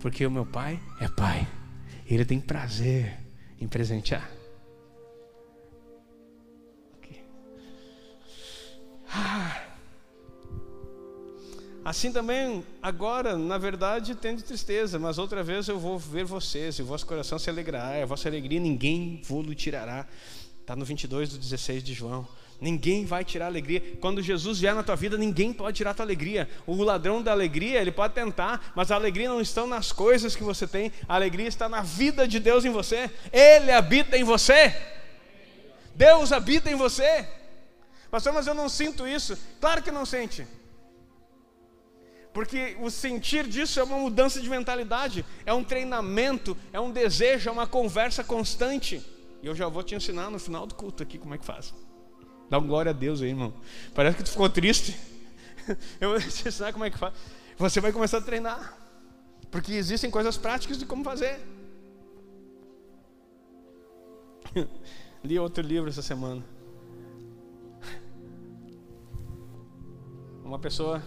Porque 0.00 0.26
o 0.26 0.30
meu 0.30 0.46
pai 0.46 0.80
é 1.00 1.08
pai. 1.08 1.46
Ele 2.06 2.24
tem 2.24 2.40
prazer 2.40 3.18
em 3.60 3.66
presentear. 3.66 4.30
Ah. 9.16 9.62
Assim 11.84 12.10
também, 12.10 12.64
agora, 12.82 13.38
na 13.38 13.58
verdade, 13.58 14.14
tendo 14.16 14.42
tristeza, 14.42 14.98
mas 14.98 15.18
outra 15.18 15.44
vez 15.44 15.68
eu 15.68 15.78
vou 15.78 15.98
ver 15.98 16.24
vocês, 16.24 16.76
e 16.76 16.82
o 16.82 16.86
vosso 16.86 17.06
coração 17.06 17.38
se 17.38 17.48
alegrará, 17.48 17.98
e 17.98 18.02
a 18.02 18.06
vossa 18.06 18.28
alegria 18.28 18.58
ninguém 18.58 19.20
vos 19.22 19.54
tirará. 19.54 20.08
Está 20.60 20.74
no 20.74 20.84
22 20.84 21.28
do 21.28 21.38
16 21.38 21.84
de 21.84 21.94
João. 21.94 22.26
Ninguém 22.64 23.04
vai 23.04 23.22
tirar 23.26 23.44
a 23.44 23.48
alegria. 23.48 23.82
Quando 24.00 24.22
Jesus 24.22 24.58
vier 24.58 24.74
na 24.74 24.82
tua 24.82 24.96
vida, 24.96 25.18
ninguém 25.18 25.52
pode 25.52 25.76
tirar 25.76 25.90
a 25.90 25.94
tua 25.94 26.06
alegria. 26.06 26.48
O 26.66 26.82
ladrão 26.82 27.22
da 27.22 27.30
alegria, 27.30 27.78
ele 27.78 27.92
pode 27.92 28.14
tentar, 28.14 28.72
mas 28.74 28.90
a 28.90 28.94
alegria 28.94 29.28
não 29.28 29.38
está 29.38 29.66
nas 29.66 29.92
coisas 29.92 30.34
que 30.34 30.42
você 30.42 30.66
tem, 30.66 30.90
a 31.06 31.14
alegria 31.14 31.46
está 31.46 31.68
na 31.68 31.82
vida 31.82 32.26
de 32.26 32.40
Deus 32.40 32.64
em 32.64 32.70
você. 32.70 33.10
Ele 33.30 33.70
habita 33.70 34.16
em 34.16 34.24
você. 34.24 34.74
Deus 35.94 36.32
habita 36.32 36.70
em 36.70 36.74
você. 36.74 37.28
Pastor, 38.10 38.32
mas 38.32 38.46
eu 38.46 38.54
não 38.54 38.70
sinto 38.70 39.06
isso. 39.06 39.36
Claro 39.60 39.82
que 39.82 39.90
não 39.90 40.06
sente. 40.06 40.46
Porque 42.32 42.78
o 42.80 42.90
sentir 42.90 43.46
disso 43.46 43.78
é 43.78 43.84
uma 43.84 43.98
mudança 43.98 44.40
de 44.40 44.48
mentalidade, 44.48 45.22
é 45.44 45.52
um 45.52 45.62
treinamento, 45.62 46.56
é 46.72 46.80
um 46.80 46.90
desejo, 46.90 47.50
é 47.50 47.52
uma 47.52 47.66
conversa 47.66 48.24
constante. 48.24 49.04
E 49.42 49.46
eu 49.46 49.54
já 49.54 49.68
vou 49.68 49.82
te 49.82 49.94
ensinar 49.94 50.30
no 50.30 50.38
final 50.38 50.66
do 50.66 50.74
culto 50.74 51.02
aqui 51.02 51.18
como 51.18 51.34
é 51.34 51.38
que 51.38 51.44
faz. 51.44 51.74
Dá 52.50 52.58
um 52.58 52.66
glória 52.66 52.90
a 52.90 52.92
Deus 52.92 53.22
aí, 53.22 53.28
irmão. 53.28 53.52
Parece 53.94 54.16
que 54.16 54.24
tu 54.24 54.30
ficou 54.30 54.48
triste. 54.48 54.96
Eu 56.00 56.18
te 56.20 56.48
ensinar 56.48 56.72
como 56.72 56.84
é 56.84 56.90
que 56.90 56.98
faz. 56.98 57.14
Você 57.58 57.80
vai 57.80 57.92
começar 57.92 58.18
a 58.18 58.22
treinar. 58.22 58.78
Porque 59.50 59.72
existem 59.72 60.10
coisas 60.10 60.36
práticas 60.36 60.78
de 60.78 60.84
como 60.84 61.04
fazer. 61.04 61.40
Li 65.24 65.38
outro 65.38 65.62
livro 65.62 65.88
essa 65.88 66.02
semana. 66.02 66.44
Uma 70.44 70.58
pessoa 70.58 71.02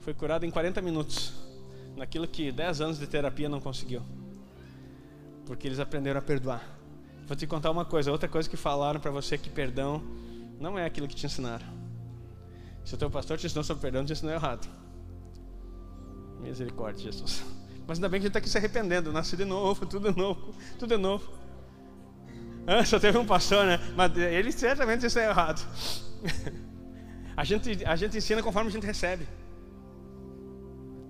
foi 0.00 0.12
curada 0.12 0.44
em 0.44 0.50
40 0.50 0.82
minutos. 0.82 1.32
Naquilo 1.96 2.28
que 2.28 2.52
10 2.52 2.80
anos 2.80 2.98
de 2.98 3.06
terapia 3.06 3.48
não 3.48 3.60
conseguiu. 3.60 4.02
Porque 5.46 5.66
eles 5.66 5.80
aprenderam 5.80 6.18
a 6.18 6.22
perdoar. 6.22 6.75
Vou 7.26 7.36
te 7.36 7.46
contar 7.46 7.70
uma 7.70 7.84
coisa, 7.84 8.12
outra 8.12 8.28
coisa 8.28 8.48
que 8.48 8.56
falaram 8.56 9.00
para 9.00 9.10
você 9.10 9.36
que 9.36 9.50
perdão 9.50 10.02
não 10.60 10.78
é 10.78 10.84
aquilo 10.86 11.08
que 11.08 11.14
te 11.14 11.26
ensinaram. 11.26 11.66
Se 12.84 12.94
o 12.94 12.96
teu 12.96 13.10
pastor 13.10 13.36
te 13.36 13.46
ensinou 13.46 13.64
sobre 13.64 13.82
perdão, 13.82 14.04
te 14.04 14.12
ensinou 14.12 14.32
errado. 14.32 14.68
Misericórdia, 16.40 17.02
Jesus. 17.02 17.44
Mas 17.86 17.98
ainda 17.98 18.08
bem 18.08 18.20
que 18.20 18.26
a 18.26 18.28
gente 18.28 18.30
está 18.30 18.38
aqui 18.38 18.48
se 18.48 18.56
arrependendo, 18.56 19.12
nasce 19.12 19.36
de 19.36 19.44
novo, 19.44 19.84
tudo 19.86 20.12
de 20.12 20.16
novo, 20.16 20.54
tudo 20.78 20.96
de 20.96 21.02
novo. 21.02 21.28
Ah, 22.64 22.84
só 22.84 22.98
teve 22.98 23.18
um 23.18 23.26
pastor, 23.26 23.66
né? 23.66 23.80
Mas 23.96 24.16
ele 24.16 24.52
certamente 24.52 25.04
ensinou 25.04 25.28
errado. 25.28 25.66
a, 27.36 27.44
gente, 27.44 27.84
a 27.84 27.96
gente 27.96 28.16
ensina 28.16 28.40
conforme 28.42 28.70
a 28.70 28.72
gente 28.72 28.86
recebe. 28.86 29.26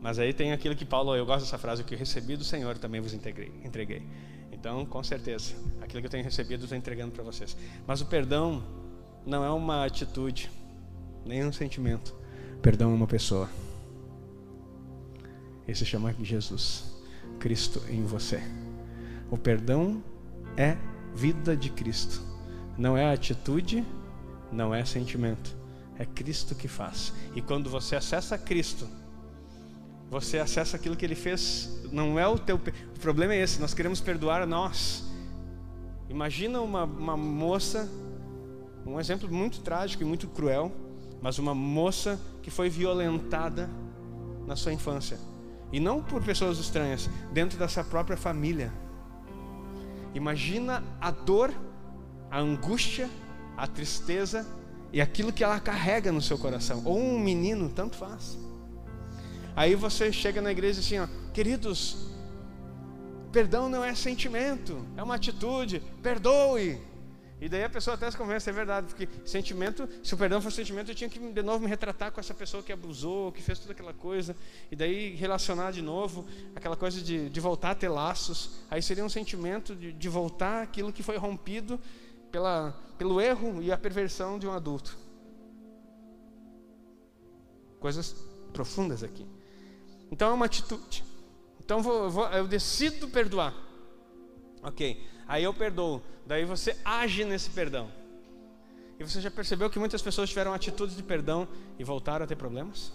Mas 0.07 0.20
aí 0.20 0.32
tem 0.32 0.52
aquilo 0.52 0.76
que 0.76 0.84
Paulo, 0.84 1.16
eu 1.16 1.26
gosto 1.26 1.46
dessa 1.46 1.59
frase, 1.59 1.82
o 1.82 1.84
que 1.84 1.96
recebi 1.96 2.36
do 2.36 2.44
Senhor 2.44 2.78
também 2.78 3.00
vos 3.00 3.12
entreguei. 3.12 3.52
entreguei. 3.64 4.04
Então, 4.52 4.86
com 4.86 5.02
certeza, 5.02 5.54
aquilo 5.80 6.00
que 6.00 6.07
eu 6.07 6.11
tenho 6.11 6.22
recebido, 6.22 6.62
estou 6.62 6.78
entregando 6.78 7.11
para 7.11 7.24
vocês. 7.24 7.57
Mas 7.84 8.00
o 8.00 8.07
perdão 8.07 8.62
não 9.26 9.44
é 9.44 9.50
uma 9.50 9.84
atitude, 9.84 10.48
nem 11.24 11.44
um 11.44 11.52
sentimento. 11.52 12.14
Perdão 12.62 12.92
é 12.92 12.94
uma 12.94 13.09
pessoa. 13.09 13.50
Esse 15.66 15.80
se 15.80 15.86
chama 15.86 16.14
Jesus, 16.22 16.84
Cristo 17.40 17.82
em 17.90 18.04
você. 18.04 18.40
O 19.28 19.36
perdão 19.36 20.00
é 20.57 20.76
vida 21.16 21.57
de 21.57 21.68
Cristo. 21.68 22.22
Não 22.78 22.96
é 22.96 23.12
atitude, 23.12 23.84
não 24.52 24.72
é 24.72 24.84
sentimento. 24.84 25.57
É 25.98 26.04
Cristo 26.07 26.54
que 26.54 26.68
faz. 26.68 27.12
E 27.34 27.42
quando 27.42 27.68
você 27.68 27.96
acessa 27.96 28.38
Cristo, 28.38 28.88
você 30.11 30.38
acessa 30.38 30.76
aquilo 30.76 30.96
que 30.96 31.04
ele 31.04 31.14
fez, 31.14 31.80
não 31.90 32.18
é 32.18 32.26
o 32.26 32.38
teu. 32.38 32.57
O 32.57 33.00
problema 33.00 33.34
é 33.34 33.42
esse, 33.42 33.61
nós 33.61 33.74
queremos 33.74 34.00
perdoar 34.00 34.42
a 34.42 34.46
nós. 34.46 35.04
Imagina 36.09 36.61
uma, 36.61 36.84
uma 36.84 37.16
moça, 37.16 37.90
um 38.86 39.00
exemplo 39.00 39.28
muito 39.30 39.61
trágico 39.61 40.02
e 40.02 40.07
muito 40.07 40.28
cruel, 40.28 40.70
mas 41.20 41.38
uma 41.38 41.54
moça 41.54 42.20
que 42.42 42.50
foi 42.50 42.68
violentada 42.68 43.68
na 44.46 44.54
sua 44.54 44.72
infância. 44.72 45.18
E 45.72 45.80
não 45.80 46.00
por 46.00 46.22
pessoas 46.22 46.59
estranhas, 46.59 47.11
dentro 47.32 47.59
dessa 47.59 47.82
própria 47.82 48.16
família. 48.16 48.72
Imagina 50.14 50.82
a 51.00 51.11
dor, 51.11 51.52
a 52.30 52.38
angústia, 52.38 53.11
a 53.57 53.66
tristeza 53.66 54.46
e 54.92 55.00
aquilo 55.00 55.32
que 55.32 55.42
ela 55.42 55.59
carrega 55.59 56.12
no 56.12 56.22
seu 56.22 56.38
coração. 56.38 56.82
Ou 56.84 56.96
um 56.96 57.18
menino, 57.18 57.68
tanto 57.68 57.96
faz. 57.96 58.38
Aí 59.57 59.74
você 59.74 60.12
chega 60.12 60.42
na 60.42 60.52
igreja 60.52 60.80
assim, 60.80 60.98
ó, 60.98 61.09
queridos, 61.32 61.96
perdão 63.32 63.70
não 63.70 63.82
é 63.82 63.94
sentimento, 63.94 64.86
é 64.98 65.02
uma 65.02 65.14
atitude, 65.14 65.82
perdoe. 66.02 66.78
E 67.40 67.48
daí 67.48 67.64
a 67.64 67.68
pessoa 67.68 67.94
até 67.94 68.11
se 68.11 68.16
convence, 68.18 68.48
é 68.48 68.52
verdade, 68.52 68.86
porque 68.86 69.09
sentimento, 69.24 69.88
se 70.02 70.14
o 70.14 70.16
perdão 70.18 70.42
fosse 70.42 70.57
sentimento, 70.57 70.90
eu 70.90 70.94
tinha 70.94 71.09
que 71.09 71.18
de 71.18 71.42
novo 71.42 71.64
me 71.64 71.68
retratar 71.68 72.12
com 72.12 72.20
essa 72.20 72.34
pessoa 72.34 72.62
que 72.62 72.70
abusou, 72.70 73.32
que 73.32 73.42
fez 73.42 73.59
toda 73.59 73.72
aquela 73.72 73.94
coisa, 73.94 74.36
e 74.70 74.76
daí 74.76 75.14
relacionar 75.14 75.70
de 75.70 75.80
novo, 75.80 76.26
aquela 76.54 76.76
coisa 76.76 77.00
de, 77.00 77.30
de 77.30 77.40
voltar 77.40 77.70
a 77.70 77.74
ter 77.74 77.88
laços. 77.88 78.59
Aí 78.70 78.82
seria 78.82 79.04
um 79.04 79.09
sentimento 79.09 79.74
de, 79.74 79.90
de 79.90 80.09
voltar 80.09 80.62
aquilo 80.62 80.92
que 80.92 81.02
foi 81.02 81.16
rompido 81.16 81.80
pela, 82.30 82.74
pelo 82.98 83.22
erro 83.22 83.62
e 83.62 83.72
a 83.72 83.78
perversão 83.78 84.38
de 84.38 84.46
um 84.46 84.52
adulto. 84.52 84.98
Coisas 87.80 88.14
profundas 88.52 89.02
aqui. 89.02 89.36
Então 90.11 90.30
é 90.30 90.32
uma 90.32 90.46
atitude. 90.46 91.04
Então 91.64 91.82
vou, 91.82 92.09
vou, 92.11 92.26
eu 92.28 92.46
decido 92.46 93.09
perdoar. 93.09 93.52
Ok, 94.62 95.04
aí 95.26 95.44
eu 95.44 95.52
perdoo. 95.52 96.02
Daí 96.26 96.44
você 96.44 96.76
age 96.84 97.24
nesse 97.24 97.50
perdão. 97.50 97.90
E 98.98 99.04
você 99.04 99.20
já 99.20 99.30
percebeu 99.30 99.68
que 99.68 99.78
muitas 99.78 100.00
pessoas 100.00 100.28
tiveram 100.28 100.54
atitudes 100.54 100.96
de 100.96 101.02
perdão 101.02 101.46
e 101.78 101.84
voltaram 101.84 102.24
a 102.24 102.26
ter 102.26 102.36
problemas? 102.36 102.92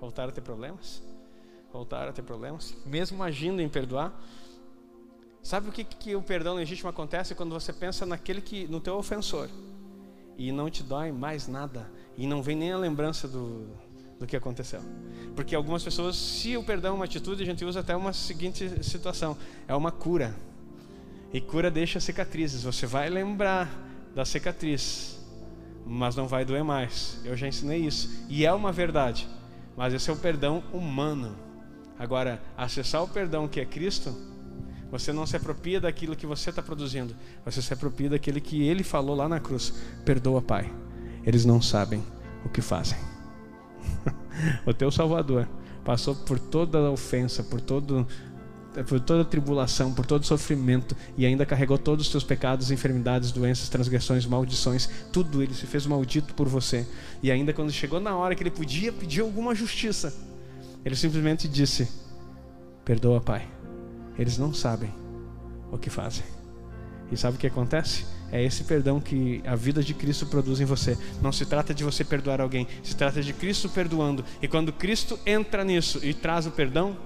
Voltaram 0.00 0.30
a 0.30 0.32
ter 0.32 0.40
problemas? 0.40 1.02
Voltaram 1.72 2.10
a 2.10 2.12
ter 2.12 2.22
problemas? 2.22 2.74
Mesmo 2.86 3.22
agindo 3.22 3.60
em 3.60 3.68
perdoar? 3.68 4.12
Sabe 5.42 5.68
o 5.68 5.72
que, 5.72 5.84
que 5.84 6.16
o 6.16 6.22
perdão 6.22 6.54
legítimo 6.54 6.88
acontece 6.88 7.34
quando 7.34 7.52
você 7.52 7.72
pensa 7.72 8.06
naquele 8.06 8.40
que 8.40 8.66
no 8.66 8.80
teu 8.80 8.96
ofensor 8.96 9.50
e 10.38 10.50
não 10.50 10.70
te 10.70 10.82
dói 10.82 11.12
mais 11.12 11.46
nada 11.46 11.90
e 12.16 12.26
não 12.26 12.42
vem 12.42 12.56
nem 12.56 12.72
a 12.72 12.78
lembrança 12.78 13.28
do, 13.28 13.68
do 14.18 14.26
que 14.26 14.36
aconteceu. 14.36 14.80
Porque 15.34 15.54
algumas 15.54 15.82
pessoas, 15.82 16.16
se 16.16 16.56
o 16.56 16.62
perdão 16.62 16.92
é 16.92 16.94
uma 16.94 17.04
atitude, 17.04 17.42
a 17.42 17.46
gente 17.46 17.64
usa 17.64 17.80
até 17.80 17.96
uma 17.96 18.12
seguinte 18.12 18.82
situação: 18.84 19.36
é 19.66 19.74
uma 19.74 19.90
cura. 19.90 20.34
E 21.32 21.40
cura 21.40 21.70
deixa 21.70 21.98
cicatrizes. 21.98 22.62
Você 22.62 22.86
vai 22.86 23.10
lembrar 23.10 23.68
da 24.14 24.24
cicatriz, 24.24 25.18
mas 25.84 26.14
não 26.14 26.28
vai 26.28 26.44
doer 26.44 26.62
mais. 26.62 27.20
Eu 27.24 27.36
já 27.36 27.48
ensinei 27.48 27.84
isso. 27.84 28.24
E 28.28 28.46
é 28.46 28.52
uma 28.52 28.70
verdade. 28.70 29.28
Mas 29.76 29.92
esse 29.92 30.08
é 30.08 30.12
o 30.12 30.16
perdão 30.16 30.62
humano. 30.72 31.36
Agora, 31.98 32.40
acessar 32.56 33.02
o 33.02 33.08
perdão 33.08 33.48
que 33.48 33.60
é 33.60 33.64
Cristo, 33.64 34.14
você 34.90 35.12
não 35.12 35.26
se 35.26 35.36
apropria 35.36 35.80
daquilo 35.80 36.14
que 36.14 36.26
você 36.26 36.50
está 36.50 36.62
produzindo. 36.62 37.16
Você 37.44 37.60
se 37.60 37.72
apropria 37.72 38.10
daquele 38.10 38.40
que 38.40 38.62
Ele 38.62 38.84
falou 38.84 39.16
lá 39.16 39.28
na 39.28 39.40
cruz: 39.40 39.74
Perdoa, 40.04 40.40
Pai. 40.40 40.72
Eles 41.24 41.44
não 41.44 41.60
sabem 41.60 42.00
o 42.44 42.48
que 42.48 42.60
fazem. 42.60 43.13
o 44.66 44.72
teu 44.72 44.90
Salvador 44.90 45.48
passou 45.84 46.14
por 46.14 46.38
toda 46.38 46.78
a 46.78 46.90
ofensa, 46.90 47.42
por 47.42 47.60
todo 47.60 48.06
por 48.88 48.98
toda 48.98 49.24
tribulação, 49.24 49.94
por 49.94 50.04
todo 50.04 50.26
sofrimento 50.26 50.96
e 51.16 51.24
ainda 51.24 51.46
carregou 51.46 51.78
todos 51.78 52.06
os 52.06 52.10
teus 52.10 52.24
pecados, 52.24 52.72
enfermidades, 52.72 53.30
doenças, 53.30 53.68
transgressões, 53.68 54.26
maldições, 54.26 54.90
tudo 55.12 55.40
ele 55.40 55.54
se 55.54 55.64
fez 55.64 55.86
maldito 55.86 56.34
por 56.34 56.48
você. 56.48 56.84
E 57.22 57.30
ainda 57.30 57.52
quando 57.52 57.70
chegou 57.70 58.00
na 58.00 58.16
hora 58.16 58.34
que 58.34 58.42
ele 58.42 58.50
podia 58.50 58.92
pedir 58.92 59.20
alguma 59.20 59.54
justiça, 59.54 60.12
ele 60.84 60.96
simplesmente 60.96 61.46
disse: 61.46 61.88
Perdoa, 62.84 63.20
Pai. 63.20 63.48
Eles 64.18 64.38
não 64.38 64.52
sabem 64.52 64.92
o 65.72 65.78
que 65.78 65.90
fazem. 65.90 66.24
E 67.10 67.16
sabe 67.16 67.36
o 67.36 67.40
que 67.40 67.46
acontece? 67.46 68.06
É 68.32 68.42
esse 68.42 68.64
perdão 68.64 69.00
que 69.00 69.42
a 69.46 69.54
vida 69.54 69.82
de 69.82 69.94
Cristo 69.94 70.26
produz 70.26 70.60
em 70.60 70.64
você. 70.64 70.98
Não 71.22 71.30
se 71.30 71.46
trata 71.46 71.72
de 71.72 71.84
você 71.84 72.04
perdoar 72.04 72.40
alguém, 72.40 72.66
se 72.82 72.96
trata 72.96 73.22
de 73.22 73.32
Cristo 73.32 73.68
perdoando. 73.68 74.24
E 74.42 74.48
quando 74.48 74.72
Cristo 74.72 75.18
entra 75.24 75.62
nisso 75.62 76.00
e 76.02 76.12
traz 76.12 76.46
o 76.46 76.50
perdão, 76.50 76.96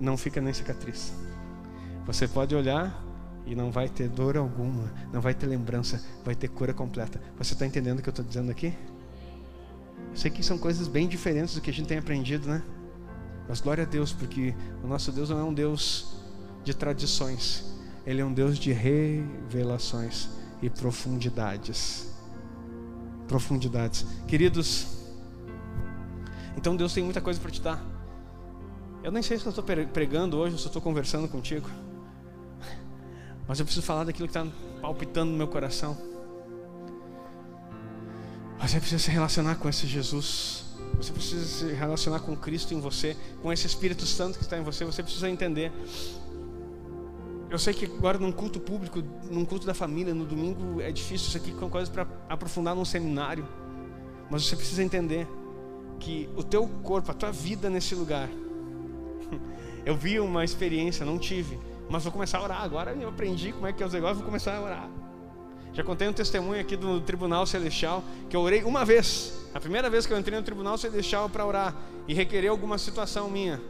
não 0.00 0.16
fica 0.16 0.40
nem 0.40 0.52
cicatriz. 0.52 1.12
Você 2.06 2.28
pode 2.28 2.54
olhar 2.54 3.02
e 3.46 3.54
não 3.54 3.70
vai 3.70 3.88
ter 3.88 4.08
dor 4.08 4.36
alguma, 4.36 4.92
não 5.12 5.20
vai 5.20 5.34
ter 5.34 5.46
lembrança, 5.46 6.00
vai 6.24 6.34
ter 6.34 6.48
cura 6.48 6.74
completa. 6.74 7.20
Você 7.38 7.54
está 7.54 7.66
entendendo 7.66 7.98
o 7.98 8.02
que 8.02 8.08
eu 8.08 8.12
estou 8.12 8.24
dizendo 8.24 8.50
aqui? 8.50 8.74
Eu 10.10 10.16
sei 10.16 10.30
que 10.30 10.42
são 10.42 10.58
coisas 10.58 10.86
bem 10.88 11.08
diferentes 11.08 11.54
do 11.54 11.60
que 11.60 11.70
a 11.70 11.72
gente 11.72 11.86
tem 11.86 11.98
aprendido, 11.98 12.48
né? 12.48 12.62
Mas 13.48 13.60
glória 13.60 13.84
a 13.84 13.86
Deus, 13.86 14.12
porque 14.12 14.54
o 14.82 14.86
nosso 14.86 15.12
Deus 15.12 15.30
não 15.30 15.38
é 15.38 15.44
um 15.44 15.54
Deus 15.54 16.16
de 16.64 16.74
tradições, 16.74 17.64
ele 18.06 18.20
é 18.20 18.24
um 18.24 18.32
Deus 18.32 18.56
de 18.56 18.72
revelações 18.72 20.28
e 20.62 20.70
profundidades. 20.70 22.14
Profundidades. 23.26 24.06
Queridos, 24.28 24.86
então 26.56 26.76
Deus 26.76 26.94
tem 26.94 27.02
muita 27.02 27.20
coisa 27.20 27.40
para 27.40 27.50
te 27.50 27.60
dar. 27.60 27.84
Eu 29.02 29.10
nem 29.10 29.22
sei 29.22 29.38
se 29.38 29.44
eu 29.44 29.50
estou 29.50 29.64
pregando 29.92 30.36
hoje 30.36 30.52
ou 30.52 30.58
se 30.58 30.66
eu 30.66 30.68
estou 30.68 30.80
conversando 30.80 31.28
contigo. 31.28 31.68
Mas 33.46 33.58
eu 33.58 33.64
preciso 33.64 33.84
falar 33.84 34.04
daquilo 34.04 34.28
que 34.28 34.38
está 34.38 34.50
palpitando 34.80 35.32
no 35.32 35.36
meu 35.36 35.48
coração. 35.48 35.96
Você 38.58 38.78
precisa 38.78 39.02
se 39.02 39.10
relacionar 39.10 39.56
com 39.56 39.68
esse 39.68 39.86
Jesus. 39.86 40.64
Você 40.96 41.12
precisa 41.12 41.44
se 41.44 41.74
relacionar 41.74 42.20
com 42.20 42.34
Cristo 42.36 42.72
em 42.72 42.80
você, 42.80 43.16
com 43.42 43.52
esse 43.52 43.66
Espírito 43.66 44.06
Santo 44.06 44.38
que 44.38 44.44
está 44.44 44.56
em 44.56 44.62
você. 44.62 44.84
Você 44.84 45.02
precisa 45.02 45.28
entender 45.28 45.72
eu 47.48 47.58
sei 47.58 47.72
que 47.72 47.84
agora 47.84 48.18
num 48.18 48.32
culto 48.32 48.58
público, 48.58 49.02
num 49.30 49.44
culto 49.44 49.66
da 49.66 49.74
família, 49.74 50.12
no 50.12 50.24
domingo 50.24 50.80
é 50.80 50.90
difícil 50.90 51.28
isso 51.28 51.36
aqui 51.36 51.52
com 51.52 51.70
coisas 51.70 51.88
para 51.88 52.06
aprofundar 52.28 52.74
num 52.74 52.84
seminário. 52.84 53.46
Mas 54.28 54.46
você 54.46 54.56
precisa 54.56 54.82
entender 54.82 55.28
que 56.00 56.28
o 56.36 56.42
teu 56.42 56.66
corpo, 56.82 57.10
a 57.10 57.14
tua 57.14 57.30
vida 57.30 57.70
nesse 57.70 57.94
lugar. 57.94 58.28
Eu 59.86 59.96
vi 59.96 60.18
uma 60.18 60.44
experiência, 60.44 61.06
não 61.06 61.16
tive, 61.16 61.58
mas 61.88 62.02
vou 62.02 62.12
começar 62.12 62.38
a 62.38 62.42
orar. 62.42 62.62
Agora 62.62 62.92
eu 62.92 63.08
aprendi 63.08 63.52
como 63.52 63.68
é 63.68 63.72
que 63.72 63.80
é 63.80 63.86
os 63.86 63.92
negócios, 63.92 64.18
vou 64.18 64.26
começar 64.26 64.56
a 64.56 64.60
orar. 64.60 64.90
Já 65.72 65.84
contei 65.84 66.08
um 66.08 66.12
testemunho 66.12 66.60
aqui 66.60 66.74
do 66.74 67.00
Tribunal 67.02 67.46
Celestial 67.46 68.02
que 68.28 68.36
eu 68.36 68.40
orei 68.40 68.64
uma 68.64 68.84
vez. 68.84 69.32
A 69.54 69.60
primeira 69.60 69.88
vez 69.88 70.04
que 70.04 70.12
eu 70.12 70.18
entrei 70.18 70.36
no 70.36 70.44
Tribunal 70.44 70.76
Celestial 70.76 71.28
para 71.28 71.46
orar 71.46 71.76
e 72.08 72.14
requerer 72.14 72.50
alguma 72.50 72.78
situação 72.78 73.30
minha. 73.30 73.60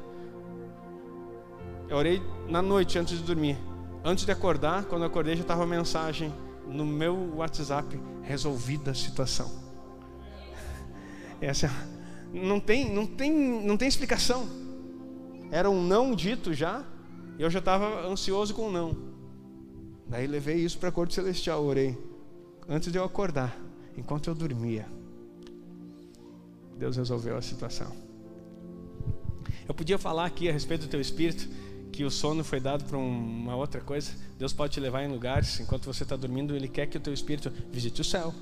Eu 1.87 1.99
orei 1.99 2.23
na 2.49 2.63
noite 2.63 2.99
antes 2.99 3.19
de 3.19 3.25
dormir. 3.25 3.57
Antes 4.05 4.25
de 4.25 4.33
acordar, 4.33 4.85
quando 4.85 5.03
eu 5.03 5.09
acordei, 5.09 5.35
já 5.35 5.43
estava 5.43 5.63
uma 5.63 5.77
mensagem 5.77 6.33
no 6.67 6.87
meu 6.87 7.35
WhatsApp: 7.37 8.01
resolvida 8.23 8.93
a 8.93 8.95
situação. 8.95 9.51
Essa 11.41 11.71
não 12.33 12.61
tem, 12.61 12.93
não 12.93 13.07
tem, 13.07 13.33
não 13.33 13.77
tem 13.77 13.89
explicação. 13.89 14.49
Era 15.51 15.71
um 15.71 15.83
não 15.83 16.15
dito 16.15 16.53
já, 16.53 16.85
e 17.39 17.43
eu 17.43 17.51
já 17.51 17.59
estava 17.59 18.07
ansioso 18.07 18.55
com 18.55 18.69
um 18.69 18.73
não. 18.73 18.97
Daí 20.09 20.27
levei 20.27 20.57
isso 20.57 20.79
para 20.79 20.89
a 20.89 20.93
corte 20.93 21.15
celestial, 21.15 21.65
orei. 21.65 21.99
Antes 22.69 22.91
de 22.91 22.99
eu 22.99 23.05
acordar, 23.05 23.57
enquanto 23.97 24.29
eu 24.29 24.35
dormia, 24.35 24.87
Deus 26.77 26.97
resolveu 26.97 27.37
a 27.37 27.43
situação. 27.43 27.93
Eu 29.69 29.75
podia 29.75 29.99
falar 29.99 30.27
aqui 30.27 30.49
a 30.49 30.53
respeito 30.53 30.83
do 30.83 30.89
teu 30.89 31.01
espírito, 31.01 31.49
que 31.93 32.05
o 32.05 32.11
sono 32.11 32.45
foi 32.45 32.61
dado 32.61 32.85
para 32.85 32.97
uma 32.97 33.57
outra 33.57 33.81
coisa. 33.81 34.11
Deus 34.39 34.53
pode 34.53 34.75
te 34.75 34.81
levar 34.81 35.03
em 35.05 35.09
lugares, 35.09 35.61
enquanto 35.61 35.85
você 35.85 36.03
está 36.03 36.17
dormindo, 36.17 36.55
Ele 36.55 36.69
quer 36.69 36.87
que 36.87 36.97
o 36.97 37.01
teu 37.01 37.13
espírito 37.13 37.53
visite 37.73 38.01
o 38.01 38.05
céu, 38.05 38.35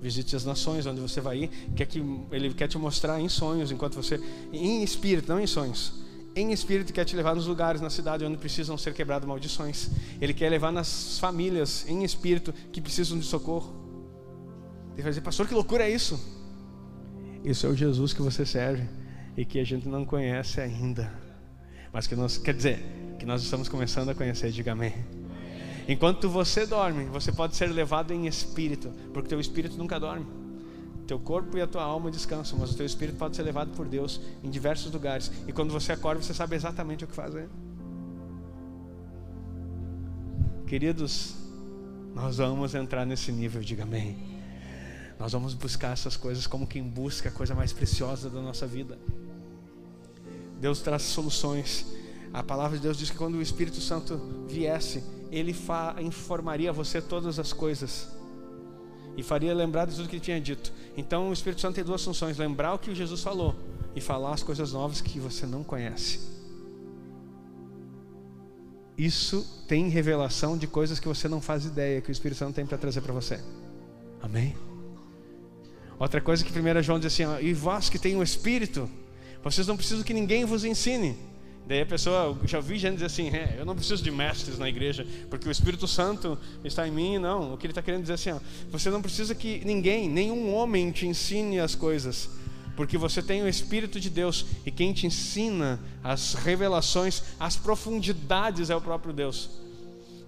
visite 0.00 0.36
as 0.36 0.44
nações 0.44 0.86
onde 0.86 1.00
você 1.00 1.20
vai 1.20 1.44
ir, 1.44 1.48
quer 1.74 1.86
que 1.86 2.02
Ele 2.30 2.54
quer 2.54 2.68
te 2.68 2.78
mostrar 2.78 3.20
em 3.20 3.28
sonhos, 3.28 3.70
enquanto 3.70 3.94
você, 3.94 4.20
em 4.52 4.82
espírito, 4.82 5.28
não 5.28 5.40
em 5.40 5.46
sonhos, 5.46 5.92
em 6.34 6.52
espírito 6.52 6.92
quer 6.92 7.04
te 7.04 7.16
levar 7.16 7.34
nos 7.34 7.46
lugares 7.46 7.80
na 7.80 7.90
cidade 7.90 8.24
onde 8.24 8.36
precisam 8.36 8.78
ser 8.78 8.94
quebradas 8.94 9.28
maldições. 9.28 9.90
Ele 10.20 10.32
quer 10.32 10.48
levar 10.48 10.70
nas 10.70 11.18
famílias, 11.18 11.84
em 11.88 12.04
espírito, 12.04 12.52
que 12.72 12.80
precisam 12.80 13.18
de 13.18 13.24
socorro. 13.26 13.74
Ele 14.94 15.02
vai 15.02 15.10
dizer, 15.10 15.22
pastor, 15.22 15.48
que 15.48 15.54
loucura 15.54 15.84
é 15.84 15.90
isso? 15.90 16.20
Isso 17.44 17.66
é 17.66 17.70
o 17.70 17.74
Jesus 17.74 18.12
que 18.12 18.22
você 18.22 18.46
serve 18.46 18.88
e 19.36 19.44
que 19.44 19.58
a 19.58 19.64
gente 19.64 19.88
não 19.88 20.04
conhece 20.04 20.60
ainda. 20.60 21.12
Mas 21.92 22.06
que 22.06 22.14
nós, 22.14 22.38
quer 22.38 22.54
dizer, 22.54 22.84
que 23.18 23.26
nós 23.26 23.42
estamos 23.42 23.68
começando 23.68 24.08
a 24.08 24.14
conhecer, 24.14 24.50
diga 24.50 24.72
amém. 24.72 24.94
Enquanto 25.88 26.28
você 26.28 26.66
dorme, 26.66 27.04
você 27.06 27.32
pode 27.32 27.56
ser 27.56 27.66
levado 27.66 28.12
em 28.12 28.26
espírito, 28.26 28.90
porque 29.12 29.28
teu 29.28 29.40
espírito 29.40 29.76
nunca 29.76 29.98
dorme. 29.98 30.26
Teu 31.06 31.18
corpo 31.18 31.58
e 31.58 31.60
a 31.60 31.66
tua 31.66 31.82
alma 31.82 32.10
descansam, 32.10 32.58
mas 32.58 32.70
o 32.70 32.76
teu 32.76 32.86
espírito 32.86 33.18
pode 33.18 33.34
ser 33.34 33.42
levado 33.42 33.72
por 33.72 33.88
Deus 33.88 34.20
em 34.44 34.48
diversos 34.48 34.92
lugares. 34.92 35.32
E 35.48 35.52
quando 35.52 35.72
você 35.72 35.92
acorda, 35.92 36.22
você 36.22 36.32
sabe 36.32 36.54
exatamente 36.54 37.04
o 37.04 37.08
que 37.08 37.14
fazer. 37.14 37.48
Queridos, 40.68 41.34
nós 42.14 42.36
vamos 42.36 42.76
entrar 42.76 43.04
nesse 43.04 43.32
nível, 43.32 43.60
diga 43.60 43.82
amém. 43.82 44.16
Nós 45.18 45.32
vamos 45.32 45.52
buscar 45.52 45.92
essas 45.92 46.16
coisas 46.16 46.46
como 46.46 46.66
quem 46.66 46.82
busca 46.82 47.28
a 47.28 47.32
coisa 47.32 47.54
mais 47.54 47.72
preciosa 47.72 48.30
da 48.30 48.40
nossa 48.40 48.66
vida. 48.66 48.96
Deus 50.60 50.80
traz 50.80 51.02
soluções. 51.02 51.86
A 52.32 52.42
palavra 52.42 52.76
de 52.76 52.82
Deus 52.82 52.96
diz 52.96 53.10
que 53.10 53.16
quando 53.16 53.36
o 53.36 53.42
Espírito 53.42 53.80
Santo 53.80 54.20
viesse, 54.46 55.02
ele 55.32 55.54
informaria 56.00 56.72
você 56.72 57.00
todas 57.00 57.38
as 57.38 57.52
coisas 57.52 58.08
e 59.16 59.22
faria 59.22 59.54
lembrar 59.54 59.86
de 59.86 59.96
tudo 59.96 60.08
que 60.08 60.16
ele 60.16 60.24
tinha 60.24 60.40
dito. 60.40 60.72
Então 60.96 61.30
o 61.30 61.32
Espírito 61.32 61.60
Santo 61.60 61.74
tem 61.74 61.84
duas 61.84 62.04
funções: 62.04 62.38
lembrar 62.38 62.74
o 62.74 62.78
que 62.78 62.94
Jesus 62.94 63.22
falou 63.22 63.54
e 63.94 64.00
falar 64.00 64.34
as 64.34 64.42
coisas 64.42 64.72
novas 64.72 65.00
que 65.00 65.18
você 65.18 65.46
não 65.46 65.64
conhece. 65.64 66.20
Isso 68.96 69.64
tem 69.66 69.88
revelação 69.88 70.58
de 70.58 70.66
coisas 70.66 71.00
que 71.00 71.08
você 71.08 71.26
não 71.26 71.40
faz 71.40 71.64
ideia 71.64 72.02
que 72.02 72.10
o 72.10 72.12
Espírito 72.12 72.38
Santo 72.38 72.54
tem 72.54 72.66
para 72.66 72.76
trazer 72.76 73.00
para 73.00 73.14
você. 73.14 73.40
Amém? 74.20 74.54
Outra 75.98 76.20
coisa 76.20 76.44
que 76.44 76.52
1 76.52 76.82
João 76.82 76.98
diz 76.98 77.12
assim: 77.12 77.24
ó, 77.24 77.38
e 77.40 77.54
vós 77.54 77.88
que 77.88 77.98
tem 77.98 78.16
o 78.16 78.22
Espírito, 78.22 78.88
vocês 79.42 79.66
não 79.66 79.76
precisam 79.76 80.04
que 80.04 80.12
ninguém 80.12 80.44
vos 80.44 80.64
ensine. 80.64 81.16
Daí 81.66 81.82
a 81.82 81.86
pessoa, 81.86 82.36
já 82.46 82.58
vi 82.58 82.78
gente 82.78 82.94
dizer 82.94 83.06
assim, 83.06 83.28
é, 83.28 83.54
eu 83.58 83.64
não 83.64 83.76
preciso 83.76 84.02
de 84.02 84.10
mestres 84.10 84.58
na 84.58 84.68
igreja, 84.68 85.06
porque 85.28 85.48
o 85.48 85.52
Espírito 85.52 85.86
Santo 85.86 86.36
está 86.64 86.86
em 86.86 86.90
mim. 86.90 87.18
Não, 87.18 87.54
o 87.54 87.56
que 87.56 87.64
ele 87.64 87.70
está 87.70 87.80
querendo 87.80 88.02
dizer 88.02 88.14
assim, 88.14 88.32
ó, 88.32 88.40
você 88.70 88.90
não 88.90 89.00
precisa 89.00 89.34
que 89.36 89.64
ninguém, 89.64 90.08
nenhum 90.08 90.52
homem 90.52 90.90
te 90.90 91.06
ensine 91.06 91.60
as 91.60 91.76
coisas, 91.76 92.28
porque 92.74 92.98
você 92.98 93.22
tem 93.22 93.42
o 93.42 93.48
Espírito 93.48 94.00
de 94.00 94.10
Deus 94.10 94.46
e 94.66 94.70
quem 94.72 94.92
te 94.92 95.06
ensina 95.06 95.78
as 96.02 96.34
revelações, 96.34 97.22
as 97.38 97.56
profundidades 97.56 98.68
é 98.68 98.74
o 98.74 98.80
próprio 98.80 99.12
Deus. 99.12 99.48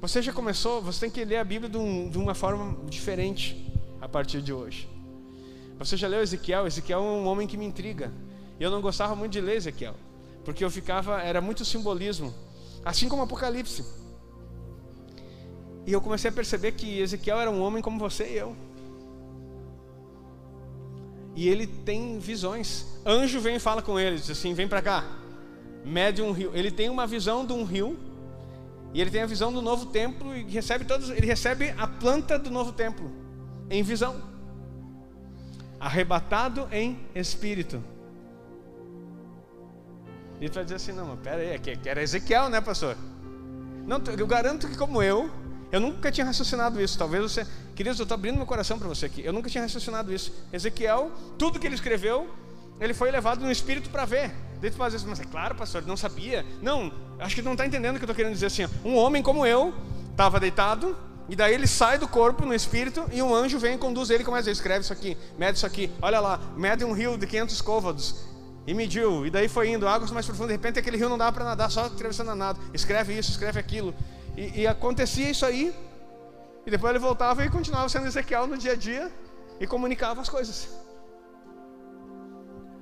Você 0.00 0.22
já 0.22 0.32
começou, 0.32 0.80
você 0.80 1.00
tem 1.00 1.10
que 1.10 1.24
ler 1.24 1.38
a 1.38 1.44
Bíblia 1.44 1.68
de, 1.68 1.76
um, 1.76 2.08
de 2.08 2.18
uma 2.18 2.34
forma 2.34 2.76
diferente 2.88 3.68
a 4.00 4.08
partir 4.08 4.40
de 4.42 4.52
hoje. 4.52 4.88
Você 5.78 5.96
já 5.96 6.06
leu 6.06 6.22
Ezequiel? 6.22 6.68
Ezequiel 6.68 7.00
é 7.00 7.02
um 7.02 7.26
homem 7.26 7.48
que 7.48 7.56
me 7.56 7.64
intriga. 7.64 8.12
E 8.62 8.64
eu 8.64 8.70
não 8.70 8.80
gostava 8.80 9.16
muito 9.16 9.32
de 9.32 9.40
ler 9.40 9.56
Ezequiel, 9.56 9.96
porque 10.44 10.64
eu 10.64 10.70
ficava, 10.70 11.20
era 11.20 11.40
muito 11.40 11.64
simbolismo. 11.64 12.32
Assim 12.84 13.08
como 13.08 13.22
Apocalipse. 13.22 13.84
E 15.84 15.92
eu 15.92 16.00
comecei 16.00 16.30
a 16.30 16.32
perceber 16.32 16.70
que 16.70 17.00
Ezequiel 17.00 17.40
era 17.40 17.50
um 17.50 17.60
homem 17.60 17.82
como 17.82 17.98
você 17.98 18.24
e 18.24 18.36
eu. 18.36 18.54
E 21.34 21.48
ele 21.48 21.66
tem 21.66 22.20
visões. 22.20 22.86
Anjo 23.04 23.40
vem 23.40 23.56
e 23.56 23.58
fala 23.58 23.82
com 23.82 23.98
ele, 23.98 24.14
diz 24.14 24.30
assim: 24.30 24.54
vem 24.54 24.68
para 24.68 24.80
cá, 24.80 25.10
mede 25.84 26.22
um 26.22 26.30
rio. 26.30 26.52
Ele 26.54 26.70
tem 26.70 26.88
uma 26.88 27.04
visão 27.04 27.44
de 27.44 27.52
um 27.52 27.64
rio, 27.64 27.98
e 28.94 29.00
ele 29.00 29.10
tem 29.10 29.22
a 29.22 29.26
visão 29.26 29.52
do 29.52 29.60
novo 29.60 29.86
templo, 29.86 30.36
e 30.36 30.44
recebe 30.44 30.84
todos, 30.84 31.10
ele 31.10 31.26
recebe 31.26 31.74
a 31.76 31.88
planta 31.88 32.38
do 32.38 32.48
novo 32.48 32.70
templo, 32.70 33.10
em 33.68 33.82
visão. 33.82 34.22
Arrebatado 35.80 36.68
em 36.70 36.96
espírito. 37.12 37.90
E 40.42 40.48
tu 40.48 40.54
vai 40.54 40.64
dizer 40.64 40.74
assim: 40.74 40.90
não, 40.90 41.06
mas 41.06 41.20
pera 41.20 41.40
aí, 41.40 41.50
é 41.50 41.58
que 41.58 41.88
era 41.88 42.02
Ezequiel, 42.02 42.48
né, 42.50 42.60
pastor? 42.60 42.96
Não, 43.86 44.02
eu 44.18 44.26
garanto 44.26 44.66
que, 44.68 44.76
como 44.76 45.00
eu, 45.00 45.30
eu 45.70 45.78
nunca 45.78 46.10
tinha 46.10 46.26
raciocinado 46.26 46.80
isso. 46.80 46.98
Talvez 46.98 47.22
você, 47.22 47.46
queridos, 47.76 48.00
eu 48.00 48.02
estou 48.02 48.16
abrindo 48.16 48.36
meu 48.36 48.46
coração 48.46 48.76
para 48.76 48.88
você 48.88 49.06
aqui. 49.06 49.24
Eu 49.24 49.32
nunca 49.32 49.48
tinha 49.48 49.62
raciocinado 49.62 50.12
isso. 50.12 50.32
Ezequiel, 50.52 51.12
tudo 51.38 51.60
que 51.60 51.66
ele 51.66 51.76
escreveu, 51.76 52.28
ele 52.80 52.92
foi 52.92 53.12
levado 53.12 53.40
no 53.40 53.52
espírito 53.52 53.88
para 53.88 54.04
ver. 54.04 54.32
Daí 54.60 54.68
tu 54.68 54.76
faz 54.76 54.94
isso, 54.94 55.06
mas 55.08 55.20
é 55.20 55.24
claro, 55.24 55.54
pastor, 55.54 55.86
não 55.86 55.96
sabia. 55.96 56.44
Não, 56.60 56.92
acho 57.20 57.36
que 57.36 57.42
não 57.42 57.52
está 57.52 57.64
entendendo 57.64 57.94
o 57.94 57.98
que 58.00 58.04
eu 58.04 58.06
estou 58.06 58.16
querendo 58.16 58.32
dizer 58.32 58.46
assim. 58.46 58.66
Um 58.84 58.96
homem 58.96 59.22
como 59.22 59.46
eu 59.46 59.72
estava 60.10 60.40
deitado, 60.40 60.96
e 61.28 61.36
daí 61.36 61.54
ele 61.54 61.68
sai 61.68 61.98
do 61.98 62.08
corpo 62.08 62.44
no 62.44 62.52
espírito 62.52 63.04
e 63.12 63.22
um 63.22 63.32
anjo 63.32 63.60
vem 63.60 63.76
e 63.76 63.78
conduz 63.78 64.10
ele 64.10 64.24
como 64.24 64.36
é 64.36 64.40
escreve 64.40 64.80
isso 64.80 64.92
aqui, 64.92 65.16
mede 65.38 65.56
isso 65.56 65.66
aqui. 65.66 65.88
Olha 66.02 66.18
lá, 66.18 66.40
mede 66.56 66.84
um 66.84 66.92
rio 66.92 67.16
de 67.16 67.28
500 67.28 67.60
côvados. 67.60 68.31
E 68.66 68.74
mediu, 68.74 69.26
e 69.26 69.30
daí 69.30 69.48
foi 69.48 69.70
indo, 69.70 69.88
águas 69.88 70.10
mais 70.10 70.24
profundas. 70.24 70.48
De 70.48 70.54
repente 70.54 70.78
aquele 70.78 70.96
rio 70.96 71.08
não 71.08 71.18
dava 71.18 71.32
para 71.32 71.44
nadar, 71.44 71.70
só 71.70 71.86
atravessando 71.86 72.30
a 72.30 72.34
nada. 72.34 72.58
Escreve 72.72 73.18
isso, 73.18 73.30
escreve 73.30 73.58
aquilo. 73.58 73.94
E, 74.36 74.60
e 74.60 74.66
acontecia 74.66 75.30
isso 75.30 75.44
aí, 75.44 75.74
e 76.64 76.70
depois 76.70 76.90
ele 76.90 76.98
voltava 76.98 77.44
e 77.44 77.50
continuava 77.50 77.88
sendo 77.88 78.06
Ezequiel 78.06 78.46
no 78.46 78.56
dia 78.56 78.72
a 78.72 78.76
dia 78.76 79.10
e 79.60 79.66
comunicava 79.66 80.20
as 80.20 80.28
coisas. 80.28 80.68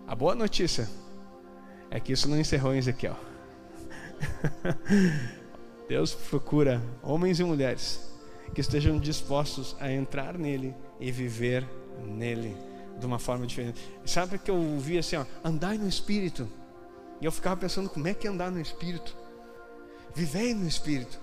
A 0.07 0.15
boa 0.15 0.35
notícia 0.35 0.89
é 1.91 1.99
que 1.99 2.13
isso 2.13 2.29
não 2.29 2.39
encerrou 2.39 2.75
em 2.75 2.79
Ezequiel. 2.79 3.17
Deus 5.89 6.15
procura 6.15 6.81
homens 7.03 7.41
e 7.41 7.45
mulheres 7.45 8.11
que 8.55 8.61
estejam 8.61 8.99
dispostos 8.99 9.77
a 9.81 9.91
entrar 9.91 10.37
nele 10.37 10.75
e 10.99 11.11
viver 11.11 11.67
nele 12.05 12.57
de 13.01 13.07
uma 13.07 13.19
forma 13.19 13.47
diferente. 13.47 13.81
Sabe 14.05 14.39
que 14.39 14.51
eu 14.51 14.57
ouvi 14.57 14.99
assim, 14.99 15.17
ó, 15.17 15.25
andai 15.43 15.79
no 15.79 15.89
espírito. 15.89 16.49
E 17.21 17.25
eu 17.25 17.33
ficava 17.33 17.57
pensando 17.57 17.89
como 17.89 18.07
é 18.07 18.15
que 18.15 18.27
é 18.27 18.31
andar 18.31 18.51
no 18.51 18.61
espírito? 18.61 19.17
Vivei 20.15 20.55
no 20.55 20.69
espírito. 20.69 21.19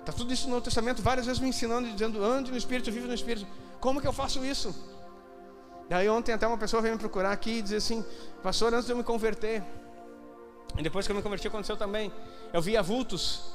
Está 0.00 0.12
tudo 0.12 0.32
isso 0.32 0.44
no 0.44 0.50
Novo 0.50 0.62
Testamento, 0.62 1.02
várias 1.02 1.26
vezes 1.26 1.40
me 1.40 1.48
ensinando, 1.48 1.90
dizendo: 1.90 2.24
ande 2.24 2.50
no 2.52 2.56
Espírito, 2.56 2.92
vive 2.92 3.08
no 3.08 3.14
Espírito. 3.14 3.44
Como 3.80 4.00
que 4.00 4.06
eu 4.06 4.12
faço 4.12 4.44
isso? 4.44 4.72
E 5.90 5.94
aí 5.94 6.08
ontem 6.08 6.32
até 6.32 6.46
uma 6.46 6.56
pessoa 6.56 6.80
veio 6.80 6.94
me 6.94 7.00
procurar 7.00 7.32
aqui 7.32 7.58
e 7.58 7.62
dizer 7.62 7.76
assim, 7.76 8.04
pastor, 8.42 8.72
antes 8.72 8.86
de 8.86 8.92
eu 8.92 8.96
me 8.96 9.02
converter, 9.02 9.64
e 10.78 10.82
depois 10.82 11.06
que 11.06 11.12
eu 11.12 11.16
me 11.16 11.22
converti 11.22 11.48
aconteceu 11.48 11.76
também, 11.76 12.12
eu 12.52 12.62
via 12.62 12.82
vultos, 12.82 13.52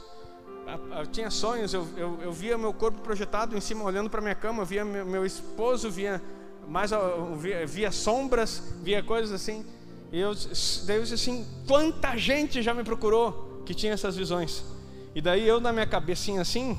eu 0.97 1.07
tinha 1.07 1.29
sonhos, 1.29 1.73
eu, 1.73 1.87
eu, 1.97 2.19
eu 2.21 2.31
via 2.31 2.57
meu 2.57 2.73
corpo 2.73 2.99
projetado 3.01 3.55
em 3.55 3.61
cima, 3.61 3.83
olhando 3.83 4.09
para 4.09 4.21
minha 4.21 4.35
cama, 4.35 4.61
eu 4.61 4.65
via 4.65 4.85
meu, 4.85 5.05
meu 5.05 5.25
esposo, 5.25 5.89
via 5.89 6.21
mais 6.67 6.91
via, 7.37 7.65
via, 7.65 7.91
sombras, 7.91 8.61
via 8.81 9.03
coisas 9.03 9.31
assim. 9.31 9.65
E 10.11 10.19
eu, 10.19 10.33
disse 10.33 11.13
assim, 11.13 11.45
quanta 11.67 12.17
gente 12.17 12.61
já 12.61 12.73
me 12.73 12.83
procurou 12.83 13.63
que 13.65 13.73
tinha 13.73 13.93
essas 13.93 14.15
visões. 14.15 14.63
E 15.15 15.21
daí 15.21 15.47
eu 15.47 15.59
na 15.59 15.71
minha 15.71 15.87
cabecinha 15.87 16.41
assim, 16.41 16.77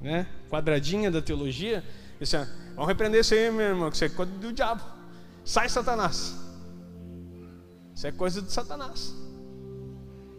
né, 0.00 0.26
quadradinha 0.48 1.10
da 1.10 1.22
teologia, 1.22 1.84
disse, 2.18 2.36
ah, 2.36 2.48
vamos 2.74 2.88
repreender 2.88 3.20
isso 3.20 3.34
aí, 3.34 3.50
meu 3.50 3.66
irmão, 3.66 3.90
que 3.90 3.96
isso 3.96 4.04
é 4.04 4.08
coisa 4.08 4.32
do 4.32 4.52
diabo. 4.52 4.82
Sai 5.44 5.68
Satanás. 5.68 6.34
Isso 7.94 8.06
é 8.06 8.12
coisa 8.12 8.40
de 8.40 8.50
Satanás. 8.52 9.14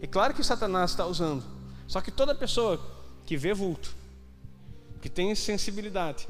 E 0.00 0.06
claro 0.06 0.34
que 0.34 0.42
Satanás 0.42 0.90
está 0.90 1.06
usando. 1.06 1.44
Só 1.86 2.00
que 2.00 2.10
toda 2.10 2.34
pessoa 2.34 2.80
que 3.24 3.36
vê 3.36 3.54
vulto, 3.54 3.94
que 5.00 5.08
tem 5.08 5.34
sensibilidade, 5.34 6.26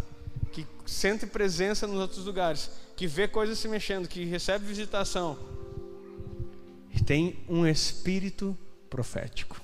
sente 0.87 1.27
presença 1.27 1.87
nos 1.87 1.99
outros 1.99 2.25
lugares, 2.25 2.71
que 2.97 3.07
vê 3.07 3.27
coisas 3.29 3.59
se 3.59 3.69
mexendo, 3.69 4.09
que 4.09 4.25
recebe 4.25 4.65
visitação, 4.65 5.39
tem 7.03 7.37
um 7.49 7.67
espírito 7.67 8.57
profético. 8.89 9.61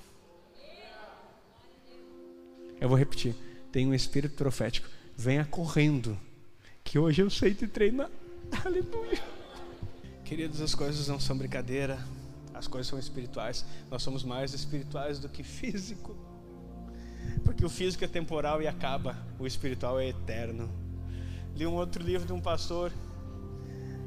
Eu 2.80 2.88
vou 2.88 2.98
repetir. 2.98 3.34
Tem 3.72 3.86
um 3.86 3.94
espírito 3.94 4.34
profético. 4.34 4.88
Venha 5.16 5.44
correndo. 5.44 6.18
Que 6.84 6.98
hoje 6.98 7.22
eu 7.22 7.30
sei 7.30 7.54
te 7.54 7.66
treinar. 7.66 8.10
Aleluia. 8.64 9.22
Queridos, 10.24 10.60
as 10.60 10.74
coisas 10.74 11.08
não 11.08 11.18
são 11.18 11.36
brincadeira. 11.36 11.98
As 12.54 12.66
coisas 12.66 12.88
são 12.88 12.98
espirituais. 12.98 13.64
Nós 13.90 14.02
somos 14.02 14.24
mais 14.24 14.52
espirituais 14.52 15.18
do 15.18 15.28
que 15.28 15.42
físico. 15.42 16.16
Porque 17.44 17.64
o 17.64 17.68
físico 17.68 18.04
é 18.04 18.08
temporal 18.08 18.62
e 18.62 18.66
acaba. 18.66 19.16
O 19.38 19.46
espiritual 19.46 19.98
é 19.98 20.08
eterno. 20.08 20.70
Li 21.58 21.66
um 21.66 21.74
outro 21.74 22.00
livro 22.00 22.24
de 22.24 22.32
um 22.32 22.40
pastor 22.40 22.92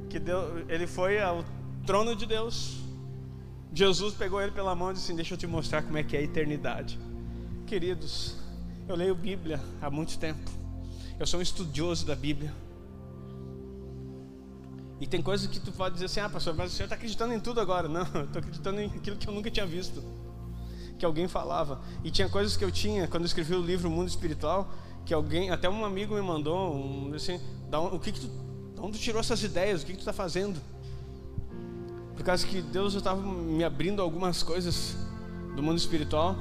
que 0.10 0.18
deu, 0.18 0.66
ele 0.70 0.88
foi 0.88 1.20
ao 1.20 1.44
trono 1.86 2.16
de 2.16 2.26
Deus. 2.26 2.78
Jesus 3.74 4.14
pegou 4.14 4.42
ele 4.42 4.54
pela 4.54 4.74
mão 4.74 4.92
e 4.92 4.94
disse 4.94 5.08
assim: 5.08 5.16
Deixa 5.18 5.34
eu 5.34 5.38
te 5.38 5.46
mostrar 5.46 5.82
como 5.82 5.98
é 5.98 6.04
que 6.04 6.16
é 6.16 6.22
a 6.22 6.24
eternidade. 6.24 6.98
Queridos, 7.68 8.38
eu 8.88 8.96
leio 8.96 9.14
Bíblia 9.14 9.60
há 9.82 9.90
muito 9.90 10.18
tempo. 10.18 10.50
Eu 11.20 11.28
sou 11.28 11.42
um 11.42 11.44
estudioso 11.44 12.06
da 12.06 12.16
Bíblia. 12.16 12.54
E 15.02 15.06
tem 15.06 15.22
coisas 15.22 15.46
que 15.48 15.60
tu 15.60 15.74
pode 15.74 15.96
dizer 15.96 16.06
assim, 16.06 16.22
ah, 16.22 16.30
pastor, 16.30 16.56
mas 16.56 16.72
o 16.72 16.74
senhor 16.74 16.86
está 16.86 16.96
acreditando 16.96 17.34
em 17.34 17.40
tudo 17.42 17.60
agora. 17.60 17.90
Não, 17.90 18.08
eu 18.16 18.24
estou 18.24 18.40
acreditando 18.40 18.80
em 18.80 18.86
aquilo 18.86 19.18
que 19.18 19.28
eu 19.28 19.34
nunca 19.34 19.52
tinha 19.52 19.66
visto. 19.66 20.02
Que 20.98 21.04
alguém 21.04 21.28
falava. 21.28 21.82
E 22.02 22.10
tinha 22.10 22.30
coisas 22.30 22.56
que 22.56 22.64
eu 22.64 22.72
tinha, 22.72 23.10
quando 23.10 23.24
eu 23.24 23.28
escrevi 23.28 23.56
o 23.56 23.62
livro 23.62 23.90
Mundo 23.90 24.08
Espiritual, 24.08 24.72
que 25.06 25.14
alguém, 25.14 25.50
até 25.50 25.70
um 25.70 25.84
amigo 25.84 26.16
me 26.16 26.22
mandou, 26.22 26.76
um, 26.76 27.14
assim, 27.14 27.40
da 27.70 27.80
onde, 27.80 27.96
o 27.96 28.00
que, 28.00 28.12
que 28.12 28.20
tu, 28.20 28.28
de 28.28 28.82
onde 28.82 28.98
tu 28.98 29.02
tirou 29.02 29.20
essas 29.20 29.44
ideias? 29.44 29.82
O 29.82 29.86
que, 29.86 29.94
que 29.94 29.98
tu 29.98 30.02
está 30.02 30.14
fazendo? 30.14 30.60
Por 32.16 32.24
causa 32.24 32.46
que 32.46 32.62
Deus 32.62 32.94
estava 32.94 33.22
me 33.22 33.64
abrindo 33.64 34.02
algumas 34.02 34.44
coisas 34.44 34.96
do 35.56 35.64
mundo 35.64 35.78
espiritual, 35.78 36.36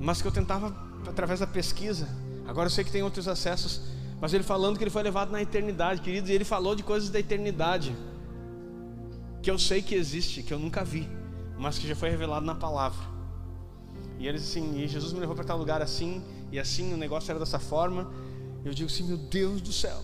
mas 0.00 0.22
que 0.22 0.28
eu 0.28 0.32
tentava 0.32 0.74
através 1.06 1.40
da 1.40 1.46
pesquisa. 1.46 2.08
Agora 2.46 2.66
eu 2.66 2.70
sei 2.70 2.82
que 2.84 2.90
tem 2.90 3.02
outros 3.02 3.28
acessos, 3.28 3.82
mas 4.20 4.32
ele 4.32 4.42
falando 4.42 4.78
que 4.78 4.84
ele 4.84 4.90
foi 4.90 5.02
levado 5.02 5.30
na 5.30 5.42
eternidade, 5.42 6.00
queridos, 6.00 6.30
e 6.30 6.32
ele 6.32 6.44
falou 6.44 6.74
de 6.74 6.82
coisas 6.82 7.10
da 7.10 7.20
eternidade 7.20 7.94
que 9.42 9.50
eu 9.50 9.58
sei 9.58 9.82
que 9.82 9.94
existe, 9.94 10.42
que 10.42 10.52
eu 10.52 10.58
nunca 10.58 10.84
vi, 10.84 11.08
mas 11.58 11.78
que 11.78 11.86
já 11.86 11.94
foi 11.94 12.10
revelado 12.10 12.44
na 12.44 12.54
palavra. 12.54 12.98
E 14.18 14.26
eles 14.26 14.42
assim, 14.42 14.80
e 14.80 14.88
Jesus 14.88 15.12
me 15.12 15.20
levou 15.20 15.36
para 15.36 15.44
tal 15.44 15.58
lugar 15.58 15.80
assim, 15.80 16.22
e 16.50 16.58
assim 16.58 16.92
o 16.92 16.96
negócio 16.96 17.30
era 17.30 17.38
dessa 17.38 17.58
forma. 17.58 18.10
Eu 18.64 18.74
digo 18.74 18.90
assim, 18.90 19.04
meu 19.04 19.16
Deus 19.16 19.60
do 19.60 19.72
céu. 19.72 20.02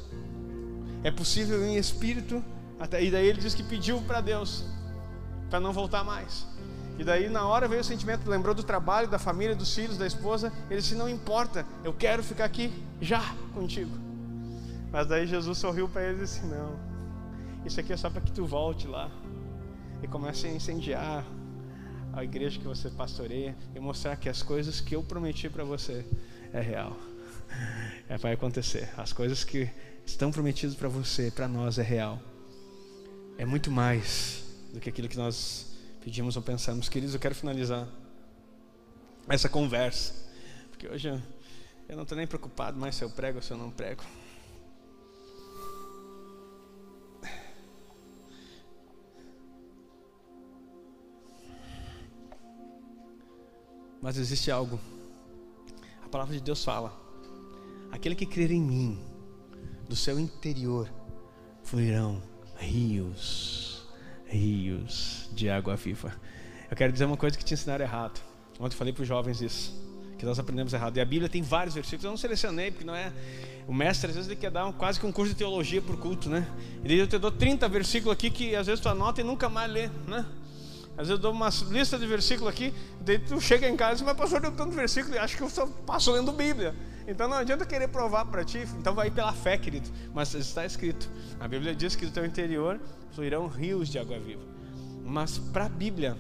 É 1.03 1.11
possível 1.11 1.65
em 1.65 1.77
espírito, 1.77 2.43
até 2.79 3.03
e 3.03 3.11
daí 3.11 3.27
ele 3.27 3.41
diz 3.41 3.55
que 3.55 3.63
pediu 3.63 4.01
para 4.03 4.21
Deus 4.21 4.65
para 5.51 5.61
não 5.61 5.73
voltar 5.73 6.03
mais. 6.03 6.47
E 6.99 7.05
daí 7.05 7.29
na 7.29 7.47
hora 7.47 7.67
veio 7.67 7.81
o 7.81 7.85
sentimento, 7.85 8.29
lembrou 8.29 8.55
do 8.55 8.63
trabalho, 8.63 9.09
da 9.09 9.19
família, 9.19 9.55
dos 9.55 9.75
filhos, 9.75 9.99
da 9.99 10.07
esposa. 10.07 10.53
Ele 10.71 10.81
disse: 10.81 10.95
Não 10.95 11.09
importa, 11.09 11.67
eu 11.83 11.93
quero 11.93 12.23
ficar 12.23 12.45
aqui 12.45 12.73
já 13.01 13.21
contigo. 13.53 13.91
Mas 14.93 15.07
daí 15.09 15.27
Jesus 15.27 15.59
sorriu 15.59 15.89
para 15.89 16.05
ele 16.05 16.19
e 16.19 16.21
disse: 16.21 16.47
Não, 16.47 16.79
isso 17.65 17.81
aqui 17.81 17.93
é 17.93 17.97
só 17.97 18.09
para 18.09 18.21
que 18.21 18.31
tu 18.31 18.45
volte 18.47 18.87
lá 18.87 19.11
e 20.03 20.07
comece 20.07 20.47
a 20.47 20.53
incendiar 20.53 21.25
a 22.13 22.23
igreja 22.23 22.61
que 22.61 22.67
você 22.67 22.89
pastoreia 22.91 23.57
e 23.75 23.81
mostrar 23.81 24.17
que 24.17 24.29
as 24.29 24.43
coisas 24.43 24.81
que 24.81 24.95
eu 24.95 25.03
prometi 25.03 25.49
para 25.49 25.65
você 25.65 26.07
é 26.55 26.61
real. 26.61 26.97
É 28.09 28.17
vai 28.17 28.33
acontecer. 28.33 28.89
As 28.97 29.13
coisas 29.13 29.43
que 29.43 29.69
estão 30.07 30.31
prometidas 30.31 30.77
para 30.77 30.89
você, 30.89 31.31
para 31.31 31.49
nós 31.49 31.79
é 31.79 31.83
real. 31.83 32.23
É 33.37 33.45
muito 33.45 33.71
mais 33.71 34.45
do 34.73 34.79
que 34.79 34.89
aquilo 34.89 35.09
que 35.09 35.17
nós 35.17 35.77
pedimos 36.01 36.37
ou 36.37 36.43
pensamos. 36.43 36.89
Queridos, 36.89 37.13
eu 37.15 37.21
quero 37.21 37.35
finalizar 37.35 37.89
essa 39.29 39.49
conversa, 39.49 40.15
porque 40.71 40.87
hoje 40.87 41.09
eu, 41.09 41.21
eu 41.89 41.97
não 41.97 42.05
estou 42.05 42.17
nem 42.17 42.27
preocupado 42.27 42.79
mais 42.79 42.95
se 42.95 43.03
eu 43.03 43.11
prego 43.11 43.39
ou 43.39 43.43
se 43.43 43.51
eu 43.51 43.59
não 43.59 43.71
prego. 43.71 44.05
Mas 54.01 54.19
existe 54.19 54.51
algo. 54.51 54.79
Palavra 56.15 56.33
de 56.37 56.41
Deus 56.41 56.65
fala: 56.65 56.97
aquele 57.91 58.15
que 58.15 58.25
crer 58.25 58.53
em 58.53 58.61
mim, 58.61 59.01
do 59.89 59.97
seu 59.97 60.17
interior 60.17 60.89
fluirão 61.65 62.23
rios 62.57 63.85
rios 64.25 65.29
de 65.33 65.51
água 65.51 65.75
viva. 65.75 66.15
Eu 66.71 66.77
quero 66.77 66.93
dizer 66.93 67.05
uma 67.07 67.17
coisa 67.17 67.37
que 67.37 67.45
te 67.45 67.55
ensinaram 67.55 67.85
errado. 67.85 68.21
Ontem 68.61 68.77
falei 68.77 68.93
para 68.93 69.03
os 69.03 69.09
jovens 69.09 69.43
isso, 69.43 69.75
que 70.17 70.25
nós 70.25 70.39
aprendemos 70.39 70.73
errado. 70.73 70.97
E 70.97 71.01
a 71.01 71.05
Bíblia 71.05 71.29
tem 71.29 71.43
vários 71.43 71.75
versículos, 71.75 72.05
eu 72.05 72.11
não 72.11 72.17
selecionei, 72.17 72.71
porque 72.71 72.85
não 72.85 72.95
é. 72.95 73.13
O 73.67 73.75
mestre 73.75 74.11
às 74.11 74.15
vezes 74.15 74.31
ele 74.31 74.39
quer 74.39 74.53
dar 74.53 74.67
um, 74.67 74.73
quase 74.73 75.01
que 75.01 75.07
um 75.07 75.11
curso 75.11 75.33
de 75.33 75.39
teologia 75.39 75.83
por 75.83 75.97
culto, 75.97 76.31
né? 76.31 76.47
Ele 76.85 76.97
eu 76.97 77.09
te 77.09 77.19
dou 77.19 77.33
30 77.33 77.69
versículos 77.69 78.13
aqui 78.13 78.31
que 78.31 78.55
às 78.55 78.69
vezes 78.69 78.81
tu 78.81 78.89
anota 78.89 79.21
e 79.21 79.25
nunca 79.25 79.49
mais 79.49 79.69
lê, 79.69 79.89
né? 80.07 80.25
Às 80.97 81.09
vezes 81.09 81.11
eu 81.11 81.19
dou 81.19 81.33
uma 81.33 81.49
lista 81.71 81.99
de 81.99 82.07
versículos 82.07 82.53
aqui, 82.53 82.73
daí 83.01 83.19
tu 83.19 83.41
chega 83.41 83.69
em 83.69 83.77
casa 83.77 83.93
e 83.93 83.97
diz, 83.97 84.05
mas 84.05 84.17
pastor, 84.17 84.41
deu 84.41 84.53
tanto 84.53 84.71
versículo 84.73 85.19
acho 85.19 85.37
que 85.37 85.43
eu 85.43 85.51
só 85.51 85.67
passo 85.67 86.13
lendo 86.13 86.33
Bíblia. 86.33 86.75
Então 87.07 87.29
não 87.29 87.37
adianta 87.37 87.67
querer 87.67 87.89
provar 87.89 88.25
para 88.27 88.45
ti, 88.45 88.67
então 88.79 88.95
vai 88.95 89.11
pela 89.11 89.33
fé, 89.33 89.59
querido. 89.59 89.89
Mas 90.15 90.33
está 90.35 90.65
escrito, 90.65 91.11
a 91.39 91.49
Bíblia 91.49 91.75
diz 91.75 91.97
que 91.97 92.07
do 92.07 92.13
teu 92.13 92.25
interior 92.25 92.81
fluirão 93.13 93.47
rios 93.47 93.89
de 93.89 93.99
água 93.99 94.19
viva. 94.19 94.43
Mas 95.05 95.37
para 95.37 95.67
a 95.67 95.69
Bíblia, 95.69 96.17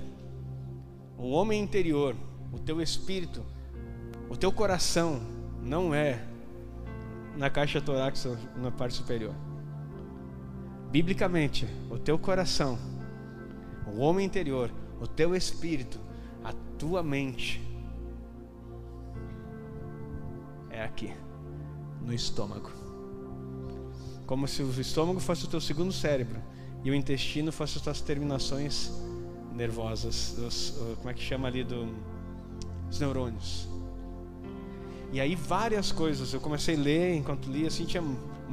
o 1.16 1.30
homem 1.30 1.62
interior, 1.62 2.14
o 2.52 2.58
teu 2.58 2.82
espírito, 2.82 3.44
o 4.28 4.36
teu 4.36 4.52
coração 4.52 5.22
não 5.62 5.94
é 5.94 6.22
na 7.36 7.48
caixa 7.48 7.80
torácica 7.80 8.38
na 8.56 8.70
parte 8.70 8.94
superior. 8.94 9.34
Biblicamente, 10.90 11.66
o 11.90 11.98
teu 11.98 12.18
coração, 12.18 12.78
o 13.86 14.00
homem 14.00 14.26
interior, 14.26 14.70
o 15.00 15.06
teu 15.06 15.34
espírito, 15.34 15.98
a 16.42 16.52
tua 16.78 17.02
mente 17.02 17.60
é 20.70 20.82
aqui, 20.82 21.12
no 22.00 22.12
estômago. 22.12 22.70
Como 24.26 24.48
se 24.48 24.62
o 24.62 24.80
estômago 24.80 25.20
fosse 25.20 25.44
o 25.44 25.48
teu 25.48 25.60
segundo 25.60 25.92
cérebro 25.92 26.40
e 26.82 26.90
o 26.90 26.94
intestino 26.94 27.52
fosse 27.52 27.78
as 27.78 27.84
tuas 27.84 28.00
terminações 28.00 28.90
nervosas, 29.54 30.36
os, 30.38 30.74
como 30.96 31.10
é 31.10 31.14
que 31.14 31.22
chama 31.22 31.48
ali 31.48 31.62
do, 31.62 31.94
os 32.90 32.98
neurônios. 32.98 33.68
E 35.12 35.20
aí 35.20 35.36
várias 35.36 35.92
coisas, 35.92 36.34
eu 36.34 36.40
comecei 36.40 36.74
a 36.74 36.78
ler 36.78 37.14
enquanto 37.14 37.46
lia, 37.46 37.68
assim, 37.68 37.84
tinha 37.84 38.02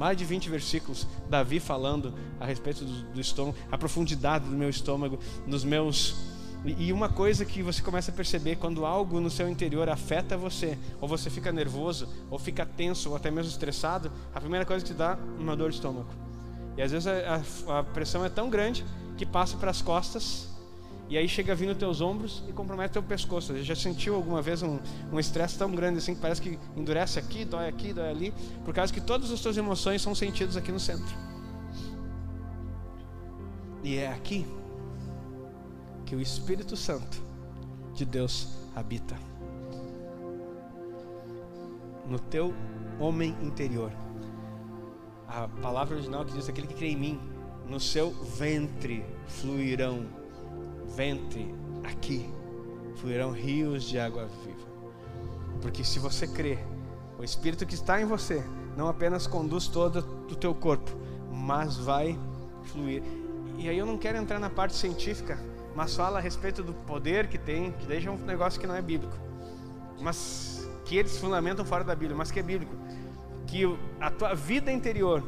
mais 0.02 0.18
de 0.18 0.24
20 0.24 0.50
versículos, 0.50 1.06
Davi 1.30 1.60
falando 1.60 2.12
a 2.40 2.44
respeito 2.44 2.84
do, 2.84 3.12
do 3.12 3.20
estômago, 3.20 3.56
a 3.70 3.78
profundidade 3.78 4.44
do 4.44 4.50
meu 4.50 4.68
estômago, 4.68 5.16
nos 5.46 5.62
meus 5.62 6.16
e 6.64 6.92
uma 6.92 7.08
coisa 7.08 7.44
que 7.44 7.62
você 7.62 7.80
começa 7.80 8.10
a 8.10 8.14
perceber 8.14 8.56
quando 8.56 8.84
algo 8.84 9.20
no 9.20 9.30
seu 9.30 9.48
interior 9.48 9.88
afeta 9.88 10.36
você, 10.36 10.76
ou 11.00 11.06
você 11.06 11.30
fica 11.30 11.52
nervoso, 11.52 12.08
ou 12.28 12.36
fica 12.36 12.66
tenso, 12.66 13.10
ou 13.10 13.16
até 13.16 13.30
mesmo 13.30 13.52
estressado, 13.52 14.10
a 14.34 14.40
primeira 14.40 14.66
coisa 14.66 14.84
que 14.84 14.92
te 14.92 14.96
dá 14.96 15.16
é 15.38 15.40
uma 15.40 15.56
dor 15.56 15.70
de 15.70 15.76
estômago. 15.76 16.08
E 16.76 16.82
às 16.82 16.90
vezes 16.90 17.06
a, 17.06 17.78
a, 17.78 17.84
pressão 17.84 18.24
é 18.24 18.28
tão 18.28 18.50
grande 18.50 18.84
que 19.16 19.24
passa 19.24 19.56
para 19.56 19.70
as 19.70 19.80
costas 19.80 20.48
e 21.08 21.18
aí 21.18 21.28
chega 21.28 21.54
nos 21.54 21.76
teus 21.76 22.00
ombros 22.00 22.42
e 22.48 22.52
compromete 22.52 22.94
teu 22.94 23.02
pescoço. 23.02 23.52
Você 23.52 23.62
já 23.62 23.76
sentiu 23.76 24.14
alguma 24.14 24.40
vez 24.40 24.62
um 24.62 24.80
estresse 25.18 25.58
tão 25.58 25.70
grande 25.70 25.98
assim 25.98 26.14
que 26.14 26.20
parece 26.20 26.40
que 26.40 26.58
endurece 26.76 27.18
aqui, 27.18 27.44
dói 27.44 27.68
aqui, 27.68 27.92
dói 27.92 28.08
ali, 28.08 28.34
por 28.64 28.72
causa 28.72 28.92
que 28.92 29.00
todas 29.00 29.30
as 29.30 29.40
tuas 29.40 29.56
emoções 29.56 30.00
são 30.00 30.14
sentidas 30.14 30.56
aqui 30.56 30.72
no 30.72 30.80
centro. 30.80 31.14
E 33.82 33.96
é 33.96 34.08
aqui 34.08 34.46
que 36.06 36.16
o 36.16 36.20
Espírito 36.20 36.76
Santo 36.76 37.20
de 37.94 38.04
Deus 38.04 38.48
habita. 38.74 39.16
No 42.08 42.18
teu 42.18 42.54
homem 42.98 43.36
interior. 43.42 43.92
A 45.26 45.48
palavra 45.48 45.96
original 45.96 46.24
que 46.24 46.32
diz 46.32 46.48
aquele 46.48 46.66
que 46.66 46.74
crê 46.74 46.88
em 46.88 46.96
mim, 46.96 47.20
no 47.68 47.80
seu 47.80 48.10
ventre 48.10 49.04
fluirão 49.26 50.21
ventre 50.94 51.54
aqui 51.84 52.28
fluirão 52.96 53.32
rios 53.32 53.84
de 53.84 53.98
água 53.98 54.28
viva. 54.44 54.66
Porque 55.60 55.82
se 55.84 55.98
você 55.98 56.26
crê, 56.26 56.58
o 57.18 57.24
Espírito 57.24 57.66
que 57.66 57.74
está 57.74 58.00
em 58.00 58.04
você 58.04 58.44
não 58.76 58.88
apenas 58.88 59.26
conduz 59.26 59.66
todo 59.68 59.98
o 60.30 60.36
teu 60.36 60.54
corpo, 60.54 60.90
mas 61.30 61.76
vai 61.76 62.18
fluir. 62.64 63.02
E 63.58 63.68
aí 63.68 63.76
eu 63.76 63.86
não 63.86 63.98
quero 63.98 64.18
entrar 64.18 64.38
na 64.38 64.50
parte 64.50 64.74
científica, 64.74 65.38
mas 65.74 65.94
fala 65.94 66.18
a 66.18 66.20
respeito 66.20 66.62
do 66.62 66.72
poder 66.72 67.28
que 67.28 67.38
tem, 67.38 67.72
que 67.72 67.86
deixa 67.86 68.10
um 68.10 68.16
negócio 68.18 68.60
que 68.60 68.66
não 68.66 68.74
é 68.74 68.82
bíblico, 68.82 69.16
mas 70.00 70.68
que 70.84 70.96
eles 70.96 71.18
fundamentam 71.18 71.64
fora 71.64 71.84
da 71.84 71.94
Bíblia, 71.94 72.16
mas 72.16 72.30
que 72.30 72.40
é 72.40 72.42
bíblico. 72.42 72.74
Que 73.46 73.64
a 74.00 74.10
tua 74.10 74.34
vida 74.34 74.72
interior 74.72 75.22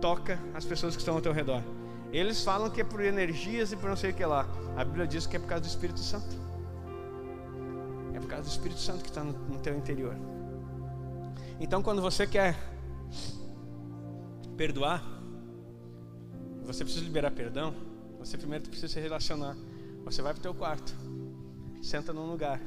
toca 0.00 0.38
as 0.52 0.64
pessoas 0.64 0.94
que 0.94 1.00
estão 1.00 1.14
ao 1.14 1.20
teu 1.20 1.32
redor. 1.32 1.62
Eles 2.14 2.44
falam 2.44 2.70
que 2.70 2.80
é 2.80 2.84
por 2.84 3.04
energias 3.04 3.72
e 3.72 3.76
por 3.76 3.88
não 3.88 3.96
sei 3.96 4.12
o 4.12 4.14
que 4.14 4.24
lá. 4.24 4.46
A 4.76 4.84
Bíblia 4.84 5.04
diz 5.04 5.26
que 5.26 5.34
é 5.34 5.40
por 5.40 5.48
causa 5.48 5.62
do 5.62 5.66
Espírito 5.66 5.98
Santo. 5.98 6.36
É 8.14 8.20
por 8.20 8.28
causa 8.28 8.44
do 8.44 8.52
Espírito 8.52 8.78
Santo 8.78 9.02
que 9.02 9.08
está 9.08 9.24
no, 9.24 9.32
no 9.32 9.58
teu 9.58 9.76
interior. 9.76 10.14
Então, 11.58 11.82
quando 11.82 12.00
você 12.00 12.24
quer 12.24 12.56
perdoar, 14.56 15.02
você 16.62 16.84
precisa 16.84 17.04
liberar 17.04 17.32
perdão. 17.32 17.74
Você 18.20 18.38
primeiro 18.38 18.62
precisa 18.68 18.92
se 18.92 19.00
relacionar. 19.00 19.56
Você 20.04 20.22
vai 20.22 20.32
para 20.32 20.38
o 20.38 20.42
teu 20.42 20.54
quarto, 20.54 20.94
senta 21.82 22.12
num 22.12 22.30
lugar 22.30 22.60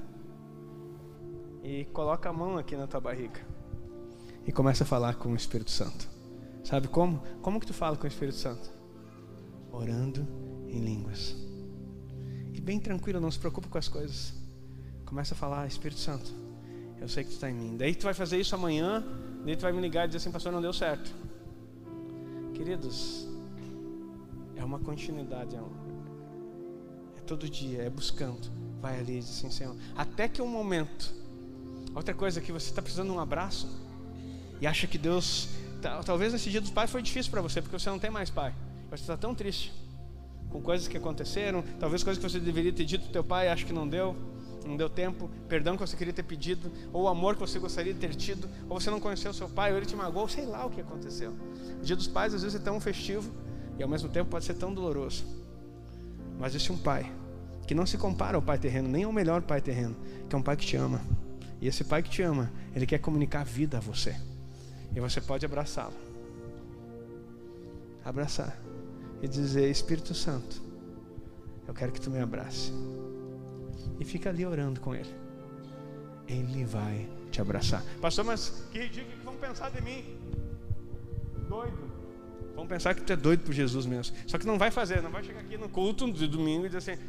e 1.64 1.86
coloca 1.86 2.28
a 2.28 2.34
mão 2.34 2.58
aqui 2.58 2.76
na 2.76 2.86
tua 2.86 3.00
barriga 3.00 3.40
e 4.46 4.52
começa 4.52 4.84
a 4.84 4.88
falar 4.88 5.16
com 5.16 5.30
o 5.30 5.36
Espírito 5.38 5.72
Santo. 5.72 6.10
Sabe 6.66 6.90
como? 6.90 7.24
Como 7.42 7.62
que 7.62 7.66
tu 7.66 7.74
fala 7.74 7.96
com 7.96 8.04
o 8.04 8.08
Espírito 8.08 8.38
Santo? 8.38 8.77
Orando 9.78 10.28
em 10.68 10.80
línguas. 10.80 11.36
E 12.54 12.60
bem 12.60 12.80
tranquilo, 12.80 13.20
não 13.20 13.32
se 13.32 13.40
preocupe 13.40 13.68
com 13.68 13.78
as 13.78 13.88
coisas. 13.88 14.34
Começa 15.06 15.34
a 15.34 15.38
falar, 15.38 15.68
Espírito 15.68 16.00
Santo, 16.00 16.34
eu 17.00 17.08
sei 17.08 17.24
que 17.24 17.30
tu 17.30 17.34
está 17.34 17.50
em 17.50 17.54
mim. 17.54 17.78
Daí 17.78 17.96
tu 17.96 18.04
vai 18.04 18.14
fazer 18.14 18.40
isso 18.40 18.56
amanhã, 18.56 19.04
daí 19.46 19.56
tu 19.56 19.62
vai 19.62 19.72
me 19.72 19.80
ligar 19.80 20.06
e 20.06 20.08
dizer 20.08 20.18
assim, 20.18 20.32
pastor, 20.32 20.52
não 20.52 20.62
deu 20.62 20.74
certo. 20.74 21.14
Queridos, 22.54 23.28
é 24.56 24.64
uma 24.64 24.80
continuidade, 24.80 25.56
é, 25.56 25.62
um, 25.62 25.72
é 27.16 27.22
todo 27.22 27.48
dia, 27.48 27.84
é 27.84 27.90
buscando. 27.90 28.52
Vai 28.82 29.00
ali 29.00 29.18
e 29.18 29.20
diz 29.20 29.30
assim, 29.30 29.52
Senhor, 29.52 29.76
até 29.96 30.28
que 30.28 30.42
um 30.42 30.48
momento. 30.48 31.16
Outra 31.96 32.14
coisa 32.14 32.42
que 32.42 32.52
você 32.52 32.70
está 32.70 32.82
precisando 32.82 33.10
de 33.10 33.16
um 33.16 33.20
abraço 33.20 33.68
e 34.60 34.68
acha 34.68 34.86
que 34.86 34.98
Deus, 34.98 35.50
talvez 36.06 36.34
esse 36.34 36.50
dia 36.50 36.62
dos 36.62 36.70
pais 36.70 36.92
foi 36.92 37.02
difícil 37.02 37.32
para 37.32 37.42
você 37.42 37.62
porque 37.62 37.78
você 37.78 37.90
não 37.90 38.00
tem 38.00 38.10
mais 38.10 38.30
pai. 38.30 38.54
Você 38.90 39.04
está 39.04 39.18
tão 39.18 39.36
triste 39.36 39.74
com 40.50 40.62
coisas 40.62 40.88
que 40.88 40.96
aconteceram, 40.96 41.64
talvez 41.80 42.04
coisas 42.04 42.24
que 42.24 42.30
você 42.30 42.40
deveria 42.40 42.72
ter 42.72 42.86
dito 42.86 43.04
para 43.04 43.14
teu 43.14 43.24
pai, 43.24 43.50
acho 43.50 43.66
que 43.66 43.74
não 43.74 43.88
deu, 43.88 44.16
não 44.66 44.78
deu 44.78 44.90
tempo, 44.90 45.30
perdão 45.48 45.76
que 45.76 45.82
você 45.82 45.98
queria 45.98 46.14
ter 46.14 46.24
pedido, 46.24 46.72
ou 46.94 47.04
o 47.04 47.08
amor 47.08 47.36
que 47.36 47.42
você 47.42 47.60
gostaria 47.60 47.94
de 47.94 48.00
ter 48.00 48.16
tido, 48.16 48.50
ou 48.70 48.80
você 48.80 48.90
não 48.90 49.00
conheceu 49.00 49.34
seu 49.34 49.50
pai, 49.50 49.72
ou 49.72 49.78
ele 49.78 49.86
te 49.86 49.96
magoou, 49.96 50.28
sei 50.28 50.46
lá 50.46 50.66
o 50.66 50.70
que 50.70 50.80
aconteceu. 50.80 51.34
O 51.82 51.84
dia 51.84 51.96
dos 51.96 52.08
pais 52.08 52.34
às 52.34 52.44
vezes 52.44 52.60
é 52.60 52.64
tão 52.64 52.80
festivo 52.80 53.30
e 53.78 53.84
ao 53.84 53.90
mesmo 53.90 54.10
tempo 54.10 54.30
pode 54.30 54.46
ser 54.46 54.54
tão 54.54 54.74
doloroso. 54.74 55.26
Mas 56.40 56.54
existe 56.54 56.72
um 56.72 56.78
pai 56.78 57.12
que 57.68 57.76
não 57.76 57.86
se 57.86 57.98
compara 57.98 58.38
ao 58.38 58.42
pai 58.42 58.58
terreno, 58.58 58.88
nem 58.88 59.04
ao 59.04 59.12
melhor 59.12 59.42
pai 59.42 59.60
terreno, 59.60 59.96
que 60.30 60.36
é 60.36 60.40
um 60.40 60.42
pai 60.42 60.56
que 60.56 60.66
te 60.66 60.78
ama. 60.78 61.02
E 61.60 61.68
esse 61.68 61.84
pai 61.84 62.02
que 62.02 62.10
te 62.10 62.22
ama, 62.22 62.52
ele 62.74 62.86
quer 62.86 63.00
comunicar 63.00 63.42
a 63.42 63.44
vida 63.44 63.78
a 63.78 63.82
você. 63.82 64.16
E 64.96 65.00
você 65.00 65.20
pode 65.20 65.46
abraçá-lo. 65.46 65.94
Abraçar 68.06 68.58
e 69.22 69.28
dizer: 69.28 69.70
Espírito 69.70 70.14
Santo, 70.14 70.62
eu 71.68 71.74
quero 71.74 71.92
que 71.92 72.02
tu 72.02 72.10
me 72.10 72.20
abrace. 72.20 72.72
E 74.00 74.06
fica 74.06 74.30
ali 74.30 74.46
orando 74.46 74.80
com 74.80 74.94
ele. 74.94 75.14
Ele 76.28 76.66
vai 76.66 77.10
te 77.32 77.42
abraçar. 77.42 77.84
Pastor, 78.02 78.26
mas 78.26 78.66
que 78.72 78.88
dia 78.90 79.04
que 79.04 79.16
vão 79.24 79.36
pensar 79.36 79.70
de 79.72 79.82
mim? 79.82 80.04
Doido. 81.48 81.88
Vão 82.56 82.68
pensar 82.68 82.94
que 82.96 83.02
tu 83.02 83.14
é 83.14 83.16
doido 83.16 83.44
por 83.44 83.54
Jesus 83.54 83.86
mesmo. 83.86 84.16
Só 84.28 84.38
que 84.38 84.46
não 84.46 84.58
vai 84.58 84.72
fazer, 84.72 85.02
não 85.02 85.12
vai 85.12 85.24
chegar 85.24 85.42
aqui 85.42 85.58
no 85.58 85.70
culto 85.70 86.12
de 86.12 86.28
domingo 86.28 86.66
e 86.66 86.70
dizer 86.70 86.92
assim: 86.92 87.02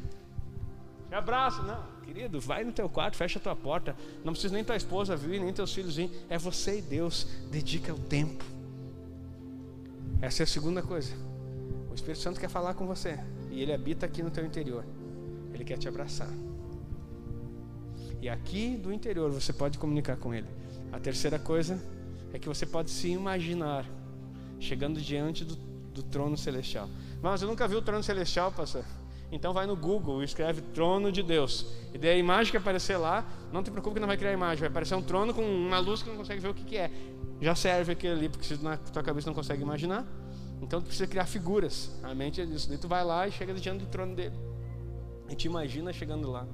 me 1.11 1.17
abraça. 1.17 1.63
Não, 1.63 1.83
querido, 2.05 2.41
vai 2.41 2.65
no 2.65 2.73
teu 2.73 2.89
quarto, 2.89 3.17
fecha 3.17 3.39
a 3.39 3.43
tua 3.43 3.57
porta. 3.57 3.97
Não 4.25 4.33
precisa 4.33 4.55
nem 4.55 4.63
tua 4.63 4.77
esposa 4.77 5.17
vir, 5.17 5.41
nem 5.41 5.53
teus 5.53 5.73
filhos 5.73 5.97
vir. 5.97 6.11
É 6.29 6.39
você 6.39 6.79
e 6.79 6.83
Deus. 6.83 7.27
Dedica 7.51 7.93
o 7.93 7.99
tempo. 7.99 8.45
Essa 10.21 10.43
é 10.43 10.45
a 10.45 10.47
segunda 10.47 10.83
coisa. 10.83 11.13
Espírito 11.99 12.23
Santo 12.23 12.41
quer 12.41 12.49
falar 12.49 12.75
com 12.75 12.87
você 12.87 13.19
e 13.51 13.63
ele 13.63 13.73
habita 13.73 14.07
aqui 14.07 14.23
no 14.23 14.31
teu 14.31 14.45
interior. 14.45 14.85
Ele 15.53 15.65
quer 15.65 15.77
te 15.77 15.89
abraçar. 15.89 16.31
E 18.21 18.29
aqui 18.29 18.77
do 18.77 18.93
interior 18.93 19.31
você 19.31 19.53
pode 19.53 19.79
comunicar 19.79 20.17
com 20.17 20.35
ele. 20.35 20.49
A 20.93 20.99
terceira 20.99 21.39
coisa 21.39 21.81
é 22.33 22.39
que 22.39 22.49
você 22.49 22.67
pode 22.67 22.91
se 22.91 23.09
imaginar 23.09 23.85
chegando 24.59 25.01
diante 25.01 25.45
do, 25.45 25.57
do 25.57 26.03
trono 26.03 26.37
celestial. 26.37 26.89
Mas 27.23 27.43
eu 27.43 27.49
nunca 27.49 27.67
vi 27.69 27.77
o 27.77 27.83
trono 27.83 28.03
celestial, 28.03 28.51
pastor. 28.53 28.85
Então 29.31 29.53
vai 29.53 29.67
no 29.67 29.77
Google 29.77 30.23
e 30.23 30.25
escreve 30.25 30.63
trono 30.63 31.13
de 31.13 31.23
Deus. 31.23 31.67
E 31.93 31.99
daí 31.99 32.11
a 32.11 32.17
imagem 32.17 32.51
que 32.51 32.57
aparecer 32.57 32.97
lá, 32.97 33.27
não 33.53 33.63
te 33.63 33.71
preocupe 33.71 33.95
que 33.95 34.01
não 34.01 34.07
vai 34.09 34.17
criar 34.17 34.33
imagem, 34.33 34.61
vai 34.61 34.69
aparecer 34.69 34.95
um 34.95 35.03
trono 35.03 35.35
com 35.35 35.43
uma 35.43 35.79
luz 35.79 36.03
que 36.03 36.09
não 36.09 36.17
consegue 36.17 36.41
ver 36.41 36.49
o 36.49 36.55
que, 36.55 36.65
que 36.65 36.77
é. 36.77 36.91
Já 37.41 37.55
serve 37.55 37.93
aquele 37.93 38.15
ali, 38.15 38.29
porque 38.29 38.45
se 38.45 38.63
na 38.63 38.77
tua 38.77 39.03
cabeça 39.03 39.29
não 39.29 39.35
consegue 39.35 39.63
imaginar, 39.63 40.07
então 40.61 40.81
tu 40.81 40.87
precisa 40.87 41.07
criar 41.07 41.27
figuras. 41.27 41.91
A 42.03 42.15
mente 42.15 42.41
é 42.41 42.45
isso. 42.45 42.69
Daí 42.69 42.79
tu 42.79 42.89
vai 42.89 43.05
lá 43.05 43.27
e 43.29 43.33
chega 43.33 43.55
diante 43.55 43.85
do 43.85 43.91
trono 43.91 44.15
dele. 44.15 44.37
E 45.29 45.35
te 45.35 45.47
imagina 45.47 45.93
chegando 45.93 46.31
lá. 46.31 46.47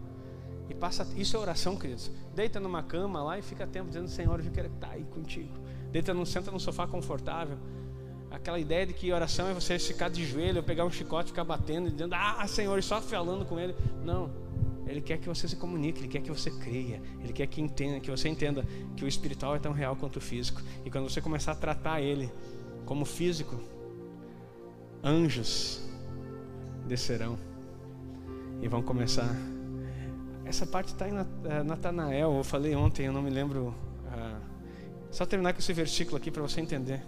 E 0.68 0.74
passa, 0.74 1.06
isso 1.16 1.36
é 1.36 1.40
oração, 1.40 1.76
queridos. 1.76 2.10
Deita 2.34 2.58
numa 2.58 2.82
cama 2.82 3.22
lá 3.22 3.38
e 3.38 3.42
fica 3.42 3.66
tempo 3.66 3.88
dizendo, 3.88 4.08
Senhor, 4.08 4.40
eu 4.44 4.50
quero 4.50 4.68
estar 4.68 4.90
aí 4.90 5.04
contigo. 5.04 5.52
Deita, 5.90 6.14
no, 6.14 6.24
senta 6.24 6.50
no 6.50 6.58
sofá 6.58 6.86
confortável. 6.86 7.58
Aquela 8.30 8.58
ideia 8.58 8.86
de 8.86 8.92
que 8.92 9.12
oração 9.12 9.46
é 9.46 9.54
você 9.54 9.78
ficar 9.78 10.08
de 10.08 10.24
joelho, 10.24 10.62
pegar 10.62 10.84
um 10.84 10.90
chicote, 10.90 11.28
ficar 11.28 11.44
batendo, 11.44 11.90
dizendo, 11.90 12.14
ah, 12.14 12.44
Senhor, 12.48 12.76
e 12.78 12.82
só 12.82 13.00
falando 13.00 13.44
com 13.44 13.60
Ele. 13.60 13.74
Não. 14.02 14.30
Ele 14.86 15.00
quer 15.00 15.18
que 15.18 15.28
você 15.28 15.46
se 15.46 15.56
comunique, 15.56 16.00
Ele 16.00 16.08
quer 16.08 16.20
que 16.20 16.30
você 16.30 16.50
creia, 16.50 17.00
Ele 17.22 17.32
quer 17.32 17.46
que, 17.46 17.60
entenda, 17.60 18.00
que 18.00 18.10
você 18.10 18.28
entenda 18.28 18.64
que 18.96 19.04
o 19.04 19.08
espiritual 19.08 19.54
é 19.54 19.58
tão 19.58 19.72
real 19.72 19.94
quanto 19.96 20.16
o 20.16 20.20
físico. 20.20 20.60
E 20.84 20.90
quando 20.90 21.08
você 21.08 21.20
começar 21.20 21.52
a 21.52 21.54
tratar 21.54 22.00
Ele 22.00 22.30
como 22.84 23.04
físico, 23.04 23.60
anjos 25.04 25.82
descerão 26.86 27.38
e 28.62 28.68
vão 28.68 28.82
começar. 28.82 29.28
Essa 30.44 30.66
parte 30.66 30.88
está 30.88 31.08
em 31.08 31.12
eh, 31.16 31.62
Natanael, 31.62 32.34
eu 32.36 32.44
falei 32.44 32.74
ontem, 32.74 33.06
eu 33.06 33.12
não 33.12 33.22
me 33.22 33.30
lembro. 33.30 33.74
Uh, 34.06 34.40
só 35.10 35.24
terminar 35.24 35.52
com 35.52 35.58
esse 35.58 35.72
versículo 35.72 36.16
aqui 36.16 36.30
para 36.30 36.42
você 36.42 36.60
entender. 36.60 37.02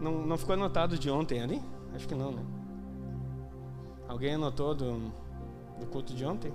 Não, 0.00 0.26
não 0.26 0.38
ficou 0.38 0.54
anotado 0.54 0.98
de 0.98 1.10
ontem 1.10 1.42
ali? 1.42 1.60
Acho 1.94 2.08
que 2.08 2.14
não, 2.14 2.32
né? 2.32 2.42
Alguém 4.08 4.34
anotou 4.34 4.74
do, 4.74 5.12
do 5.78 5.86
culto 5.86 6.14
de 6.14 6.24
ontem? 6.24 6.52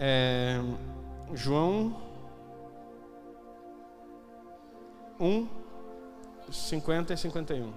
É, 0.00 0.60
João 1.34 2.00
1, 5.18 5.48
50 6.52 7.12
e 7.12 7.16
51. 7.16 7.72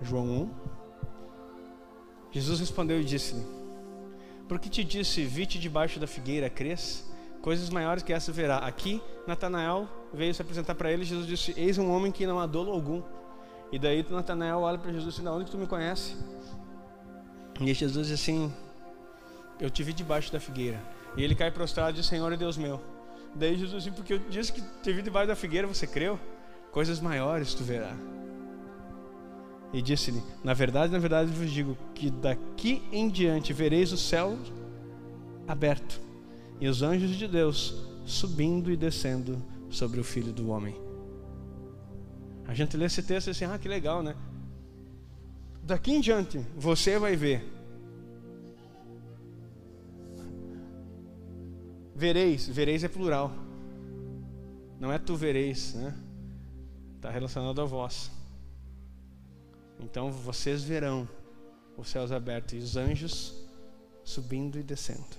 João 0.00 0.24
1. 0.24 0.50
Jesus 2.30 2.60
respondeu 2.60 3.00
e 3.00 3.04
disse-lhe: 3.04 3.44
Por 4.48 4.60
que 4.60 4.68
te 4.68 4.84
disse, 4.84 5.24
vite 5.24 5.58
debaixo 5.58 5.98
da 5.98 6.06
figueira, 6.06 6.48
cres? 6.48 7.12
Coisas 7.42 7.68
maiores 7.68 8.04
que 8.04 8.12
essa 8.12 8.30
verá. 8.30 8.58
Aqui, 8.58 9.02
Natanael 9.26 9.88
veio 10.14 10.34
se 10.34 10.42
apresentar 10.42 10.74
para 10.74 10.90
ele. 10.90 11.04
Jesus 11.04 11.26
disse: 11.26 11.54
Eis 11.56 11.78
um 11.78 11.90
homem 11.90 12.10
que 12.12 12.26
não 12.26 12.38
há 12.38 12.46
dolo 12.46 12.72
algum. 12.72 13.02
E 13.72 13.78
daí 13.78 14.04
Natanael 14.08 14.60
olha 14.60 14.78
para 14.78 14.92
Jesus 14.92 15.16
e 15.16 15.20
diz: 15.20 15.30
Onde 15.30 15.44
que 15.46 15.50
tu 15.50 15.58
me 15.58 15.66
conhece? 15.66 16.16
E 17.60 17.74
Jesus 17.74 18.08
diz 18.08 18.20
assim: 18.20 18.52
Eu 19.60 19.70
te 19.70 19.82
vi 19.82 19.92
debaixo 19.92 20.32
da 20.32 20.40
figueira. 20.40 20.80
E 21.16 21.22
ele 21.22 21.34
cai 21.34 21.50
prostrado 21.50 21.90
e 21.90 21.94
diz: 21.94 22.06
Senhor 22.06 22.32
e 22.32 22.36
Deus 22.36 22.56
meu. 22.56 22.80
Daí 23.34 23.56
Jesus 23.56 23.84
diz: 23.84 23.94
Porque 23.94 24.14
eu 24.14 24.18
disse 24.18 24.52
que 24.52 24.62
te 24.82 24.92
vi 24.92 25.02
debaixo 25.02 25.28
da 25.28 25.36
figueira, 25.36 25.66
você 25.66 25.86
creu? 25.86 26.18
Coisas 26.70 27.00
maiores 27.00 27.54
tu 27.54 27.64
verá. 27.64 27.94
E 29.72 29.82
disse-lhe: 29.82 30.22
Na 30.42 30.54
verdade, 30.54 30.92
na 30.92 30.98
verdade 30.98 31.30
vos 31.30 31.50
digo 31.50 31.76
que 31.94 32.10
daqui 32.10 32.82
em 32.92 33.08
diante 33.08 33.52
vereis 33.52 33.92
o 33.92 33.96
céu 33.96 34.38
aberto 35.46 36.00
e 36.60 36.68
os 36.68 36.82
anjos 36.82 37.10
de 37.10 37.26
Deus 37.26 37.74
subindo 38.06 38.70
e 38.70 38.76
descendo 38.76 39.42
sobre 39.74 40.00
o 40.00 40.04
filho 40.04 40.32
do 40.32 40.48
homem. 40.48 40.74
A 42.46 42.54
gente 42.54 42.76
lê 42.76 42.84
esse 42.86 43.02
texto 43.02 43.28
e 43.28 43.30
assim: 43.30 43.44
Ah, 43.44 43.58
que 43.58 43.68
legal, 43.68 44.02
né? 44.02 44.16
Daqui 45.62 45.92
em 45.92 46.00
diante 46.00 46.38
você 46.56 46.98
vai 46.98 47.16
ver. 47.16 47.42
Vereis, 51.94 52.46
vereis 52.48 52.84
é 52.84 52.88
plural. 52.88 53.32
Não 54.78 54.92
é 54.92 54.98
tu 54.98 55.14
vereis, 55.14 55.74
né? 55.74 55.94
Está 56.96 57.10
relacionado 57.10 57.60
a 57.60 57.64
vós. 57.64 58.10
Então 59.80 60.10
vocês 60.10 60.62
verão 60.62 61.08
os 61.76 61.88
céus 61.88 62.12
abertos 62.12 62.54
e 62.54 62.58
os 62.58 62.76
anjos 62.76 63.34
subindo 64.02 64.58
e 64.58 64.62
descendo. 64.62 65.16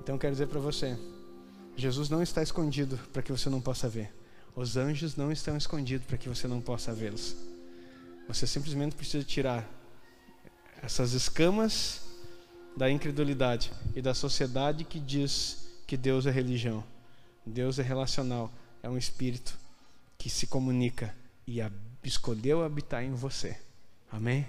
Então 0.00 0.18
quero 0.18 0.32
dizer 0.32 0.46
para 0.46 0.60
você, 0.60 0.98
Jesus 1.76 2.08
não 2.08 2.22
está 2.22 2.42
escondido 2.42 2.98
para 3.12 3.22
que 3.22 3.32
você 3.32 3.50
não 3.50 3.60
possa 3.60 3.88
ver. 3.88 4.12
Os 4.54 4.76
anjos 4.76 5.16
não 5.16 5.32
estão 5.32 5.56
escondidos 5.56 6.06
para 6.06 6.16
que 6.16 6.28
você 6.28 6.46
não 6.46 6.60
possa 6.60 6.92
vê-los. 6.92 7.36
Você 8.28 8.46
simplesmente 8.46 8.94
precisa 8.94 9.24
tirar 9.24 9.68
essas 10.82 11.12
escamas 11.12 12.02
da 12.76 12.90
incredulidade 12.90 13.72
e 13.94 14.02
da 14.02 14.14
sociedade 14.14 14.84
que 14.84 15.00
diz 15.00 15.66
que 15.86 15.96
Deus 15.96 16.26
é 16.26 16.30
religião. 16.30 16.84
Deus 17.44 17.78
é 17.78 17.82
relacional, 17.82 18.52
é 18.82 18.88
um 18.88 18.96
espírito 18.96 19.58
que 20.16 20.30
se 20.30 20.46
comunica 20.46 21.14
e 21.46 21.58
escolheu 22.02 22.64
habitar 22.64 23.02
em 23.02 23.12
você. 23.12 23.58
Amém? 24.10 24.46